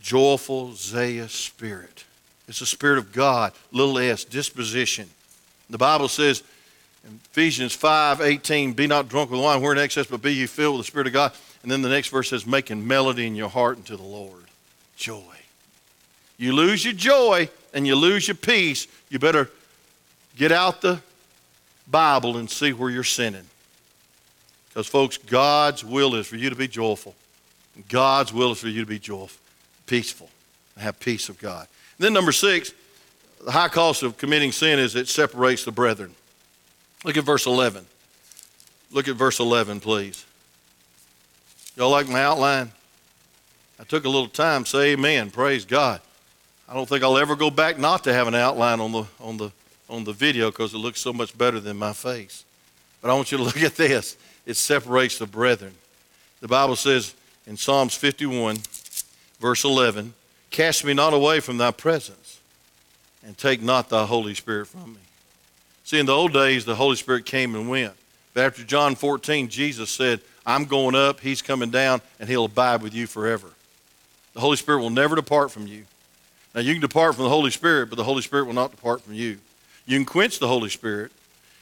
joyful, 0.00 0.74
zealous 0.74 1.32
spirit. 1.32 2.04
It's 2.48 2.60
the 2.60 2.66
spirit 2.66 2.98
of 2.98 3.12
God, 3.12 3.52
little 3.72 3.98
s, 3.98 4.24
disposition. 4.24 5.08
The 5.70 5.78
Bible 5.78 6.08
says 6.08 6.42
in 7.04 7.20
Ephesians 7.30 7.74
5 7.74 8.20
18, 8.20 8.72
be 8.72 8.86
not 8.86 9.08
drunk 9.08 9.30
with 9.30 9.40
wine, 9.40 9.60
where 9.60 9.72
in 9.72 9.78
excess, 9.78 10.06
but 10.06 10.22
be 10.22 10.34
ye 10.34 10.46
filled 10.46 10.76
with 10.76 10.86
the 10.86 10.90
Spirit 10.90 11.06
of 11.06 11.12
God. 11.12 11.32
And 11.62 11.70
then 11.70 11.82
the 11.82 11.88
next 11.88 12.08
verse 12.08 12.30
says, 12.30 12.46
making 12.46 12.86
melody 12.86 13.26
in 13.26 13.34
your 13.34 13.48
heart 13.48 13.78
unto 13.78 13.96
the 13.96 14.02
Lord. 14.02 14.44
Joy. 14.96 15.35
You 16.38 16.52
lose 16.52 16.84
your 16.84 16.94
joy 16.94 17.48
and 17.72 17.86
you 17.86 17.94
lose 17.94 18.28
your 18.28 18.34
peace, 18.34 18.86
you 19.08 19.18
better 19.18 19.50
get 20.36 20.52
out 20.52 20.80
the 20.80 21.00
Bible 21.88 22.36
and 22.36 22.50
see 22.50 22.72
where 22.72 22.90
you're 22.90 23.04
sinning. 23.04 23.46
Because, 24.68 24.86
folks, 24.86 25.16
God's 25.16 25.84
will 25.84 26.14
is 26.14 26.26
for 26.26 26.36
you 26.36 26.50
to 26.50 26.56
be 26.56 26.68
joyful. 26.68 27.14
God's 27.88 28.32
will 28.32 28.52
is 28.52 28.60
for 28.60 28.68
you 28.68 28.80
to 28.80 28.86
be 28.86 28.98
joyful, 28.98 29.40
peaceful, 29.86 30.28
and 30.74 30.84
have 30.84 31.00
peace 31.00 31.28
of 31.28 31.38
God. 31.38 31.66
And 31.98 32.04
then, 32.04 32.12
number 32.12 32.32
six, 32.32 32.72
the 33.44 33.52
high 33.52 33.68
cost 33.68 34.02
of 34.02 34.16
committing 34.18 34.52
sin 34.52 34.78
is 34.78 34.94
it 34.96 35.08
separates 35.08 35.64
the 35.64 35.72
brethren. 35.72 36.14
Look 37.04 37.16
at 37.16 37.24
verse 37.24 37.46
11. 37.46 37.86
Look 38.90 39.08
at 39.08 39.16
verse 39.16 39.40
11, 39.40 39.80
please. 39.80 40.24
Y'all 41.76 41.90
like 41.90 42.08
my 42.08 42.22
outline? 42.22 42.72
I 43.78 43.84
took 43.84 44.04
a 44.04 44.08
little 44.08 44.28
time. 44.28 44.64
Say 44.64 44.92
amen. 44.92 45.30
Praise 45.30 45.64
God. 45.64 46.00
I 46.68 46.74
don't 46.74 46.88
think 46.88 47.04
I'll 47.04 47.18
ever 47.18 47.36
go 47.36 47.50
back 47.50 47.78
not 47.78 48.04
to 48.04 48.12
have 48.12 48.26
an 48.26 48.34
outline 48.34 48.80
on 48.80 48.92
the, 48.92 49.04
on 49.20 49.36
the, 49.36 49.52
on 49.88 50.04
the 50.04 50.12
video 50.12 50.50
because 50.50 50.74
it 50.74 50.78
looks 50.78 51.00
so 51.00 51.12
much 51.12 51.36
better 51.36 51.60
than 51.60 51.76
my 51.76 51.92
face. 51.92 52.44
But 53.00 53.10
I 53.10 53.14
want 53.14 53.30
you 53.30 53.38
to 53.38 53.44
look 53.44 53.62
at 53.62 53.76
this. 53.76 54.16
It 54.44 54.54
separates 54.54 55.18
the 55.18 55.26
brethren. 55.26 55.74
The 56.40 56.48
Bible 56.48 56.76
says 56.76 57.14
in 57.46 57.56
Psalms 57.56 57.94
51, 57.94 58.58
verse 59.40 59.64
11, 59.64 60.14
Cast 60.50 60.84
me 60.84 60.94
not 60.94 61.12
away 61.12 61.40
from 61.40 61.58
thy 61.58 61.70
presence, 61.70 62.40
and 63.24 63.36
take 63.36 63.62
not 63.62 63.88
thy 63.88 64.06
Holy 64.06 64.34
Spirit 64.34 64.66
from 64.68 64.94
me. 64.94 65.00
See, 65.84 65.98
in 65.98 66.06
the 66.06 66.14
old 66.14 66.32
days, 66.32 66.64
the 66.64 66.74
Holy 66.74 66.96
Spirit 66.96 67.26
came 67.26 67.54
and 67.54 67.68
went. 67.68 67.94
But 68.34 68.44
after 68.44 68.64
John 68.64 68.94
14, 68.94 69.48
Jesus 69.48 69.90
said, 69.90 70.20
I'm 70.44 70.64
going 70.64 70.94
up, 70.94 71.20
He's 71.20 71.42
coming 71.42 71.70
down, 71.70 72.00
and 72.18 72.28
He'll 72.28 72.46
abide 72.46 72.82
with 72.82 72.94
you 72.94 73.06
forever. 73.06 73.48
The 74.34 74.40
Holy 74.40 74.56
Spirit 74.56 74.80
will 74.80 74.90
never 74.90 75.16
depart 75.16 75.50
from 75.50 75.66
you. 75.66 75.84
Now, 76.56 76.62
you 76.62 76.72
can 76.72 76.80
depart 76.80 77.14
from 77.14 77.24
the 77.24 77.30
Holy 77.30 77.50
Spirit, 77.50 77.90
but 77.90 77.96
the 77.96 78.04
Holy 78.04 78.22
Spirit 78.22 78.46
will 78.46 78.54
not 78.54 78.70
depart 78.70 79.02
from 79.02 79.12
you. 79.12 79.36
You 79.84 79.98
can 79.98 80.06
quench 80.06 80.38
the 80.38 80.48
Holy 80.48 80.70
Spirit, 80.70 81.12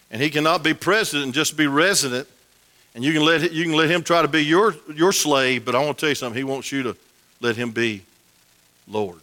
and 0.08 0.22
He 0.22 0.30
cannot 0.30 0.62
be 0.62 0.72
present 0.72 1.24
and 1.24 1.34
just 1.34 1.56
be 1.56 1.66
resident. 1.66 2.28
And 2.94 3.02
you 3.02 3.12
can 3.12 3.24
let, 3.24 3.52
you 3.52 3.64
can 3.64 3.72
let 3.72 3.90
Him 3.90 4.04
try 4.04 4.22
to 4.22 4.28
be 4.28 4.44
your, 4.44 4.76
your 4.94 5.10
slave, 5.10 5.64
but 5.64 5.74
I 5.74 5.84
want 5.84 5.98
to 5.98 6.00
tell 6.00 6.10
you 6.10 6.14
something. 6.14 6.38
He 6.38 6.44
wants 6.44 6.70
you 6.70 6.84
to 6.84 6.96
let 7.40 7.56
Him 7.56 7.72
be 7.72 8.02
Lord. 8.86 9.18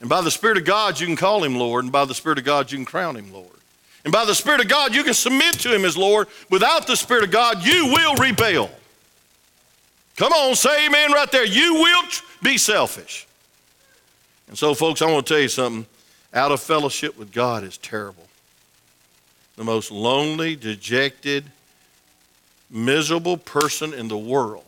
And 0.00 0.08
by 0.08 0.22
the 0.22 0.30
Spirit 0.30 0.58
of 0.58 0.64
God, 0.64 0.98
you 0.98 1.06
can 1.06 1.14
call 1.14 1.44
Him 1.44 1.54
Lord, 1.54 1.84
and 1.84 1.92
by 1.92 2.04
the 2.04 2.14
Spirit 2.14 2.38
of 2.38 2.44
God, 2.44 2.72
you 2.72 2.78
can 2.78 2.84
crown 2.84 3.14
Him 3.14 3.32
Lord. 3.32 3.46
And 4.04 4.12
by 4.12 4.24
the 4.24 4.34
Spirit 4.34 4.60
of 4.60 4.66
God, 4.66 4.92
you 4.92 5.04
can 5.04 5.14
submit 5.14 5.54
to 5.60 5.72
Him 5.72 5.84
as 5.84 5.96
Lord. 5.96 6.26
Without 6.50 6.88
the 6.88 6.96
Spirit 6.96 7.22
of 7.22 7.30
God, 7.30 7.64
you 7.64 7.86
will 7.86 8.16
rebel. 8.16 8.70
Come 10.16 10.32
on, 10.32 10.56
say 10.56 10.86
amen 10.86 11.12
right 11.12 11.30
there. 11.30 11.46
You 11.46 11.74
will 11.74 12.02
be 12.42 12.58
selfish. 12.58 13.26
And 14.48 14.56
so, 14.56 14.74
folks, 14.74 15.02
I 15.02 15.10
want 15.10 15.26
to 15.26 15.34
tell 15.34 15.42
you 15.42 15.48
something. 15.48 15.86
Out 16.32 16.52
of 16.52 16.60
fellowship 16.60 17.18
with 17.18 17.32
God 17.32 17.64
is 17.64 17.78
terrible. 17.78 18.26
The 19.56 19.64
most 19.64 19.90
lonely, 19.90 20.54
dejected, 20.54 21.44
miserable 22.70 23.36
person 23.36 23.94
in 23.94 24.08
the 24.08 24.18
world 24.18 24.64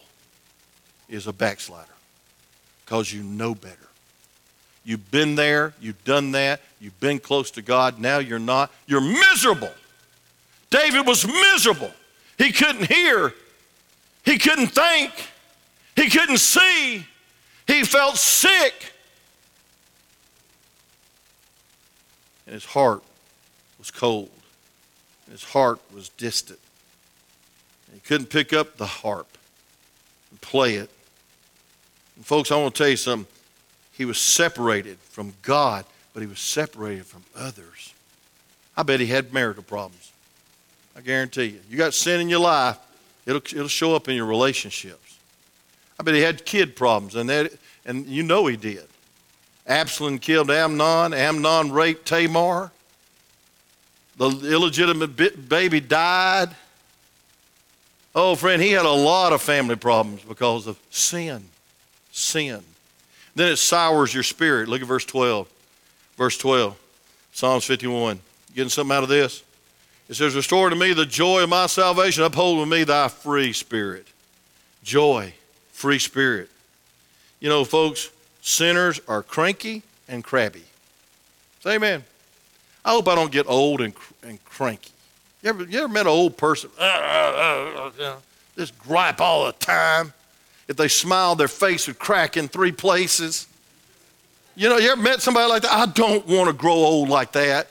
is 1.09 1.27
a 1.27 1.33
backslider 1.33 1.87
because 2.85 3.13
you 3.13 3.23
know 3.23 3.55
better. 3.55 3.77
You've 4.85 5.11
been 5.11 5.35
there, 5.35 5.75
you've 5.81 6.03
done 6.05 6.33
that, 6.33 6.63
you've 6.81 6.99
been 7.01 7.19
close 7.19 7.51
to 7.53 7.63
God, 7.63 7.99
now 7.99 8.19
you're 8.19 8.39
not. 8.39 8.73
You're 8.87 9.03
miserable. 9.03 9.73
David 10.71 11.07
was 11.07 11.27
miserable. 11.27 11.93
He 12.39 12.53
couldn't 12.53 12.87
hear, 12.87 13.35
he 14.25 14.39
couldn't 14.39 14.69
think, 14.69 15.13
he 15.97 16.09
couldn't 16.09 16.39
see, 16.39 17.05
he 17.67 17.85
felt 17.85 18.17
sick. 18.17 18.93
And 22.49 22.55
his 22.55 22.65
heart 22.65 23.03
was 23.79 23.91
cold, 23.91 24.31
his 25.31 25.45
heart 25.45 25.81
was 25.93 26.09
distant. 26.09 26.59
He 27.93 28.01
couldn't 28.01 28.31
pick 28.31 28.55
up 28.55 28.79
the 28.79 28.87
harp 28.87 29.37
and 30.31 30.41
play 30.41 30.77
it. 30.77 30.89
And 32.17 32.25
folks, 32.25 32.51
I 32.51 32.57
want 32.57 32.75
to 32.75 32.79
tell 32.83 32.89
you 32.89 32.97
something. 32.97 33.31
He 33.93 34.07
was 34.07 34.17
separated 34.17 34.97
from 34.99 35.35
God, 35.43 35.85
but 36.15 36.21
he 36.21 36.27
was 36.27 36.41
separated 36.41 37.05
from 37.05 37.23
others. 37.37 37.93
I 38.79 38.83
bet 38.83 38.99
he 38.99 39.07
had 39.07 39.35
marital 39.35 39.63
problems. 39.63 40.11
I 40.97 41.03
guarantee 41.03 41.45
you. 41.45 41.61
You 41.69 41.77
got 41.77 41.93
sin 41.93 42.19
in 42.19 42.31
your 42.31 42.41
life, 42.41 42.79
it'll, 43.27 43.43
it'll 43.43 43.69
show 43.69 43.95
up 43.95 44.09
in 44.09 44.17
your 44.17 44.25
relationships. 44.25 45.19
I 46.01 46.03
bet 46.03 46.15
he 46.15 46.23
had 46.23 46.47
kid 46.47 46.77
problems, 46.77 47.15
and, 47.15 47.29
that, 47.29 47.53
and 47.85 48.07
you 48.07 48.23
know 48.23 48.47
he 48.47 48.57
did. 48.57 48.87
Absalom 49.69 50.19
killed 50.19 50.51
Amnon, 50.51 51.13
Amnon 51.13 51.71
raped 51.71 52.07
Tamar, 52.07 52.73
the 54.17 54.31
illegitimate 54.51 55.49
baby 55.49 55.81
died. 55.81 56.49
Oh, 58.15 58.35
friend, 58.35 58.61
he 58.61 58.73
had 58.73 58.87
a 58.87 58.91
lot 58.91 59.33
of 59.33 59.43
family 59.43 59.77
problems 59.77 60.23
because 60.23 60.67
of 60.67 60.79
sin. 60.91 61.45
Sin. 62.11 62.63
Then 63.35 63.53
it 63.53 63.59
sours 63.59 64.13
your 64.13 64.25
spirit. 64.25 64.69
Look 64.69 64.81
at 64.81 64.89
verse 64.89 65.05
12. 65.05 65.49
Verse 66.17 66.37
12, 66.37 66.77
Psalms 67.33 67.65
51. 67.65 68.19
Getting 68.55 68.71
something 68.71 68.97
out 68.97 69.05
of 69.05 69.09
this? 69.09 69.45
It 70.09 70.15
says, 70.15 70.35
Restore 70.35 70.71
to 70.71 70.75
me 70.75 70.93
the 70.93 71.07
joy 71.07 71.45
of 71.45 71.49
my 71.49 71.67
salvation, 71.67 72.25
uphold 72.25 72.59
with 72.59 72.69
me 72.69 72.83
thy 72.83 73.07
free 73.07 73.53
spirit. 73.53 74.09
Joy, 74.83 75.33
free 75.71 76.01
spirit. 76.01 76.51
You 77.39 77.49
know, 77.49 77.65
folks, 77.65 78.11
sinners 78.41 79.01
are 79.09 79.23
cranky 79.23 79.83
and 80.09 80.25
crabby. 80.25 80.65
Say 81.61 81.77
amen. 81.77 82.05
I 82.85 82.91
hope 82.91 83.09
I 83.09 83.15
don't 83.15 83.33
get 83.33 83.47
old 83.49 83.81
and, 83.81 83.95
and 84.23 84.43
cranky. 84.45 84.91
You 85.43 85.51
ever, 85.51 85.65
you 85.65 85.79
ever 85.79 85.89
met 85.89 86.03
an 86.03 86.09
old 86.09 86.37
person? 86.37 86.71
Just 88.57 88.79
gripe 88.79 89.21
all 89.21 89.47
the 89.47 89.53
time. 89.53 90.13
If 90.67 90.77
they 90.77 90.89
smiled, 90.89 91.39
their 91.39 91.49
face 91.49 91.87
would 91.87 91.99
crack 91.99 92.37
in 92.37 92.49
three 92.49 92.73
places. 92.73 93.47
You 94.57 94.69
know, 94.69 94.77
you 94.77 94.91
ever 94.91 95.01
met 95.01 95.23
somebody 95.23 95.49
like 95.49 95.63
that? 95.63 95.73
I 95.73 95.87
don't 95.87 96.27
want 96.27 96.49
to 96.49 96.53
grow 96.53 96.73
old 96.73 97.09
like 97.09 97.33
that. 97.33 97.69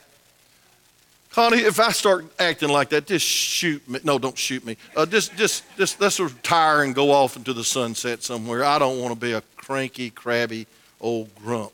Connie, 1.32 1.57
if 1.57 1.80
I 1.80 1.91
start 1.91 2.26
acting 2.39 2.70
like 2.70 2.89
that, 2.89 3.05
just 3.05 3.26
shoot 3.26 3.88
me. 3.88 3.99
No, 4.03 4.18
don't 4.18 4.38
shoot 4.38 4.65
me. 4.65 4.78
Uh, 4.95 5.05
just, 5.05 5.36
just, 5.36 5.63
just 5.78 6.01
let's 6.01 6.20
retire 6.20 6.82
and 6.82 6.95
go 6.95 7.11
off 7.11 7.36
into 7.36 7.53
the 7.53 7.63
sunset 7.63 8.24
somewhere. 8.24 8.63
I 8.63 8.80
don't 8.80 8.99
want 8.99 9.13
to 9.13 9.20
be 9.20 9.34
a 9.34 9.43
cranky, 9.68 10.09
crabby 10.09 10.65
old 11.01 11.34
grump. 11.36 11.74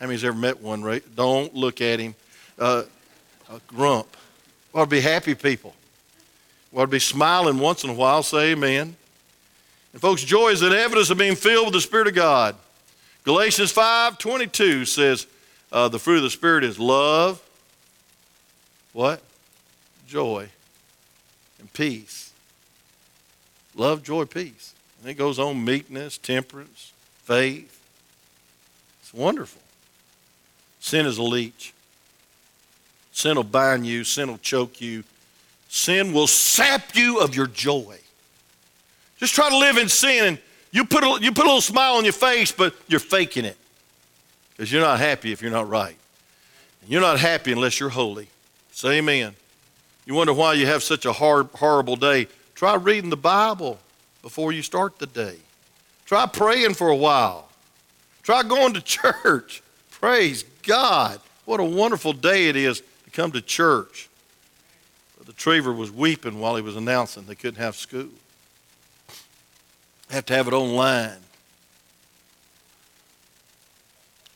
How 0.00 0.06
many's 0.06 0.24
ever 0.24 0.36
met 0.36 0.62
one, 0.62 0.82
right? 0.82 1.02
Don't 1.14 1.54
look 1.54 1.82
at 1.82 2.00
him. 2.00 2.14
Uh, 2.58 2.84
a 3.52 3.60
grump. 3.66 4.16
We 4.72 4.80
ought 4.80 4.84
to 4.84 4.90
be 4.90 5.00
happy 5.00 5.34
people. 5.34 5.74
We 6.72 6.78
ought 6.78 6.86
to 6.86 6.90
be 6.90 6.98
smiling 6.98 7.58
once 7.58 7.84
in 7.84 7.90
a 7.90 7.92
while. 7.94 8.22
Say 8.22 8.52
amen. 8.52 8.96
And 9.92 10.00
folks, 10.00 10.24
joy 10.24 10.48
is 10.48 10.62
an 10.62 10.72
evidence 10.72 11.10
of 11.10 11.18
being 11.18 11.36
filled 11.36 11.66
with 11.66 11.74
the 11.74 11.80
Spirit 11.82 12.08
of 12.08 12.14
God. 12.14 12.56
Galatians 13.24 13.70
5 13.70 14.16
22 14.16 14.86
says, 14.86 15.26
uh, 15.70 15.88
the 15.88 15.98
fruit 15.98 16.16
of 16.16 16.22
the 16.22 16.30
Spirit 16.30 16.64
is 16.64 16.78
love, 16.78 17.42
what? 18.94 19.22
Joy 20.06 20.48
and 21.58 21.70
peace. 21.74 22.32
Love, 23.76 24.02
joy, 24.02 24.24
peace. 24.24 24.74
And 25.04 25.10
it 25.10 25.14
goes 25.16 25.38
on 25.38 25.62
meekness, 25.62 26.16
temperance, 26.16 26.94
faith. 27.24 27.78
It's 29.02 29.12
wonderful. 29.12 29.60
Sin 30.80 31.04
is 31.04 31.18
a 31.18 31.22
leech. 31.22 31.74
Sin 33.12 33.36
will 33.36 33.44
bind 33.44 33.86
you, 33.86 34.02
sin 34.02 34.30
will 34.30 34.38
choke 34.38 34.80
you, 34.80 35.04
sin 35.68 36.14
will 36.14 36.26
sap 36.26 36.96
you 36.96 37.20
of 37.20 37.36
your 37.36 37.46
joy. 37.46 37.98
Just 39.18 39.34
try 39.34 39.50
to 39.50 39.58
live 39.58 39.76
in 39.76 39.90
sin 39.90 40.24
and 40.24 40.38
you 40.72 40.86
put 40.86 41.04
a, 41.04 41.18
you 41.20 41.32
put 41.32 41.44
a 41.44 41.48
little 41.48 41.60
smile 41.60 41.96
on 41.96 42.04
your 42.04 42.14
face, 42.14 42.50
but 42.50 42.74
you're 42.88 42.98
faking 42.98 43.44
it 43.44 43.58
because 44.56 44.72
you're 44.72 44.80
not 44.80 45.00
happy 45.00 45.32
if 45.32 45.42
you're 45.42 45.50
not 45.50 45.68
right. 45.68 45.96
And 46.80 46.90
you're 46.90 47.02
not 47.02 47.20
happy 47.20 47.52
unless 47.52 47.78
you're 47.78 47.90
holy. 47.90 48.28
Say 48.72 48.96
amen. 49.00 49.34
You 50.06 50.14
wonder 50.14 50.32
why 50.32 50.54
you 50.54 50.64
have 50.64 50.82
such 50.82 51.04
a 51.04 51.12
hard, 51.12 51.48
horrible 51.56 51.96
day. 51.96 52.26
Try 52.54 52.76
reading 52.76 53.10
the 53.10 53.18
Bible 53.18 53.78
before 54.24 54.52
you 54.52 54.62
start 54.62 54.98
the 54.98 55.06
day. 55.06 55.36
Try 56.06 56.24
praying 56.24 56.72
for 56.72 56.88
a 56.88 56.96
while. 56.96 57.46
Try 58.22 58.42
going 58.42 58.72
to 58.72 58.80
church. 58.82 59.62
Praise 59.90 60.44
God. 60.62 61.20
What 61.44 61.60
a 61.60 61.64
wonderful 61.64 62.14
day 62.14 62.48
it 62.48 62.56
is 62.56 62.80
to 62.80 63.10
come 63.12 63.32
to 63.32 63.42
church. 63.42 64.08
But 65.18 65.26
The 65.26 65.34
Trevor 65.34 65.74
was 65.74 65.90
weeping 65.90 66.40
while 66.40 66.56
he 66.56 66.62
was 66.62 66.74
announcing 66.74 67.24
they 67.26 67.34
couldn't 67.34 67.60
have 67.60 67.76
school. 67.76 68.08
Have 70.08 70.24
to 70.24 70.34
have 70.34 70.48
it 70.48 70.54
online. 70.54 71.18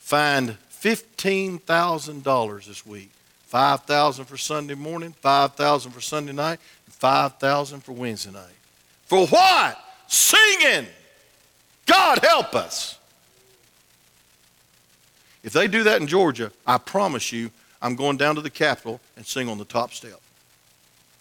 Find 0.01 0.59
$15,000 0.71 2.67
this 2.67 2.85
week. 2.87 3.11
5000 3.47 4.27
for 4.27 4.37
Sunday 4.37 4.75
morning, 4.75 5.15
5000 5.23 5.93
for 5.93 6.03
Sunday 6.03 6.33
night, 6.33 6.61
and 6.85 6.95
5000 6.95 7.81
for 7.81 7.93
Wednesday 7.93 8.33
night. 8.33 8.58
For 9.09 9.27
what? 9.27 9.85
Singing. 10.07 10.87
God 11.87 12.19
help 12.19 12.55
us. 12.55 12.99
If 15.43 15.53
they 15.53 15.67
do 15.67 15.85
that 15.85 16.01
in 16.01 16.07
Georgia, 16.07 16.53
I 16.67 16.79
promise 16.79 17.33
you 17.33 17.51
I'm 17.81 17.97
going 17.97 18.17
down 18.17 18.35
to 18.35 18.41
the 18.41 18.51
Capitol 18.51 19.01
and 19.17 19.25
sing 19.25 19.49
on 19.49 19.57
the 19.57 19.65
top 19.65 19.93
step. 19.93 20.21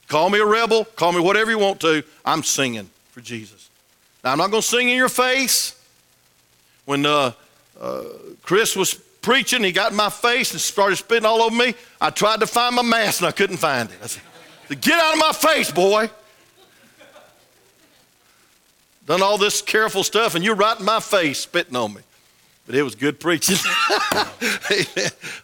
Call 0.08 0.30
me 0.30 0.40
a 0.40 0.46
rebel, 0.46 0.86
call 0.86 1.12
me 1.12 1.20
whatever 1.20 1.52
you 1.52 1.60
want 1.60 1.80
to. 1.82 2.04
I'm 2.26 2.44
singing 2.44 2.90
for 3.12 3.22
Jesus. 3.22 3.70
Now, 4.24 4.32
I'm 4.32 4.38
not 4.38 4.52
going 4.52 4.62
to 4.62 4.68
sing 4.68 4.90
in 4.90 4.98
your 4.98 5.10
face. 5.10 5.74
When 6.86 7.06
uh, 7.06 7.34
uh, 7.80 8.04
Chris 8.44 8.76
was 8.76 8.94
preaching, 8.94 9.64
he 9.64 9.72
got 9.72 9.92
in 9.92 9.98
my 9.98 10.10
face 10.10 10.52
and 10.52 10.60
started 10.60 10.96
spitting 10.96 11.26
all 11.26 11.42
over 11.42 11.56
me. 11.56 11.76
I 12.00 12.10
tried 12.10 12.40
to 12.40 12.48
find 12.48 12.76
my 12.76 12.82
mask 12.82 13.22
and 13.22 13.28
I 13.28 13.32
couldn't 13.32 13.58
find 13.58 13.90
it. 13.90 13.98
I 14.02 14.08
said, 14.08 14.24
Get 14.82 15.00
out 15.00 15.14
of 15.14 15.20
my 15.20 15.32
face, 15.32 15.72
boy. 15.72 16.10
Done 19.08 19.24
all 19.24 19.38
this 19.38 19.62
careful 19.62 20.04
stuff 20.04 20.36
and 20.36 20.44
you're 20.44 20.56
right 20.56 20.78
in 20.78 20.86
my 20.86 21.00
face 21.00 21.40
spitting 21.40 21.76
on 21.76 21.94
me. 21.94 22.02
But 22.68 22.76
it 22.76 22.84
was 22.84 22.94
good 22.94 23.20
preaching. 23.20 23.56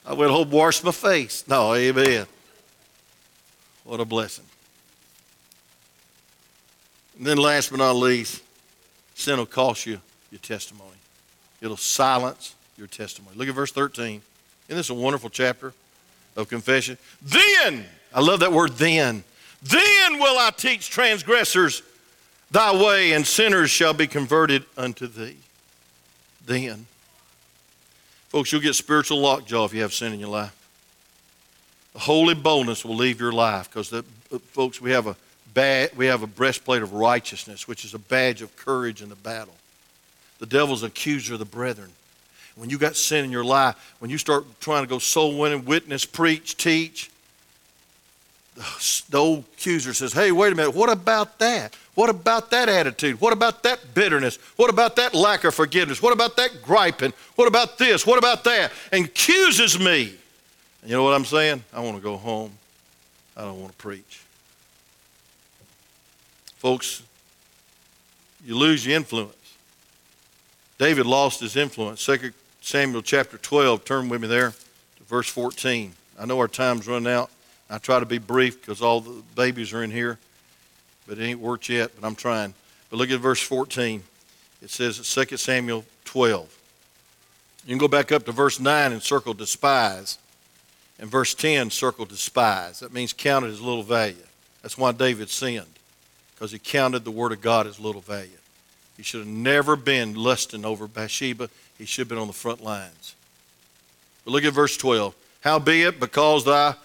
I 0.06 0.14
went 0.14 0.30
home, 0.30 0.52
washed 0.52 0.84
my 0.84 0.92
face. 0.92 1.46
No, 1.48 1.74
amen. 1.74 2.28
What 3.86 4.02
a 4.02 4.06
blessing. 4.06 4.44
And 7.18 7.26
then, 7.26 7.38
last 7.38 7.70
but 7.70 7.78
not 7.78 7.94
least, 7.94 8.42
sin 9.16 9.38
will 9.38 9.46
cost 9.46 9.86
you 9.86 10.02
your 10.30 10.40
testimony. 10.40 10.90
It'll 11.62 11.78
silence 11.78 12.56
your 12.78 12.88
testimony. 12.88 13.38
Look 13.38 13.48
at 13.48 13.56
verse 13.56 13.72
13. 13.72 14.22
Isn't 14.68 14.78
this 14.78 14.90
a 14.90 14.94
wonderful 14.94 15.30
chapter 15.30 15.74
of 16.36 16.50
confession? 16.50 16.98
Then, 17.22 17.86
I 18.14 18.20
love 18.20 18.42
that 18.42 18.52
word 18.52 18.74
then. 18.74 19.24
Then 19.62 20.20
will 20.20 20.38
I 20.38 20.52
teach 20.52 20.90
transgressors 20.90 21.82
thy 22.54 22.74
way, 22.82 23.12
and 23.12 23.28
sinners 23.28 23.70
shall 23.70 23.94
be 23.94 24.08
converted 24.08 24.64
unto 24.78 25.08
thee. 25.08 25.38
Then. 26.46 26.86
Folks, 28.30 28.52
you'll 28.52 28.62
get 28.62 28.76
spiritual 28.76 29.20
lockjaw 29.20 29.66
if 29.66 29.74
you 29.74 29.82
have 29.82 29.94
sin 29.94 30.14
in 30.14 30.20
your 30.20 30.30
life. 30.30 30.56
The 31.94 32.00
holy 32.00 32.34
boldness 32.34 32.86
will 32.86 32.96
leave 32.96 33.20
your 33.20 33.32
life 33.32 33.70
because, 33.70 33.92
uh, 33.92 34.02
folks, 34.52 34.80
we 34.82 34.92
have 34.92 35.08
a 35.08 35.16
bad, 35.54 35.96
we 35.96 36.08
have 36.08 36.24
a 36.24 36.28
breastplate 36.28 36.82
of 36.82 36.94
righteousness, 36.94 37.68
which 37.68 37.86
is 37.86 37.94
a 37.94 38.00
badge 38.00 38.42
of 38.42 38.56
courage 38.56 39.02
in 39.02 39.10
the 39.10 39.16
battle. 39.16 39.54
The 40.40 40.46
devil's 40.46 40.84
accuser 40.84 41.34
of 41.34 41.40
the 41.40 41.46
brethren. 41.46 41.92
When 42.56 42.70
you 42.70 42.78
got 42.78 42.96
sin 42.96 43.26
in 43.26 43.32
your 43.32 43.44
life, 43.44 43.96
when 44.00 44.12
you 44.12 44.18
start 44.18 44.46
trying 44.60 44.84
to 44.84 44.90
go 44.90 45.00
soul 45.00 45.38
winning, 45.38 45.66
witness, 45.66 46.06
preach, 46.06 46.58
teach, 46.58 47.10
the 49.10 49.18
old 49.18 49.46
accuser 49.54 49.94
says, 49.94 50.14
Hey, 50.14 50.32
wait 50.32 50.54
a 50.54 50.56
minute, 50.56 50.76
what 50.76 50.92
about 50.92 51.40
that? 51.40 51.76
What 51.96 52.10
about 52.10 52.50
that 52.52 52.70
attitude? 52.70 53.22
What 53.22 53.34
about 53.34 53.64
that 53.64 53.94
bitterness? 53.94 54.38
What 54.56 54.70
about 54.70 54.96
that 54.96 55.14
lack 55.14 55.44
of 55.44 55.54
forgiveness? 55.54 56.02
What 56.02 56.14
about 56.14 56.36
that 56.38 56.62
griping? 56.64 57.14
What 57.36 57.48
about 57.48 57.78
this? 57.78 58.06
What 58.06 58.18
about 58.18 58.44
that? 58.46 58.72
And 58.92 59.06
accuses 59.06 59.80
me. 59.80 60.16
And 60.82 60.90
you 60.90 60.98
know 60.98 61.04
what 61.04 61.14
I'm 61.14 61.26
saying? 61.26 61.64
I 61.72 61.82
want 61.82 61.96
to 61.98 62.02
go 62.02 62.18
home. 62.18 62.52
I 63.38 63.44
don't 63.44 63.60
want 63.60 63.72
to 63.72 63.78
preach. 63.78 64.24
Folks, 66.58 67.04
you 68.46 68.58
lose 68.58 68.86
your 68.86 68.96
influence. 68.96 69.36
David 70.78 71.06
lost 71.06 71.42
his 71.42 71.56
influence. 71.56 72.04
2 72.06 72.32
Samuel 72.62 73.02
chapter 73.02 73.38
12. 73.38 73.86
Turn 73.86 74.10
with 74.10 74.22
me 74.22 74.28
there 74.28 74.52
to 74.52 75.04
verse 75.08 75.28
14. 75.30 75.94
I 76.20 76.26
know 76.26 76.40
our 76.40 76.48
time's 76.48 76.88
running 76.88 77.12
out. 77.12 77.30
I 77.70 77.78
try 77.78 78.00
to 78.00 78.06
be 78.06 78.18
brief 78.18 78.62
because 78.62 78.82
all 78.82 79.02
the 79.02 79.22
babies 79.36 79.74
are 79.74 79.84
in 79.84 79.92
here, 79.92 80.20
but 81.08 81.18
it 81.18 81.24
ain't 81.24 81.40
worked 81.40 81.70
yet, 81.70 81.92
but 82.00 82.06
I'm 82.06 82.16
trying. 82.16 82.54
But 82.90 82.98
look 82.98 83.12
at 83.12 83.20
verse 83.20 83.42
14. 83.42 84.04
It 84.62 84.70
says 84.70 84.98
2 84.98 85.38
Samuel 85.38 85.86
12. 86.06 86.60
You 87.66 87.70
can 87.70 87.78
go 87.78 87.88
back 87.88 88.12
up 88.12 88.26
to 88.26 88.32
verse 88.32 88.60
9 88.60 88.92
and 88.92 89.02
circle 89.02 89.34
despise. 89.34 90.18
And 91.00 91.10
verse 91.10 91.34
10, 91.34 91.70
circle 91.70 92.06
despise. 92.06 92.80
That 92.80 92.94
means 92.94 93.14
counted 93.14 93.52
as 93.52 93.62
little 93.62 93.84
value. 93.84 94.16
That's 94.62 94.78
why 94.78 94.92
David 94.92 95.30
sinned, 95.30 95.66
because 96.34 96.52
he 96.52 96.60
counted 96.60 97.04
the 97.04 97.12
word 97.12 97.32
of 97.32 97.42
God 97.42 97.68
as 97.68 97.80
little 97.80 98.00
value. 98.00 98.30
He 98.96 99.04
should 99.04 99.22
have 99.22 99.28
never 99.28 99.76
been 99.76 100.14
lusting 100.14 100.64
over 100.64 100.88
Bathsheba. 100.88 101.50
He 101.78 101.86
should 101.86 102.04
have 102.04 102.10
been 102.10 102.20
on 102.20 102.28
the 102.28 102.34
front 102.34 102.64
lines. 102.64 103.16
But 104.24 104.32
look 104.32 104.46
at 104.46 104.54
verse 104.54 104.78
12. 104.78 105.16
Howbeit, 105.42 106.00
because 106.00 106.46
thy 106.46 106.76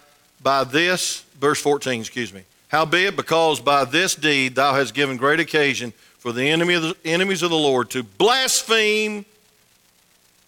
by 0.41 0.63
this, 0.63 1.21
verse 1.39 1.61
14, 1.61 2.01
excuse 2.01 2.33
me. 2.33 2.43
Howbeit, 2.69 3.15
because 3.15 3.59
by 3.59 3.83
this 3.83 4.15
deed 4.15 4.55
thou 4.55 4.73
hast 4.73 4.93
given 4.93 5.17
great 5.17 5.39
occasion 5.39 5.91
for 6.19 6.31
the, 6.31 6.43
enemy 6.43 6.75
of 6.75 6.83
the 6.83 6.95
enemies 7.03 7.41
of 7.41 7.49
the 7.49 7.57
Lord 7.57 7.89
to 7.91 8.03
blaspheme, 8.03 9.25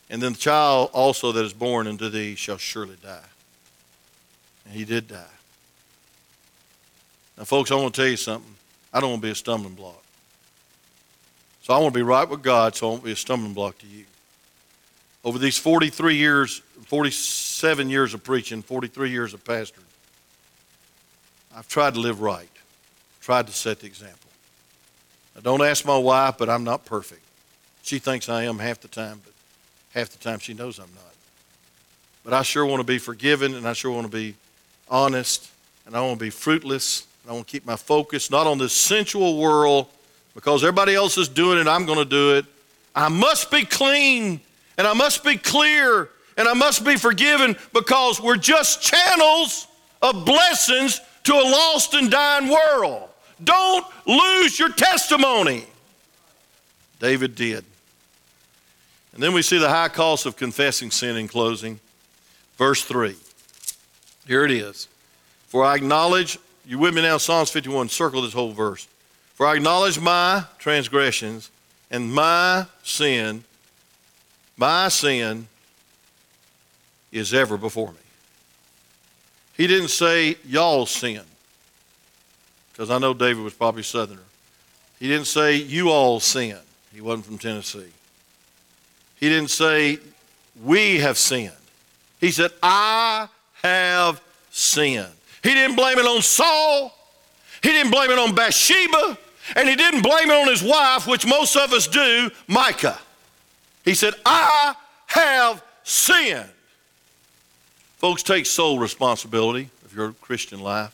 and 0.09 0.21
then 0.21 0.33
the 0.33 0.37
child 0.37 0.91
also 0.93 1.31
that 1.31 1.43
is 1.43 1.53
born 1.53 1.87
unto 1.87 2.09
thee 2.09 2.35
shall 2.35 2.57
surely 2.57 2.97
die. 3.01 3.19
And 4.65 4.75
he 4.75 4.85
did 4.85 5.07
die. 5.07 5.23
Now, 7.37 7.45
folks, 7.45 7.71
I 7.71 7.75
want 7.75 7.95
to 7.95 8.01
tell 8.01 8.09
you 8.09 8.17
something. 8.17 8.53
I 8.93 8.99
don't 8.99 9.09
want 9.09 9.21
to 9.23 9.27
be 9.27 9.31
a 9.31 9.35
stumbling 9.35 9.73
block. 9.73 10.03
So 11.63 11.73
I 11.73 11.77
want 11.79 11.93
to 11.93 11.97
be 11.97 12.03
right 12.03 12.27
with 12.27 12.43
God, 12.43 12.75
so 12.75 12.87
I 12.87 12.89
won't 12.91 13.03
be 13.03 13.13
a 13.13 13.15
stumbling 13.15 13.53
block 13.53 13.77
to 13.79 13.87
you. 13.87 14.05
Over 15.23 15.39
these 15.39 15.57
43 15.57 16.15
years, 16.15 16.61
47 16.85 17.89
years 17.89 18.13
of 18.13 18.23
preaching, 18.23 18.61
43 18.61 19.09
years 19.09 19.33
of 19.33 19.43
pastoring, 19.43 19.85
I've 21.55 21.67
tried 21.67 21.95
to 21.95 21.99
live 21.99 22.21
right, 22.21 22.49
tried 23.19 23.47
to 23.47 23.53
set 23.53 23.79
the 23.79 23.87
example. 23.87 24.17
Now, 25.35 25.41
don't 25.41 25.61
ask 25.61 25.85
my 25.85 25.97
wife, 25.97 26.35
but 26.37 26.49
I'm 26.49 26.63
not 26.63 26.85
perfect. 26.85 27.21
She 27.83 27.99
thinks 27.99 28.29
I 28.29 28.43
am 28.43 28.59
half 28.59 28.79
the 28.79 28.87
time, 28.87 29.21
but 29.23 29.33
half 29.93 30.09
the 30.09 30.17
time 30.19 30.39
she 30.39 30.53
knows 30.53 30.79
I'm 30.79 30.93
not. 30.93 31.13
But 32.23 32.33
I 32.33 32.43
sure 32.43 32.65
want 32.65 32.79
to 32.79 32.85
be 32.85 32.99
forgiven, 32.99 33.55
and 33.55 33.67
I 33.67 33.73
sure 33.73 33.91
want 33.91 34.05
to 34.05 34.11
be 34.11 34.35
honest, 34.87 35.49
and 35.85 35.95
I 35.95 36.01
want 36.01 36.19
to 36.19 36.25
be 36.25 36.29
fruitless, 36.29 37.07
and 37.23 37.31
I 37.31 37.33
want 37.33 37.47
to 37.47 37.51
keep 37.51 37.65
my 37.65 37.75
focus 37.75 38.29
not 38.29 38.47
on 38.47 38.57
this 38.57 38.73
sensual 38.73 39.37
world 39.37 39.87
because 40.35 40.63
everybody 40.63 40.95
else 40.95 41.17
is 41.17 41.27
doing 41.27 41.57
it, 41.57 41.67
I'm 41.67 41.85
going 41.85 41.99
to 41.99 42.05
do 42.05 42.35
it. 42.35 42.45
I 42.95 43.09
must 43.09 43.51
be 43.51 43.65
clean, 43.65 44.39
and 44.77 44.87
I 44.87 44.93
must 44.93 45.23
be 45.23 45.37
clear, 45.37 46.09
and 46.37 46.47
I 46.47 46.53
must 46.53 46.85
be 46.85 46.95
forgiven 46.95 47.55
because 47.73 48.21
we're 48.21 48.37
just 48.37 48.81
channels 48.81 49.67
of 50.01 50.25
blessings 50.25 51.01
to 51.23 51.33
a 51.33 51.43
lost 51.43 51.93
and 51.93 52.09
dying 52.09 52.49
world. 52.49 53.09
Don't 53.43 53.85
lose 54.05 54.59
your 54.59 54.69
testimony. 54.69 55.65
David 56.99 57.35
did. 57.35 57.65
And 59.13 59.21
then 59.21 59.33
we 59.33 59.41
see 59.41 59.57
the 59.57 59.69
high 59.69 59.89
cost 59.89 60.25
of 60.25 60.35
confessing 60.37 60.91
sin 60.91 61.17
in 61.17 61.27
closing. 61.27 61.79
Verse 62.57 62.83
3. 62.83 63.15
Here 64.27 64.45
it 64.45 64.51
is. 64.51 64.87
For 65.47 65.65
I 65.65 65.75
acknowledge, 65.75 66.37
you 66.65 66.77
with 66.79 66.93
me 66.93 67.01
now, 67.01 67.17
Psalms 67.17 67.49
51, 67.49 67.89
circle 67.89 68.21
this 68.21 68.33
whole 68.33 68.53
verse. 68.53 68.87
For 69.33 69.45
I 69.45 69.55
acknowledge 69.55 69.99
my 69.99 70.45
transgressions 70.59 71.49
and 71.89 72.13
my 72.13 72.67
sin, 72.83 73.43
my 74.55 74.87
sin 74.87 75.47
is 77.11 77.33
ever 77.33 77.57
before 77.57 77.91
me. 77.91 77.97
He 79.61 79.67
didn't 79.67 79.89
say 79.89 80.37
y'all 80.43 80.87
sin, 80.87 81.21
because 82.73 82.89
I 82.89 82.97
know 82.97 83.13
David 83.13 83.43
was 83.43 83.53
probably 83.53 83.83
Southerner. 83.83 84.23
He 84.99 85.07
didn't 85.07 85.27
say 85.27 85.57
you 85.57 85.91
all 85.91 86.19
sin. 86.19 86.57
He 86.91 86.99
wasn't 86.99 87.27
from 87.27 87.37
Tennessee. 87.37 87.91
He 89.17 89.29
didn't 89.29 89.51
say 89.51 89.99
we 90.63 90.97
have 90.97 91.15
sinned. 91.15 91.53
He 92.19 92.31
said, 92.31 92.49
I 92.63 93.27
have 93.61 94.19
sinned. 94.49 95.13
He 95.43 95.53
didn't 95.53 95.75
blame 95.75 95.99
it 95.99 96.07
on 96.07 96.23
Saul. 96.23 96.91
He 97.61 97.69
didn't 97.69 97.91
blame 97.91 98.09
it 98.09 98.17
on 98.17 98.33
Bathsheba. 98.33 99.15
And 99.55 99.69
he 99.69 99.75
didn't 99.75 100.01
blame 100.01 100.31
it 100.31 100.41
on 100.41 100.47
his 100.47 100.63
wife, 100.63 101.05
which 101.05 101.27
most 101.27 101.55
of 101.55 101.71
us 101.71 101.85
do, 101.85 102.31
Michal. 102.47 102.95
He 103.85 103.93
said, 103.93 104.15
I 104.25 104.73
have 105.05 105.63
sinned. 105.83 106.49
Folks, 108.01 108.23
take 108.23 108.47
sole 108.47 108.79
responsibility 108.79 109.69
of 109.85 109.95
your 109.95 110.13
Christian 110.13 110.59
life. 110.59 110.91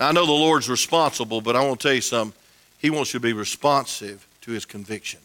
Now, 0.00 0.08
I 0.08 0.12
know 0.12 0.26
the 0.26 0.32
Lord's 0.32 0.68
responsible, 0.68 1.40
but 1.40 1.54
I 1.54 1.64
want 1.64 1.78
to 1.78 1.86
tell 1.86 1.94
you 1.94 2.00
something. 2.00 2.36
He 2.80 2.90
wants 2.90 3.14
you 3.14 3.20
to 3.20 3.22
be 3.22 3.32
responsive 3.32 4.26
to 4.40 4.50
his 4.50 4.64
conviction. 4.64 5.20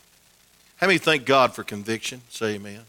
How 0.76 0.86
many 0.86 1.00
thank 1.00 1.26
God 1.26 1.56
for 1.56 1.64
conviction? 1.64 2.22
Say 2.30 2.54
amen. 2.54 2.82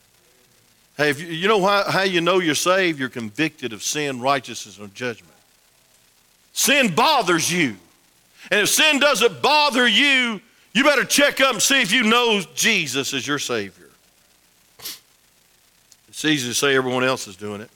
Hey, 0.98 1.08
if 1.08 1.18
you, 1.18 1.28
you 1.28 1.48
know 1.48 1.64
how, 1.64 1.90
how 1.90 2.02
you 2.02 2.20
know 2.20 2.40
you're 2.40 2.54
saved? 2.54 2.98
You're 3.00 3.08
convicted 3.08 3.72
of 3.72 3.82
sin, 3.82 4.20
righteousness, 4.20 4.76
and 4.76 4.94
judgment. 4.94 5.32
Sin 6.52 6.94
bothers 6.94 7.50
you. 7.50 7.76
And 8.50 8.60
if 8.60 8.68
sin 8.68 9.00
doesn't 9.00 9.40
bother 9.40 9.88
you, 9.88 10.42
you 10.74 10.84
better 10.84 11.06
check 11.06 11.40
up 11.40 11.54
and 11.54 11.62
see 11.62 11.80
if 11.80 11.90
you 11.90 12.02
know 12.02 12.42
Jesus 12.54 13.14
as 13.14 13.26
your 13.26 13.38
Savior. 13.38 13.88
It's 16.10 16.26
easy 16.26 16.50
to 16.50 16.54
say 16.54 16.76
everyone 16.76 17.04
else 17.04 17.26
is 17.26 17.36
doing 17.36 17.62
it. 17.62 17.70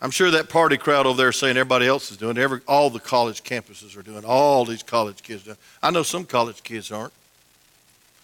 I'm 0.00 0.10
sure 0.12 0.30
that 0.30 0.48
party 0.48 0.76
crowd 0.76 1.06
over 1.06 1.16
there 1.16 1.32
saying 1.32 1.56
everybody 1.56 1.86
else 1.86 2.10
is 2.10 2.16
doing 2.16 2.36
it. 2.36 2.40
Every, 2.40 2.60
all 2.68 2.88
the 2.88 3.00
college 3.00 3.42
campuses 3.42 3.96
are 3.96 4.02
doing. 4.02 4.24
All 4.24 4.64
these 4.64 4.82
college 4.82 5.22
kids 5.22 5.42
do 5.42 5.56
I 5.82 5.90
know 5.90 6.04
some 6.04 6.24
college 6.24 6.62
kids 6.62 6.92
aren't. 6.92 7.12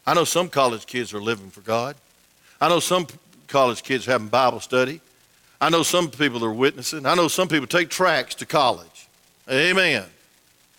I 0.07 0.14
know 0.14 0.25
some 0.25 0.49
college 0.49 0.87
kids 0.87 1.12
are 1.12 1.20
living 1.20 1.51
for 1.51 1.62
God. 1.62 1.97
I 2.61 2.68
know 2.68 2.79
some 2.79 3.07
college 3.49 3.83
kids 3.83 4.07
having 4.07 4.29
Bible 4.29 4.61
study. 4.61 5.01
I 5.61 5.70
know 5.70 5.83
some 5.83 6.11
people 6.11 6.45
are 6.45 6.53
witnessing. 6.53 7.07
I 7.07 7.14
know 7.14 7.27
some 7.27 7.49
people 7.49 7.66
take 7.66 7.89
tracks 7.89 8.35
to 8.37 8.47
college. 8.47 9.09
Amen. 9.51 10.05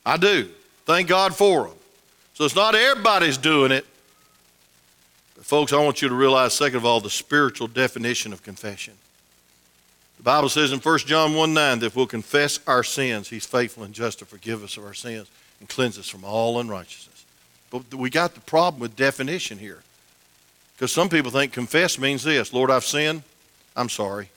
I 0.05 0.17
do. 0.17 0.49
Thank 0.85 1.07
God 1.07 1.35
for 1.35 1.67
them. 1.67 1.77
So 2.35 2.45
it's 2.45 2.55
not 2.55 2.75
everybody's 2.75 3.37
doing 3.37 3.71
it. 3.71 3.85
But 5.35 5.45
folks, 5.45 5.73
I 5.73 5.83
want 5.83 6.01
you 6.01 6.09
to 6.09 6.15
realize, 6.15 6.53
second 6.53 6.77
of 6.77 6.85
all, 6.85 6.99
the 6.99 7.09
spiritual 7.09 7.67
definition 7.67 8.31
of 8.31 8.43
confession. 8.43 8.93
Bible 10.25 10.49
says 10.49 10.71
in 10.71 10.79
1 10.79 10.97
John 10.99 11.35
1 11.35 11.53
9 11.53 11.79
that 11.79 11.85
if 11.85 11.95
we'll 11.95 12.07
confess 12.07 12.59
our 12.67 12.83
sins, 12.83 13.29
He's 13.29 13.45
faithful 13.45 13.83
and 13.83 13.93
just 13.93 14.19
to 14.19 14.25
forgive 14.25 14.63
us 14.63 14.75
of 14.75 14.83
our 14.83 14.93
sins 14.93 15.29
and 15.59 15.69
cleanse 15.69 15.97
us 15.97 16.09
from 16.09 16.25
all 16.25 16.59
unrighteousness. 16.59 17.25
But 17.69 17.93
we 17.93 18.09
got 18.09 18.33
the 18.33 18.41
problem 18.41 18.81
with 18.81 18.95
definition 18.95 19.59
here. 19.59 19.83
Because 20.75 20.91
some 20.91 21.09
people 21.09 21.31
think 21.31 21.53
confess 21.53 21.99
means 21.99 22.23
this 22.23 22.51
Lord, 22.51 22.71
I've 22.71 22.83
sinned. 22.83 23.23
I'm 23.75 23.87
sorry. 23.87 24.29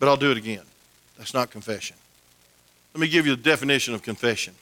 But 0.00 0.08
I'll 0.08 0.16
do 0.16 0.30
it 0.30 0.36
again. 0.36 0.64
That's 1.16 1.32
not 1.32 1.50
confession. 1.50 1.96
Let 2.92 3.00
me 3.00 3.08
give 3.08 3.26
you 3.26 3.36
the 3.36 3.42
definition 3.42 3.94
of 3.94 4.02
confession 4.02 4.54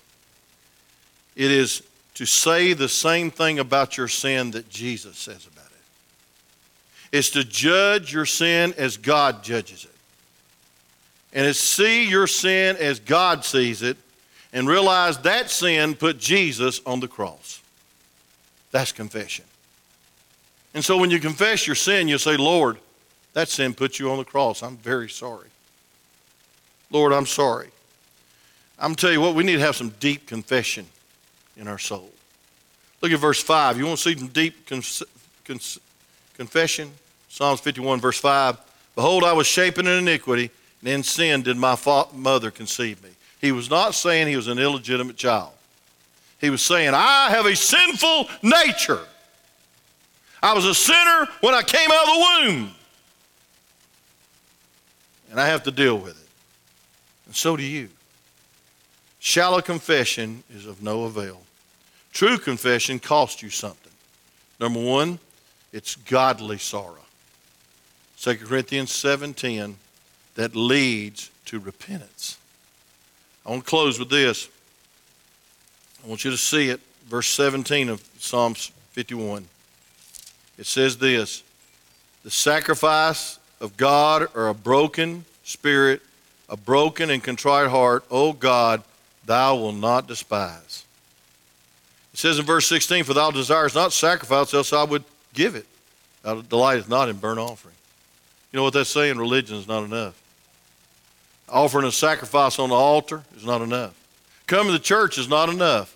it 1.37 1.51
is 1.51 1.83
to 2.14 2.24
say 2.24 2.72
the 2.72 2.89
same 2.89 3.31
thing 3.31 3.59
about 3.59 3.97
your 3.97 4.09
sin 4.09 4.51
that 4.53 4.68
Jesus 4.70 5.18
says 5.18 5.47
about 5.47 5.66
it. 5.66 7.16
It's 7.16 7.31
to 7.31 7.45
judge 7.45 8.12
your 8.12 8.24
sin 8.24 8.74
as 8.79 8.97
God 8.97 9.45
judges 9.45 9.85
it. 9.85 9.95
And 11.37 11.47
it's 11.47 11.61
see 11.61 12.09
your 12.09 12.26
sin 12.26 12.76
as 12.78 12.99
God 12.99 13.45
sees 13.45 13.82
it 13.82 13.97
and 14.53 14.66
realize 14.66 15.18
that 15.18 15.51
sin 15.51 15.95
put 15.95 16.18
Jesus 16.18 16.80
on 16.87 16.99
the 16.99 17.09
cross. 17.09 17.61
That's 18.72 18.91
confession. 18.91 19.45
And 20.72 20.82
so 20.84 20.97
when 20.97 21.11
you 21.11 21.20
confess 21.20 21.66
your 21.66 21.76
sin, 21.76 22.09
you 22.09 22.16
say, 22.16 22.37
Lord, 22.37 22.78
that 23.34 23.49
sin 23.49 23.74
put 23.74 23.99
you 23.99 24.11
on 24.11 24.16
the 24.16 24.24
cross. 24.24 24.62
I'm 24.62 24.78
very 24.78 25.11
sorry. 25.11 25.49
Lord, 26.91 27.12
I'm 27.12 27.26
sorry. 27.26 27.68
I'm 28.78 28.95
tell 28.95 29.12
you 29.12 29.20
what, 29.20 29.34
we 29.34 29.45
need 29.45 29.57
to 29.57 29.61
have 29.61 29.76
some 29.76 29.91
deep 30.01 30.26
confession 30.26 30.87
in 31.57 31.68
our 31.68 31.78
soul. 31.78 32.11
Look 33.03 33.12
at 33.12 33.18
verse 33.18 33.43
5. 33.43 33.76
You 33.76 33.84
want 33.87 33.99
to 33.99 34.11
see 34.11 34.18
some 34.18 34.28
deep 34.28 34.66
confession? 36.34 36.93
Psalms 37.28 37.61
51, 37.61 38.01
verse 38.01 38.18
5. 38.18 38.57
Behold, 38.95 39.24
I 39.24 39.34
was 39.34 39.47
shapen 39.47 39.87
in 39.87 39.99
iniquity, 39.99 40.51
and 40.81 40.89
in 40.89 41.03
sin 41.03 41.43
did 41.43 41.57
my 41.57 41.77
mother 42.12 42.51
conceive 42.51 43.03
me. 43.03 43.11
He 43.41 43.53
was 43.53 43.70
not 43.70 43.95
saying 43.95 44.29
he 44.29 44.37
was 44.37 44.49
an 44.49 44.59
illegitimate 44.59 45.16
child. 45.16 45.53
He 46.41 46.51
was 46.51 46.62
saying, 46.62 46.93
I 46.95 47.31
have 47.31 47.47
a 47.47 47.57
sinful 47.57 48.29
nature. 48.43 49.01
I 50.43 50.55
was 50.55 50.64
a 50.64 50.74
sinner 50.74 51.29
when 51.41 51.55
I 51.55 51.62
came 51.62 51.91
out 51.91 52.09
of 52.09 52.14
the 52.14 52.20
womb. 52.20 52.70
And 55.31 55.41
I 55.41 55.47
have 55.47 55.62
to 55.64 55.70
deal 55.70 55.99
with 55.99 56.20
it. 56.20 56.29
And 57.27 57.35
so 57.35 57.57
do 57.57 57.62
you. 57.62 57.89
Shallow 59.18 59.61
confession 59.61 60.45
is 60.55 60.66
of 60.66 60.83
no 60.83 61.05
avail. 61.05 61.41
True 62.12 62.39
confession 62.39 62.99
costs 62.99 63.43
you 63.43 63.51
something. 63.51 63.93
Number 64.61 64.81
one, 64.81 65.18
it's 65.72 65.97
godly 65.97 66.59
sorrow. 66.59 67.05
2 68.18 68.37
Corinthians 68.37 68.91
7:10 68.91 69.74
that 70.37 70.55
leads 70.55 71.30
to 71.47 71.59
repentance. 71.59 72.39
I 73.45 73.51
want 73.51 73.64
to 73.64 73.68
close 73.68 73.99
with 73.99 74.11
this. 74.11 74.49
I 76.05 76.09
want 76.09 76.24
you 76.24 76.30
to 76.30 76.37
see 76.37 76.68
it, 76.68 76.80
verse 77.07 77.28
17 77.28 77.89
of 77.89 78.01
Psalms 78.18 78.70
51. 78.93 79.47
It 80.59 80.66
says 80.66 80.99
this 80.99 81.43
The 82.22 82.30
sacrifice 82.30 83.39
of 83.61 83.76
God 83.76 84.28
or 84.34 84.49
a 84.49 84.55
broken 84.55 85.24
spirit, 85.43 86.01
a 86.49 86.57
broken 86.57 87.11
and 87.11 87.22
contrite 87.22 87.68
heart, 87.68 88.05
O 88.11 88.32
God, 88.32 88.82
thou 89.24 89.57
wilt 89.57 89.76
not 89.76 90.07
despise. 90.07 90.84
It 92.12 92.18
says 92.18 92.39
in 92.39 92.47
verse 92.47 92.66
16, 92.66 93.05
For 93.05 93.14
thou 93.14 93.30
desirest 93.30 93.74
not 93.74 93.93
sacrifice, 93.93 94.55
else 94.55 94.72
I 94.72 94.84
would 94.84 95.05
give 95.34 95.55
it. 95.55 95.66
Thou 96.22 96.41
delightest 96.41 96.89
not 96.89 97.09
in 97.09 97.16
burnt 97.16 97.39
offering. 97.39 97.74
You 98.53 98.59
know 98.59 98.62
what 98.62 98.72
that's 98.72 98.91
saying? 98.91 99.18
Religion 99.18 99.57
is 99.57 99.68
not 99.68 99.84
enough. 99.84 100.20
Offering 101.49 101.86
a 101.86 101.92
sacrifice 101.92 102.59
on 102.59 102.70
the 102.70 102.74
altar 102.74 103.22
is 103.36 103.44
not 103.44 103.62
enough. 103.62 103.94
Coming 104.47 104.72
to 104.72 104.78
church 104.78 105.18
is 105.18 105.28
not 105.28 105.49
enough. 105.49 105.94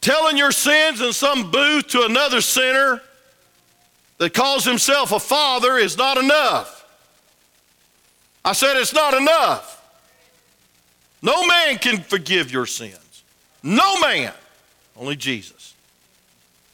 Telling 0.00 0.36
your 0.36 0.52
sins 0.52 1.00
in 1.00 1.12
some 1.12 1.50
booth 1.50 1.88
to 1.88 2.04
another 2.04 2.40
sinner 2.40 3.02
that 4.18 4.34
calls 4.34 4.64
himself 4.64 5.12
a 5.12 5.20
father 5.20 5.76
is 5.76 5.96
not 5.96 6.16
enough. 6.16 6.86
I 8.44 8.52
said 8.52 8.76
it's 8.76 8.94
not 8.94 9.14
enough. 9.14 9.76
No 11.22 11.46
man 11.46 11.78
can 11.78 12.00
forgive 12.00 12.50
your 12.50 12.66
sins. 12.66 13.22
No 13.62 14.00
man. 14.00 14.32
Only 14.96 15.16
Jesus. 15.16 15.74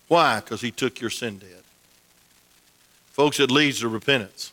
Why? 0.08 0.40
Because 0.40 0.60
he 0.60 0.70
took 0.70 1.00
your 1.00 1.10
sin 1.10 1.38
debt. 1.38 1.50
Folks, 3.10 3.40
it 3.40 3.50
leads 3.50 3.80
to 3.80 3.88
repentance. 3.88 4.52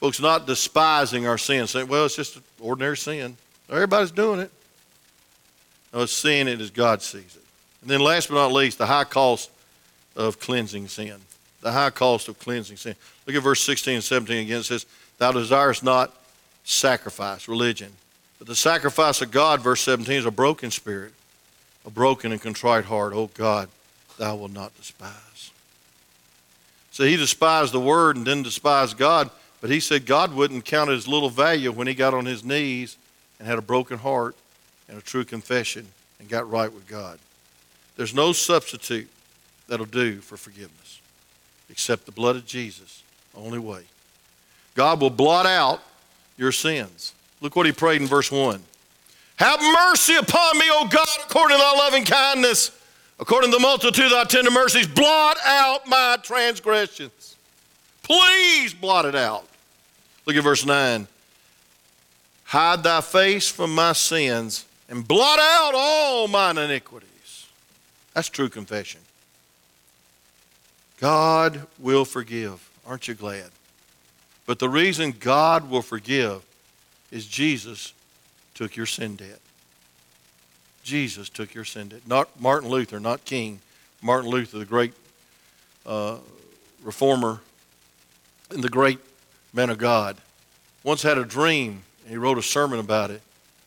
Folks, 0.00 0.18
not 0.18 0.46
despising 0.46 1.26
our 1.26 1.36
sin, 1.36 1.66
saying, 1.66 1.86
well, 1.86 2.06
it's 2.06 2.16
just 2.16 2.36
an 2.36 2.42
ordinary 2.58 2.96
sin. 2.96 3.36
Everybody's 3.68 4.10
doing 4.10 4.40
it. 4.40 4.50
No, 5.92 6.00
it's 6.00 6.12
seeing 6.12 6.48
it 6.48 6.60
as 6.60 6.70
God 6.70 7.02
sees 7.02 7.36
it. 7.36 7.44
And 7.82 7.90
then 7.90 8.00
last 8.00 8.28
but 8.28 8.36
not 8.36 8.52
least, 8.52 8.78
the 8.78 8.86
high 8.86 9.04
cost 9.04 9.50
of 10.16 10.40
cleansing 10.40 10.88
sin. 10.88 11.16
The 11.60 11.72
high 11.72 11.90
cost 11.90 12.28
of 12.28 12.38
cleansing 12.38 12.78
sin. 12.78 12.94
Look 13.26 13.36
at 13.36 13.42
verse 13.42 13.60
16 13.60 13.94
and 13.96 14.04
17 14.04 14.44
again. 14.46 14.60
It 14.60 14.64
says, 14.64 14.86
Thou 15.18 15.32
desirest 15.32 15.84
not 15.84 16.14
sacrifice, 16.64 17.46
religion. 17.46 17.92
But 18.38 18.48
the 18.48 18.56
sacrifice 18.56 19.20
of 19.20 19.30
God, 19.30 19.60
verse 19.60 19.82
17, 19.82 20.16
is 20.16 20.26
a 20.26 20.30
broken 20.30 20.70
spirit, 20.70 21.12
a 21.84 21.90
broken 21.90 22.32
and 22.32 22.40
contrite 22.40 22.86
heart. 22.86 23.12
Oh 23.14 23.28
God, 23.34 23.68
thou 24.16 24.36
wilt 24.36 24.52
not 24.52 24.74
despise. 24.76 25.50
So 26.90 27.04
he 27.04 27.16
despised 27.16 27.72
the 27.72 27.80
word 27.80 28.16
and 28.16 28.24
didn't 28.24 28.44
despise 28.44 28.94
God, 28.94 29.30
but 29.60 29.70
he 29.70 29.80
said 29.80 30.06
God 30.06 30.34
wouldn't 30.34 30.64
count 30.64 30.90
his 30.90 31.06
little 31.06 31.30
value 31.30 31.70
when 31.72 31.86
he 31.86 31.94
got 31.94 32.14
on 32.14 32.26
his 32.26 32.44
knees 32.44 32.96
and 33.38 33.46
had 33.46 33.58
a 33.58 33.62
broken 33.62 33.98
heart 33.98 34.36
and 34.88 34.98
a 34.98 35.02
true 35.02 35.24
confession 35.24 35.86
and 36.18 36.28
got 36.28 36.50
right 36.50 36.72
with 36.72 36.86
God. 36.86 37.18
There's 37.96 38.14
no 38.14 38.32
substitute 38.32 39.08
that'll 39.68 39.86
do 39.86 40.20
for 40.20 40.36
forgiveness 40.36 41.00
except 41.70 42.06
the 42.06 42.12
blood 42.12 42.36
of 42.36 42.46
Jesus. 42.46 43.02
Only 43.34 43.58
way. 43.58 43.82
God 44.74 45.00
will 45.00 45.10
blot 45.10 45.46
out 45.46 45.82
your 46.36 46.52
sins. 46.52 47.14
Look 47.40 47.56
what 47.56 47.66
he 47.66 47.72
prayed 47.72 48.00
in 48.00 48.08
verse 48.08 48.30
1. 48.30 48.60
Have 49.36 49.60
mercy 49.60 50.16
upon 50.16 50.58
me, 50.58 50.64
O 50.70 50.86
God, 50.90 51.06
according 51.24 51.56
to 51.56 51.62
thy 51.62 51.72
loving 51.76 52.04
kindness, 52.04 52.72
according 53.18 53.50
to 53.50 53.56
the 53.56 53.62
multitude 53.62 54.06
of 54.06 54.10
thy 54.10 54.24
tender 54.24 54.50
mercies. 54.50 54.86
Blot 54.86 55.36
out 55.46 55.86
my 55.86 56.18
transgressions. 56.22 57.36
Please 58.02 58.74
blot 58.74 59.04
it 59.04 59.14
out. 59.14 59.46
Look 60.26 60.36
at 60.36 60.42
verse 60.42 60.64
9. 60.64 61.06
Hide 62.44 62.82
thy 62.82 63.00
face 63.00 63.48
from 63.48 63.74
my 63.74 63.92
sins 63.92 64.64
and 64.88 65.06
blot 65.06 65.38
out 65.38 65.72
all 65.74 66.28
mine 66.28 66.58
iniquities. 66.58 67.46
That's 68.14 68.28
true 68.28 68.48
confession. 68.48 69.00
God 71.00 71.66
will 71.78 72.04
forgive. 72.04 72.68
Aren't 72.86 73.08
you 73.08 73.14
glad? 73.14 73.50
But 74.46 74.58
the 74.58 74.68
reason 74.68 75.14
God 75.18 75.70
will 75.70 75.82
forgive 75.82 76.42
is 77.10 77.26
Jesus 77.26 77.92
took 78.54 78.76
your 78.76 78.86
sin 78.86 79.16
debt. 79.16 79.38
Jesus 80.82 81.28
took 81.28 81.54
your 81.54 81.64
sin 81.64 81.88
debt. 81.88 82.00
Not 82.06 82.40
Martin 82.40 82.68
Luther, 82.68 82.98
not 82.98 83.24
King. 83.24 83.60
Martin 84.02 84.28
Luther, 84.28 84.58
the 84.58 84.64
great 84.64 84.92
uh, 85.86 86.16
reformer 86.82 87.40
and 88.50 88.62
the 88.62 88.68
great 88.68 88.98
man 89.52 89.70
of 89.70 89.78
God, 89.78 90.16
once 90.82 91.02
had 91.02 91.18
a 91.18 91.24
dream, 91.24 91.82
and 92.02 92.10
he 92.10 92.16
wrote 92.16 92.38
a 92.38 92.42
sermon 92.42 92.78
about 92.78 93.10
it 93.10 93.22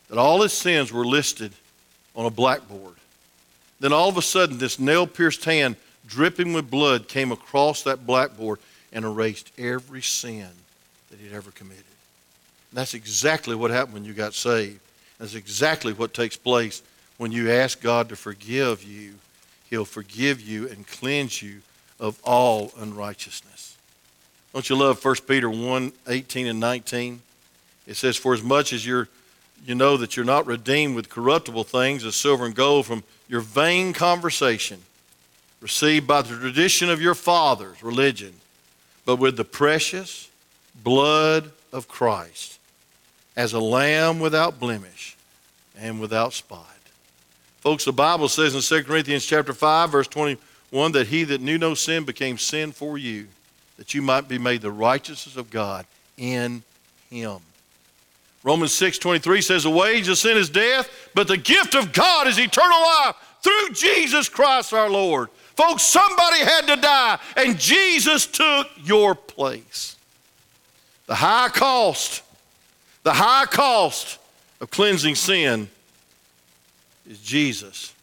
that 0.09 0.17
all 0.17 0.41
his 0.41 0.53
sins 0.53 0.91
were 0.91 1.05
listed 1.05 1.51
on 2.15 2.25
a 2.25 2.29
blackboard. 2.29 2.95
Then 3.79 3.93
all 3.93 4.09
of 4.09 4.17
a 4.17 4.21
sudden, 4.21 4.57
this 4.57 4.79
nail 4.79 5.07
pierced 5.07 5.43
hand, 5.45 5.75
dripping 6.05 6.53
with 6.53 6.69
blood, 6.69 7.07
came 7.07 7.31
across 7.31 7.83
that 7.83 8.05
blackboard 8.05 8.59
and 8.91 9.05
erased 9.05 9.51
every 9.57 10.01
sin 10.01 10.49
that 11.09 11.19
he'd 11.19 11.33
ever 11.33 11.51
committed. 11.51 11.83
And 12.71 12.77
that's 12.77 12.93
exactly 12.93 13.55
what 13.55 13.71
happened 13.71 13.93
when 13.93 14.05
you 14.05 14.13
got 14.13 14.33
saved. 14.33 14.79
That's 15.19 15.35
exactly 15.35 15.93
what 15.93 16.13
takes 16.13 16.37
place 16.37 16.81
when 17.17 17.31
you 17.31 17.51
ask 17.51 17.81
God 17.81 18.09
to 18.09 18.15
forgive 18.15 18.83
you. 18.83 19.15
He'll 19.69 19.85
forgive 19.85 20.41
you 20.41 20.69
and 20.69 20.87
cleanse 20.87 21.41
you 21.41 21.61
of 21.99 22.19
all 22.23 22.71
unrighteousness. 22.77 23.77
Don't 24.53 24.69
you 24.69 24.75
love 24.75 25.03
1 25.03 25.15
Peter 25.27 25.49
1 25.49 25.91
18 26.07 26.47
and 26.47 26.59
19? 26.59 27.21
It 27.87 27.95
says, 27.95 28.15
For 28.15 28.33
as 28.33 28.43
much 28.43 28.71
as 28.71 28.85
you're 28.85 29.09
you 29.65 29.75
know 29.75 29.95
that 29.97 30.15
you're 30.15 30.25
not 30.25 30.45
redeemed 30.45 30.95
with 30.95 31.09
corruptible 31.09 31.63
things 31.63 32.03
as 32.03 32.15
silver 32.15 32.45
and 32.45 32.53
gold 32.53 32.85
from 32.85 33.03
your 33.29 33.39
vain 33.39 33.93
conversation 33.93 34.79
received 35.61 36.05
by 36.05 36.21
the 36.21 36.37
tradition 36.37 36.89
of 36.89 37.01
your 37.01 37.15
fathers, 37.15 37.81
religion, 37.81 38.33
but 39.05 39.15
with 39.15 39.37
the 39.37 39.45
precious 39.45 40.29
blood 40.83 41.51
of 41.71 41.87
Christ 41.87 42.59
as 43.37 43.53
a 43.53 43.59
lamb 43.59 44.19
without 44.19 44.59
blemish 44.59 45.15
and 45.79 46.01
without 46.01 46.33
spot. 46.33 46.67
Folks, 47.61 47.85
the 47.85 47.93
Bible 47.93 48.27
says 48.27 48.53
in 48.53 48.61
2 48.61 48.83
Corinthians 48.83 49.25
chapter 49.25 49.53
5 49.53 49.89
verse 49.89 50.07
21 50.09 50.91
that 50.91 51.07
he 51.07 51.23
that 51.23 51.39
knew 51.39 51.57
no 51.57 51.73
sin 51.73 52.03
became 52.03 52.37
sin 52.37 52.73
for 52.73 52.97
you 52.97 53.27
that 53.77 53.93
you 53.93 54.01
might 54.01 54.27
be 54.27 54.37
made 54.37 54.61
the 54.61 54.71
righteousness 54.71 55.35
of 55.35 55.49
God 55.49 55.85
in 56.17 56.63
him. 57.09 57.39
Romans 58.43 58.73
6 58.73 58.97
23 58.97 59.41
says, 59.41 59.63
The 59.63 59.69
wage 59.69 60.07
of 60.09 60.17
sin 60.17 60.37
is 60.37 60.49
death, 60.49 60.89
but 61.13 61.27
the 61.27 61.37
gift 61.37 61.75
of 61.75 61.93
God 61.93 62.27
is 62.27 62.37
eternal 62.37 62.81
life 62.81 63.15
through 63.41 63.69
Jesus 63.73 64.29
Christ 64.29 64.73
our 64.73 64.89
Lord. 64.89 65.29
Folks, 65.55 65.83
somebody 65.83 66.39
had 66.39 66.67
to 66.67 66.81
die, 66.81 67.19
and 67.37 67.59
Jesus 67.59 68.25
took 68.25 68.67
your 68.83 69.15
place. 69.15 69.95
The 71.05 71.15
high 71.15 71.49
cost, 71.49 72.23
the 73.03 73.13
high 73.13 73.45
cost 73.45 74.17
of 74.59 74.71
cleansing 74.71 75.15
sin 75.15 75.69
is 77.07 77.19
Jesus 77.19 77.93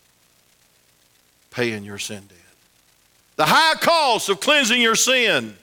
paying 1.51 1.85
your 1.85 1.99
sin 1.99 2.23
debt. 2.29 2.40
The 3.41 3.47
high 3.47 3.73
cost 3.77 4.29
of 4.29 4.39
cleansing 4.39 4.83
your 4.83 4.95
sin 4.95 5.57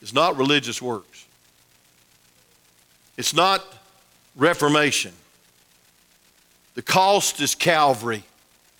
is 0.00 0.14
not 0.14 0.36
religious 0.36 0.80
works. 0.80 1.26
It's 3.16 3.34
not 3.34 3.64
reformation. 4.36 5.12
The 6.76 6.82
cost 6.82 7.40
is 7.40 7.56
Calvary. 7.56 8.22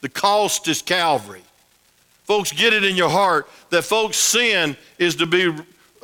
The 0.01 0.11
cost 0.11 0.69
is 0.69 0.81
Calvary. 0.81 1.43
Folks, 2.23 2.53
get 2.53 2.73
it 2.73 2.85
in 2.85 2.95
your 2.95 3.11
heart 3.11 3.51
that 3.71 3.83
folks' 3.83 4.17
sin 4.17 4.77
is 4.97 5.17
to 5.17 5.27
be 5.27 5.53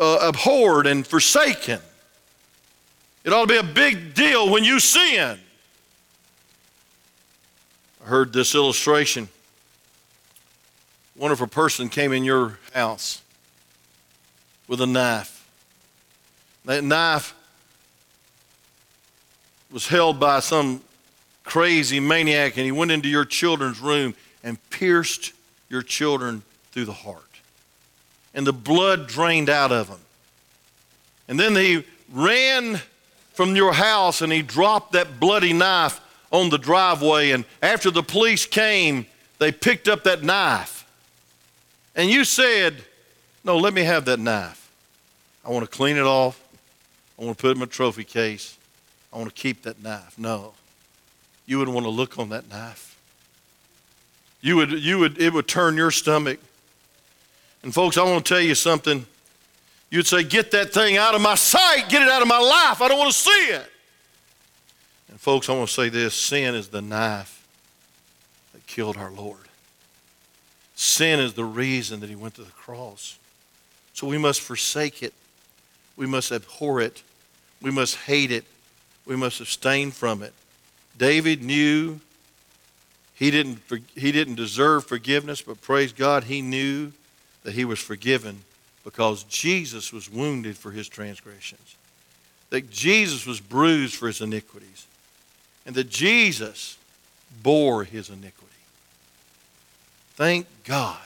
uh, 0.01 0.19
abhorred 0.21 0.89
and 0.89 1.07
forsaken. 1.07 1.79
It 3.23 3.33
ought 3.33 3.43
to 3.43 3.55
be 3.55 3.57
a 3.57 3.73
big 3.73 4.15
deal 4.15 4.51
when 4.51 4.65
you 4.65 4.81
sin. 4.81 5.39
I 8.03 8.09
heard 8.09 8.33
this 8.33 8.55
illustration. 8.55 9.29
A 11.21 11.47
person 11.47 11.89
came 11.89 12.13
in 12.13 12.25
your 12.25 12.59
house 12.75 13.23
with 14.67 14.81
a 14.81 14.87
knife. 14.87 15.49
That 16.65 16.83
knife 16.83 17.35
was 19.71 19.87
held 19.87 20.19
by 20.19 20.41
some 20.41 20.83
crazy 21.45 22.01
maniac, 22.01 22.57
and 22.57 22.65
he 22.65 22.73
went 22.73 22.91
into 22.91 23.09
your 23.09 23.25
children's 23.25 23.81
room 23.81 24.15
and 24.43 24.59
pierced 24.71 25.33
your 25.69 25.83
children 25.83 26.43
through 26.73 26.87
the 26.87 26.93
heart. 26.93 27.23
And 28.35 28.47
the 28.47 28.53
blood 28.53 29.07
drained 29.07 29.49
out 29.49 29.73
of 29.73 29.89
them. 29.89 30.01
And 31.29 31.39
then 31.39 31.55
he 31.55 31.85
ran 32.13 32.81
from 33.35 33.57
your 33.57 33.73
house 33.73 34.21
and 34.21 34.33
he 34.33 34.43
dropped 34.43 34.93
that 34.93 35.19
bloody 35.19 35.53
knife 35.53 36.01
on 36.33 36.49
the 36.49 36.59
driveway. 36.59 37.31
And 37.31 37.45
after 37.63 37.91
the 37.91 38.03
police 38.03 38.47
came, 38.47 39.07
they 39.39 39.53
picked 39.53 39.87
up 39.87 40.05
that 40.05 40.23
knife 40.25 40.83
and 41.95 42.11
you 42.11 42.25
said, 42.25 42.77
No, 43.45 43.59
let 43.59 43.75
me 43.75 43.83
have 43.83 44.07
that 44.07 44.19
knife. 44.19 44.71
I 45.45 45.51
want 45.51 45.65
to 45.65 45.71
clean 45.71 45.97
it 45.97 46.05
off. 46.05 46.43
I 47.19 47.25
want 47.25 47.37
to 47.37 47.43
put 47.43 47.49
it 47.49 47.53
in 47.53 47.59
my 47.59 47.67
trophy 47.67 48.05
case. 48.05 48.57
I 49.13 49.19
want 49.19 49.35
to 49.35 49.35
keep 49.35 49.63
that 49.63 49.83
knife. 49.83 50.19
No. 50.19 50.55
You 51.47 51.59
wouldn't 51.59 51.75
want 51.75 51.85
to 51.85 51.91
look 51.91 52.19
on 52.19 52.31
that 52.31 52.49
knife. 52.49 52.99
You 54.41 54.57
would, 54.57 54.73
you 54.73 54.99
would, 54.99 55.21
it 55.21 55.33
would 55.33 55.47
turn 55.47 55.77
your 55.77 55.91
stomach. 55.91 56.41
And 57.63 57.73
folks, 57.73 57.99
I 57.99 58.03
want 58.03 58.25
to 58.25 58.35
tell 58.35 58.41
you 58.41 58.55
something. 58.55 59.07
You'd 59.91 60.07
say, 60.07 60.25
Get 60.25 60.51
that 60.53 60.73
thing 60.73 60.97
out 60.97 61.15
of 61.15 61.21
my 61.21 61.35
sight. 61.35 61.89
Get 61.89 62.03
it 62.03 62.09
out 62.09 62.23
of 62.23 62.29
my 62.29 62.39
life. 62.39 62.81
I 62.81 62.89
don't 62.89 62.99
want 62.99 63.13
to 63.13 63.19
see 63.19 63.31
it. 63.31 63.72
Folks, 65.23 65.49
I 65.49 65.53
want 65.53 65.69
to 65.69 65.73
say 65.73 65.89
this 65.89 66.15
sin 66.15 66.57
is 66.57 66.67
the 66.67 66.83
knife 66.83 67.47
that 68.53 68.67
killed 68.67 68.97
our 68.97 69.13
Lord. 69.13 69.47
Sin 70.75 71.21
is 71.21 71.35
the 71.35 71.45
reason 71.45 72.01
that 72.01 72.11
he 72.11 72.17
went 72.17 72.35
to 72.35 72.43
the 72.43 72.51
cross. 72.51 73.21
So 73.93 74.09
we 74.09 74.19
must 74.19 74.41
forsake 74.41 75.01
it. 75.01 75.15
We 75.97 76.07
must 76.07 76.33
abhor 76.33 76.81
it. 76.81 77.05
We 77.61 77.71
must 77.71 77.99
hate 77.99 78.33
it. 78.33 78.45
We 79.07 79.15
must 79.15 79.41
abstain 79.41 79.93
from 79.93 80.25
it. 80.25 80.33
David 80.99 81.41
knew 81.41 82.01
he 83.15 83.31
didn't, 83.31 83.61
he 83.95 84.11
didn't 84.11 84.35
deserve 84.35 84.87
forgiveness, 84.89 85.41
but 85.41 85.61
praise 85.61 85.93
God, 85.93 86.25
he 86.25 86.43
knew 86.43 86.91
that 87.45 87.55
he 87.55 87.65
was 87.65 87.79
forgiven 87.79 88.41
because 88.83 89.23
Jesus 89.23 89.93
was 89.93 90.11
wounded 90.11 90.57
for 90.57 90.73
his 90.73 90.89
transgressions, 90.89 91.77
that 92.51 92.71
Jesus 92.71 93.25
was 93.25 93.39
bruised 93.39 93.95
for 93.95 94.09
his 94.09 94.21
iniquities, 94.21 94.89
and 95.67 95.75
that 95.75 95.91
Jesus 95.91 96.77
bore 97.43 97.85
his 97.85 98.09
iniquity. 98.09 98.53
Thank 100.15 100.47
God 100.65 100.99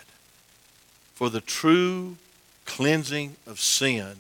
for 1.14 1.30
the 1.30 1.40
true 1.40 2.16
cleansing 2.64 3.36
of 3.46 3.60
sin 3.60 4.14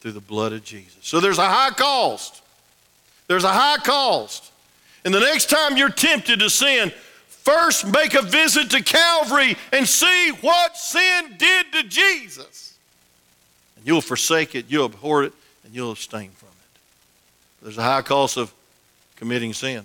through 0.00 0.12
the 0.12 0.20
blood 0.20 0.52
of 0.52 0.62
Jesus. 0.62 0.98
So 1.02 1.20
there's 1.20 1.38
a 1.38 1.48
high 1.48 1.70
cost. 1.70 2.42
There's 3.26 3.44
a 3.44 3.52
high 3.52 3.78
cost. 3.78 4.52
And 5.04 5.12
the 5.12 5.20
next 5.20 5.50
time 5.50 5.76
you're 5.76 5.88
tempted 5.88 6.40
to 6.40 6.50
sin, 6.50 6.92
first 7.26 7.86
make 7.86 8.14
a 8.14 8.22
visit 8.22 8.70
to 8.70 8.82
Calvary 8.82 9.56
and 9.72 9.88
see 9.88 10.30
what 10.40 10.76
sin 10.76 11.36
did 11.38 11.72
to 11.72 11.82
Jesus. 11.84 12.76
And 13.76 13.86
you'll 13.86 14.00
forsake 14.00 14.54
it, 14.54 14.66
you'll 14.68 14.86
abhor 14.86 15.24
it, 15.24 15.32
and 15.64 15.74
you'll 15.74 15.92
abstain 15.92 16.30
from 16.30 16.48
it. 16.48 17.64
There's 17.64 17.78
a 17.78 17.82
high 17.82 18.02
cost 18.02 18.36
of 18.36 18.52
committing 19.16 19.52
sin. 19.52 19.84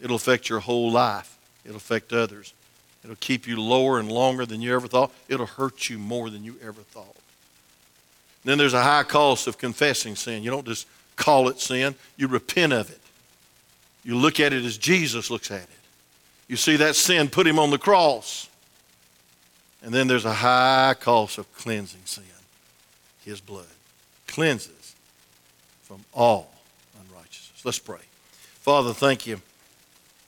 It'll 0.00 0.16
affect 0.16 0.48
your 0.48 0.60
whole 0.60 0.90
life, 0.90 1.36
it'll 1.64 1.76
affect 1.76 2.12
others. 2.12 2.54
It'll 3.02 3.16
keep 3.16 3.46
you 3.46 3.58
lower 3.58 3.98
and 3.98 4.12
longer 4.12 4.44
than 4.44 4.60
you 4.60 4.74
ever 4.74 4.86
thought. 4.86 5.10
It'll 5.26 5.46
hurt 5.46 5.88
you 5.88 5.98
more 5.98 6.28
than 6.28 6.44
you 6.44 6.56
ever 6.62 6.82
thought. 6.82 7.16
Then 8.44 8.58
there's 8.58 8.74
a 8.74 8.82
high 8.82 9.04
cost 9.04 9.46
of 9.46 9.56
confessing 9.56 10.16
sin. 10.16 10.42
You 10.42 10.50
don't 10.50 10.66
just 10.66 10.86
call 11.16 11.48
it 11.48 11.60
sin, 11.60 11.94
you 12.16 12.28
repent 12.28 12.72
of 12.72 12.90
it. 12.90 13.00
You 14.02 14.16
look 14.16 14.40
at 14.40 14.52
it 14.52 14.64
as 14.64 14.78
Jesus 14.78 15.30
looks 15.30 15.50
at 15.50 15.62
it. 15.62 15.68
You 16.48 16.56
see 16.56 16.76
that 16.76 16.96
sin, 16.96 17.28
put 17.28 17.46
him 17.46 17.58
on 17.58 17.70
the 17.70 17.78
cross. 17.78 18.48
And 19.82 19.92
then 19.92 20.08
there's 20.08 20.24
a 20.24 20.32
high 20.32 20.94
cost 20.98 21.38
of 21.38 21.52
cleansing 21.54 22.00
sin. 22.04 22.24
His 23.24 23.40
blood 23.40 23.66
cleanses 24.26 24.94
from 25.82 26.04
all 26.12 26.52
unrighteousness. 27.02 27.64
Let's 27.64 27.78
pray. 27.78 27.98
Father, 28.60 28.92
thank 28.92 29.26
you 29.26 29.40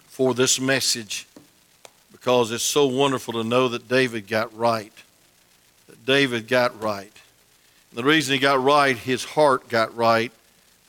for 0.06 0.32
this 0.32 0.58
message 0.58 1.26
because 2.12 2.50
it's 2.50 2.62
so 2.62 2.86
wonderful 2.86 3.34
to 3.34 3.44
know 3.44 3.68
that 3.68 3.88
David 3.88 4.26
got 4.26 4.56
right. 4.56 4.92
That 5.86 6.06
David 6.06 6.48
got 6.48 6.80
right. 6.82 7.12
And 7.90 7.98
the 7.98 8.04
reason 8.04 8.32
he 8.32 8.38
got 8.38 8.62
right, 8.62 8.96
his 8.96 9.22
heart 9.22 9.68
got 9.68 9.94
right 9.94 10.32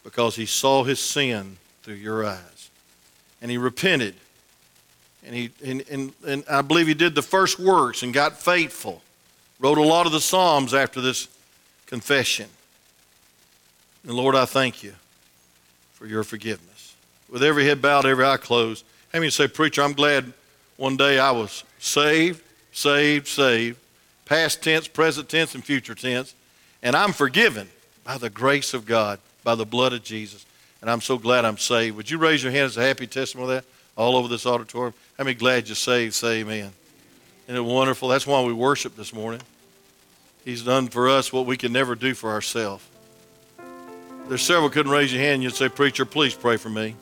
because 0.06 0.38
he 0.38 0.46
saw 0.46 0.86
his 0.86 1.02
sin 1.02 1.58
through 1.82 1.96
your 1.96 2.26
eyes. 2.26 2.70
And 3.42 3.52
he 3.52 3.58
repented. 3.58 4.16
And, 5.26 5.36
he, 5.36 5.52
and, 5.66 5.84
and, 5.92 6.14
and 6.26 6.44
I 6.50 6.62
believe 6.62 6.88
he 6.88 6.94
did 6.94 7.14
the 7.14 7.22
first 7.22 7.60
works 7.60 8.04
and 8.04 8.14
got 8.14 8.40
faithful. 8.40 9.02
Wrote 9.60 9.78
a 9.78 9.84
lot 9.84 10.06
of 10.06 10.14
the 10.14 10.22
Psalms 10.22 10.74
after 10.74 11.02
this 11.02 11.28
confession. 11.88 12.48
And 14.04 14.14
Lord, 14.14 14.34
I 14.34 14.46
thank 14.46 14.82
you 14.82 14.94
for 15.92 16.06
your 16.06 16.24
forgiveness. 16.24 16.73
With 17.34 17.42
every 17.42 17.66
head 17.66 17.82
bowed, 17.82 18.06
every 18.06 18.24
eye 18.24 18.38
closed, 18.38 18.86
how 19.12 19.18
many 19.18 19.32
say, 19.32 19.48
Preacher, 19.48 19.82
I'm 19.82 19.94
glad 19.94 20.32
one 20.78 20.96
day 20.96 21.18
I 21.18 21.32
was 21.32 21.64
saved, 21.80 22.44
saved, 22.72 23.28
saved, 23.28 23.80
past 24.26 24.62
tense, 24.62 24.88
present 24.88 25.30
tense, 25.30 25.56
and 25.56 25.66
future 25.66 25.96
tense, 25.96 26.36
and 26.84 26.96
I'm 26.96 27.12
forgiven 27.12 27.70
by 28.04 28.20
the 28.20 28.30
grace 28.30 28.76
of 28.76 28.86
God, 28.86 29.18
by 29.44 29.56
the 29.56 29.66
blood 29.66 29.94
of 29.94 30.04
Jesus. 30.04 30.46
And 30.80 30.92
I'm 30.92 31.02
so 31.02 31.18
glad 31.18 31.44
I'm 31.44 31.58
saved. 31.58 31.98
Would 31.98 32.12
you 32.12 32.20
raise 32.20 32.44
your 32.44 32.52
hand 32.52 32.66
as 32.66 32.78
a 32.78 32.84
happy 32.84 33.08
testimony 33.08 33.56
of 33.56 33.64
that 33.64 33.70
all 33.98 34.16
over 34.16 34.28
this 34.28 34.46
auditorium? 34.46 34.94
How 35.18 35.24
many 35.24 35.34
glad 35.34 35.68
you're 35.68 35.76
saved? 35.76 36.14
Say 36.14 36.42
amen. 36.42 36.72
Isn't 37.48 37.56
it 37.56 37.68
wonderful? 37.68 38.10
That's 38.10 38.28
why 38.28 38.44
we 38.44 38.54
worship 38.54 38.96
this 38.96 39.12
morning. 39.12 39.42
He's 40.46 40.62
done 40.62 40.88
for 40.88 41.10
us 41.10 41.34
what 41.34 41.48
we 41.48 41.58
can 41.58 41.74
never 41.74 41.96
do 41.96 42.14
for 42.14 42.30
ourselves. 42.30 42.86
There's 44.28 44.44
several 44.44 44.70
couldn't 44.70 44.92
raise 44.92 45.12
your 45.12 45.24
hand. 45.24 45.42
You'd 45.42 45.56
say, 45.56 45.68
Preacher, 45.68 46.06
please 46.06 46.36
pray 46.36 46.58
for 46.58 46.70
me. 46.70 46.96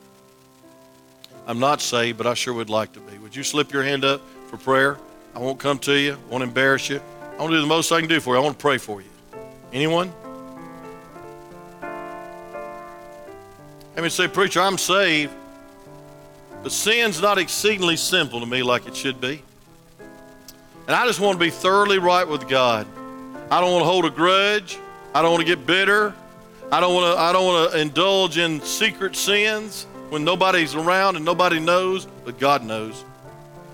I'm 1.46 1.58
not 1.58 1.80
saved, 1.80 2.18
but 2.18 2.26
I 2.26 2.34
sure 2.34 2.54
would 2.54 2.70
like 2.70 2.92
to 2.92 3.00
be. 3.00 3.18
Would 3.18 3.34
you 3.34 3.42
slip 3.42 3.72
your 3.72 3.82
hand 3.82 4.04
up 4.04 4.20
for 4.46 4.56
prayer? 4.56 4.96
I 5.34 5.40
won't 5.40 5.58
come 5.58 5.78
to 5.80 5.98
you. 5.98 6.12
I 6.12 6.30
won't 6.30 6.44
embarrass 6.44 6.88
you. 6.88 7.00
I 7.32 7.36
want 7.38 7.50
to 7.50 7.56
do 7.56 7.60
the 7.60 7.66
most 7.66 7.90
I 7.90 8.00
can 8.00 8.08
do 8.08 8.20
for 8.20 8.34
you. 8.34 8.40
I 8.40 8.44
want 8.44 8.58
to 8.58 8.62
pray 8.62 8.78
for 8.78 9.00
you. 9.00 9.08
Anyone? 9.72 10.12
Let 13.94 14.04
me 14.04 14.08
say, 14.08 14.28
Preacher, 14.28 14.60
I'm 14.60 14.78
saved, 14.78 15.32
but 16.62 16.72
sin's 16.72 17.20
not 17.20 17.38
exceedingly 17.38 17.96
simple 17.96 18.40
to 18.40 18.46
me 18.46 18.62
like 18.62 18.86
it 18.86 18.96
should 18.96 19.20
be. 19.20 19.42
And 20.86 20.96
I 20.96 21.06
just 21.06 21.20
want 21.20 21.38
to 21.38 21.44
be 21.44 21.50
thoroughly 21.50 21.98
right 21.98 22.26
with 22.26 22.48
God. 22.48 22.86
I 23.50 23.60
don't 23.60 23.72
want 23.72 23.82
to 23.82 23.88
hold 23.88 24.04
a 24.04 24.10
grudge. 24.10 24.78
I 25.14 25.22
don't 25.22 25.32
want 25.32 25.46
to 25.46 25.56
get 25.56 25.66
bitter. 25.66 26.14
I 26.70 26.80
don't 26.80 26.94
want 26.94 27.14
to, 27.14 27.20
I 27.20 27.32
don't 27.32 27.46
want 27.46 27.72
to 27.72 27.80
indulge 27.80 28.38
in 28.38 28.60
secret 28.62 29.14
sins 29.14 29.86
when 30.12 30.24
nobody's 30.24 30.74
around 30.74 31.16
and 31.16 31.24
nobody 31.24 31.58
knows, 31.58 32.06
but 32.26 32.38
God 32.38 32.62
knows. 32.62 33.02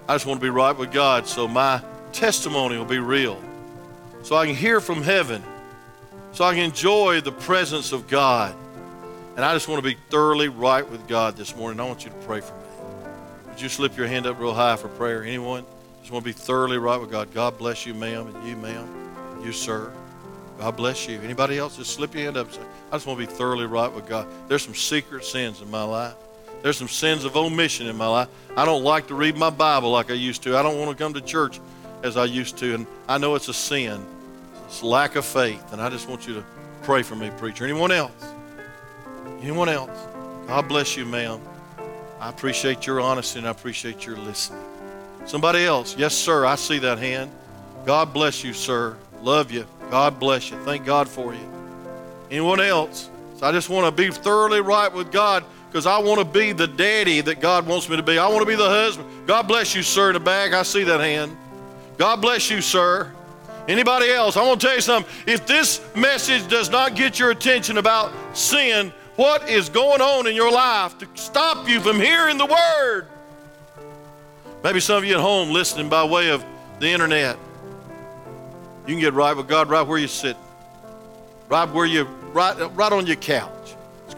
I 0.09 0.15
just 0.15 0.25
want 0.25 0.39
to 0.39 0.47
be 0.47 0.51
right 0.51 0.71
with 0.71 0.93
God 0.93 1.27
so 1.27 1.49
my 1.49 1.83
testimony 2.13 2.79
will 2.79 2.85
be 2.85 3.01
real. 3.01 3.43
So 4.23 4.37
I 4.37 4.47
can 4.47 4.55
hear 4.55 4.81
from 4.81 5.03
heaven. 5.03 5.43
So 6.31 6.45
I 6.45 6.55
can 6.55 6.63
enjoy 6.63 7.23
the 7.23 7.33
presence 7.33 7.91
of 7.91 8.07
God. 8.07 8.55
And 9.35 9.45
I 9.45 9.53
just 9.53 9.67
want 9.67 9.83
to 9.83 9.89
be 9.89 9.97
thoroughly 10.11 10.47
right 10.47 10.89
with 10.89 11.09
God 11.09 11.37
this 11.37 11.57
morning. 11.57 11.81
I 11.81 11.85
want 11.87 12.05
you 12.05 12.11
to 12.11 12.17
pray 12.19 12.41
for 12.41 12.55
me. 12.55 12.61
Would 13.49 13.61
you 13.61 13.69
slip 13.69 13.97
your 13.97 14.07
hand 14.07 14.29
up 14.29 14.39
real 14.39 14.55
high 14.55 14.77
for 14.77 14.87
prayer? 14.87 15.25
Anyone? 15.25 15.67
Just 16.03 16.13
want 16.13 16.25
to 16.25 16.29
be 16.29 16.39
thoroughly 16.39 16.79
right 16.79 17.01
with 17.01 17.11
God. 17.11 17.35
God 17.35 17.59
bless 17.59 17.85
you, 17.85 17.95
ma'am, 17.95 18.33
and 18.33 18.49
you, 18.49 18.55
ma'am, 18.55 19.43
you, 19.43 19.51
sir. 19.51 19.93
God 20.61 20.77
bless 20.77 21.09
you. 21.09 21.21
Anybody 21.21 21.59
else? 21.59 21.79
Just 21.79 21.95
slip 21.95 22.15
your 22.15 22.23
hand 22.23 22.37
up 22.37 22.47
I 22.93 22.95
just 22.95 23.09
want 23.09 23.19
to 23.19 23.27
be 23.27 23.33
thoroughly 23.33 23.67
right 23.67 23.93
with 23.93 24.07
God. 24.07 24.29
There's 24.47 24.63
some 24.63 24.77
secret 24.77 25.25
sins 25.25 25.61
in 25.61 25.69
my 25.69 25.83
life. 25.83 26.15
There's 26.63 26.77
some 26.77 26.89
sins 26.89 27.25
of 27.25 27.37
omission 27.37 27.87
in 27.87 27.97
my 27.97 28.09
life. 28.09 28.29
I 28.57 28.65
don't 28.65 28.83
like 28.83 29.09
to 29.09 29.15
read 29.15 29.37
my 29.37 29.51
Bible 29.51 29.91
like 29.91 30.11
I 30.11 30.15
used 30.15 30.43
to. 30.43 30.57
I 30.57 30.63
don't 30.63 30.79
want 30.79 30.91
to 30.91 31.03
come 31.03 31.15
to 31.15 31.21
church 31.21 31.61
as 32.03 32.17
I 32.17 32.25
used 32.25 32.57
to. 32.59 32.75
And 32.75 32.87
I 33.09 33.19
know 33.19 33.35
it's 33.37 33.49
a 33.49 33.55
sin. 33.55 34.05
It's 34.67 34.83
lack 34.83 35.17
of 35.17 35.25
faith. 35.25 35.73
And 35.73 35.81
I 35.81 35.89
just 35.89 36.09
want 36.09 36.27
you 36.27 36.35
to 36.35 36.45
pray 36.83 37.03
for 37.03 37.15
me, 37.15 37.31
preacher. 37.39 37.65
Anyone 37.65 37.93
else? 37.93 38.35
Anyone 39.41 39.69
else? 39.69 39.91
God 40.49 40.67
bless 40.69 40.97
you, 40.97 41.05
ma'am. 41.05 41.41
I 42.21 42.29
appreciate 42.29 42.87
your 42.87 43.01
honesty 43.01 43.39
and 43.39 43.47
I 43.47 43.51
appreciate 43.53 44.05
your 44.05 44.17
listening. 44.17 44.63
Somebody 45.27 45.65
else? 45.65 45.97
Yes, 45.97 46.17
sir. 46.17 46.45
I 46.45 46.57
see 46.57 46.79
that 46.81 46.99
hand. 46.99 47.31
God 47.85 48.13
bless 48.13 48.43
you, 48.43 48.53
sir. 48.53 48.97
Love 49.23 49.53
you. 49.53 49.67
God 49.91 50.19
bless 50.19 50.51
you. 50.51 50.57
Thank 50.65 50.85
God 50.85 51.09
for 51.09 51.35
you. 51.35 51.53
Anyone 52.31 52.61
else? 52.61 53.09
So 53.37 53.47
I 53.47 53.53
just 53.53 53.69
want 53.69 53.87
to 53.87 54.03
be 54.03 54.11
thoroughly 54.11 54.61
right 54.61 54.93
with 54.93 55.13
God 55.13 55.45
because 55.69 55.87
I 55.87 55.99
want 55.99 56.19
to 56.19 56.25
be 56.25 56.53
the 56.53 56.67
daddy 56.67 57.21
that 57.21 57.41
God 57.41 57.67
wants 57.67 57.89
me 57.89 57.97
to 57.97 58.03
be. 58.03 58.19
I 58.19 58.27
want 58.29 58.41
to 58.41 58.47
be 58.47 58.57
the 58.57 58.69
husband. 58.69 59.09
God 59.27 59.47
bless 59.47 59.75
you, 59.75 59.83
sir, 59.83 60.09
in 60.09 60.15
the 60.15 60.21
back. 60.21 60.53
I 60.53 60.63
see 60.63 60.83
that 60.85 61.01
hand. 61.01 61.37
God 61.99 62.23
bless 62.23 62.51
you, 62.51 62.63
sir. 62.63 63.13
Anybody 63.69 64.11
else? 64.11 64.39
I 64.39 64.47
want 64.47 64.61
to 64.61 64.67
tell 64.67 64.77
you 64.77 64.81
something. 64.81 65.13
If 65.27 65.47
this 65.47 65.83
message 65.95 66.49
does 66.49 66.71
not 66.71 66.97
get 66.97 67.19
your 67.19 67.31
attention 67.31 67.77
about 67.77 68.13
sin, 68.35 68.95
what 69.17 69.49
is 69.51 69.69
going 69.69 70.01
on 70.01 70.27
in 70.27 70.35
your 70.35 70.51
life 70.51 70.97
to 70.99 71.09
stop 71.15 71.69
you 71.69 71.81
from 71.81 71.97
hearing 71.97 72.39
the 72.39 72.47
word? 72.47 73.07
Maybe 74.65 74.81
some 74.81 74.97
of 74.97 75.05
you 75.05 75.15
at 75.15 75.21
home 75.21 75.51
listening 75.51 75.91
by 75.91 76.05
way 76.05 76.31
of 76.31 76.45
the 76.79 76.89
internet. 76.89 77.37
You 78.87 78.95
can 78.95 79.01
get 79.01 79.13
right 79.13 79.37
with 79.37 79.49
God 79.49 79.69
right 79.69 79.87
where 79.87 79.99
you're 79.99 80.09
sitting, 80.09 80.41
right 81.51 81.69
where 81.69 81.85
you 81.85 82.05
right 82.33 82.57
right 82.75 82.93
on 82.93 83.07
your 83.07 83.17
couch 83.17 83.58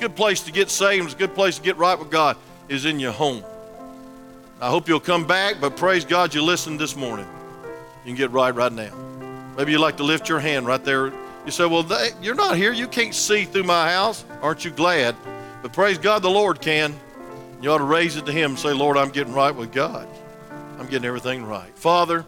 good 0.01 0.17
place 0.17 0.41
to 0.43 0.53
get 0.53 0.71
saved, 0.71 1.05
it's 1.05 1.15
a 1.15 1.19
good 1.19 1.35
place 1.35 1.57
to 1.57 1.63
get 1.63 1.77
right 1.77 1.99
with 1.99 2.11
God 2.11 2.37
is 2.69 2.87
in 2.87 2.99
your 2.99 3.13
home. 3.13 3.45
I 4.61 4.69
hope 4.71 4.89
you'll 4.89 5.01
come 5.01 5.27
back, 5.27 5.57
but 5.61 5.77
praise 5.77 6.05
God 6.05 6.35
you 6.35 6.43
listened 6.43 6.81
this 6.81 6.97
morning. 6.97 7.27
You 8.05 8.07
can 8.07 8.15
get 8.15 8.31
right 8.31 8.55
right 8.55 8.73
now. 8.73 8.95
Maybe 9.57 9.73
you'd 9.73 9.81
like 9.81 9.99
to 9.99 10.03
lift 10.03 10.29
your 10.29 10.41
hand 10.41 10.67
right 10.67 10.83
there. 10.83 11.13
You 11.45 11.51
say, 11.51 11.67
Well, 11.67 11.83
they, 11.83 12.11
you're 12.23 12.35
not 12.35 12.57
here. 12.57 12.73
You 12.73 12.89
can't 12.89 13.15
see 13.15 13.45
through 13.45 13.65
my 13.65 13.91
house. 13.93 14.25
Aren't 14.41 14.65
you 14.65 14.71
glad? 14.71 15.15
But 15.63 15.73
praise 15.73 15.99
God, 15.99 16.23
the 16.23 16.31
Lord 16.31 16.61
can. 16.61 16.99
You 17.61 17.71
ought 17.73 17.79
to 17.79 17.85
raise 17.85 18.17
it 18.17 18.25
to 18.27 18.33
Him 18.33 18.53
and 18.53 18.59
say, 18.59 18.73
Lord, 18.73 18.97
I'm 18.97 19.11
getting 19.11 19.35
right 19.35 19.55
with 19.55 19.73
God. 19.73 20.09
I'm 20.79 20.87
getting 20.87 21.05
everything 21.05 21.45
right. 21.45 21.71
Father, 21.77 22.25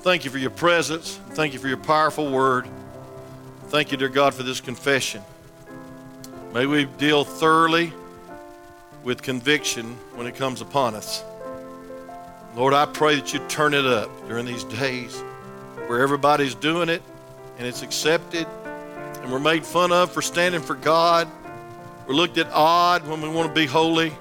thank 0.00 0.24
you 0.24 0.30
for 0.30 0.38
your 0.38 0.50
presence. 0.50 1.16
Thank 1.30 1.52
you 1.52 1.60
for 1.60 1.68
your 1.68 1.76
powerful 1.76 2.28
word. 2.30 2.68
Thank 3.68 3.92
you, 3.92 3.98
dear 3.98 4.08
God, 4.08 4.34
for 4.34 4.42
this 4.42 4.60
confession. 4.60 5.22
May 6.54 6.66
we 6.66 6.84
deal 6.84 7.24
thoroughly 7.24 7.92
with 9.02 9.22
conviction 9.22 9.96
when 10.14 10.28
it 10.28 10.36
comes 10.36 10.60
upon 10.60 10.94
us. 10.94 11.24
Lord, 12.54 12.72
I 12.72 12.86
pray 12.86 13.16
that 13.16 13.34
you 13.34 13.40
turn 13.48 13.74
it 13.74 13.84
up 13.84 14.08
during 14.28 14.46
these 14.46 14.62
days 14.62 15.20
where 15.88 16.00
everybody's 16.00 16.54
doing 16.54 16.88
it 16.88 17.02
and 17.58 17.66
it's 17.66 17.82
accepted 17.82 18.46
and 19.20 19.32
we're 19.32 19.40
made 19.40 19.66
fun 19.66 19.90
of 19.90 20.12
for 20.12 20.22
standing 20.22 20.60
for 20.60 20.76
God. 20.76 21.26
We're 22.06 22.14
looked 22.14 22.38
at 22.38 22.46
odd 22.52 23.04
when 23.08 23.20
we 23.20 23.28
want 23.28 23.48
to 23.48 23.54
be 23.60 23.66
holy. 23.66 24.12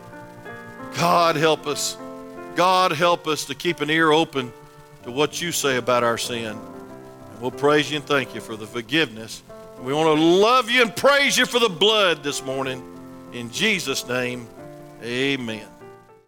God 0.98 1.36
help 1.36 1.68
us. 1.68 1.98
God 2.56 2.94
help 2.94 3.28
us 3.28 3.46
to 3.46 3.54
keep 3.54 3.80
an 3.80 3.92
ear 3.92 4.12
open 4.12 4.52
to 5.04 5.12
what 5.12 5.40
you 5.40 5.52
say 5.52 5.78
about 5.78 6.04
our 6.04 6.18
sin. 6.18 6.58
And 6.58 7.42
we'll 7.42 7.52
praise 7.52 7.92
you 7.92 7.98
and 7.98 8.06
thank 8.08 8.34
you 8.34 8.42
for 8.42 8.56
the 8.56 8.66
forgiveness. 8.66 9.44
We 9.84 9.94
want 9.94 10.18
to 10.18 10.24
love 10.24 10.70
you 10.70 10.82
and 10.82 10.96
praise 10.96 11.38
you 11.38 11.46
for 11.46 11.60
the 11.60 11.68
blood 11.68 12.24
this 12.24 12.42
morning. 12.42 12.82
In 13.34 13.52
Jesus' 13.52 14.08
name, 14.08 14.48
amen. 15.04 15.73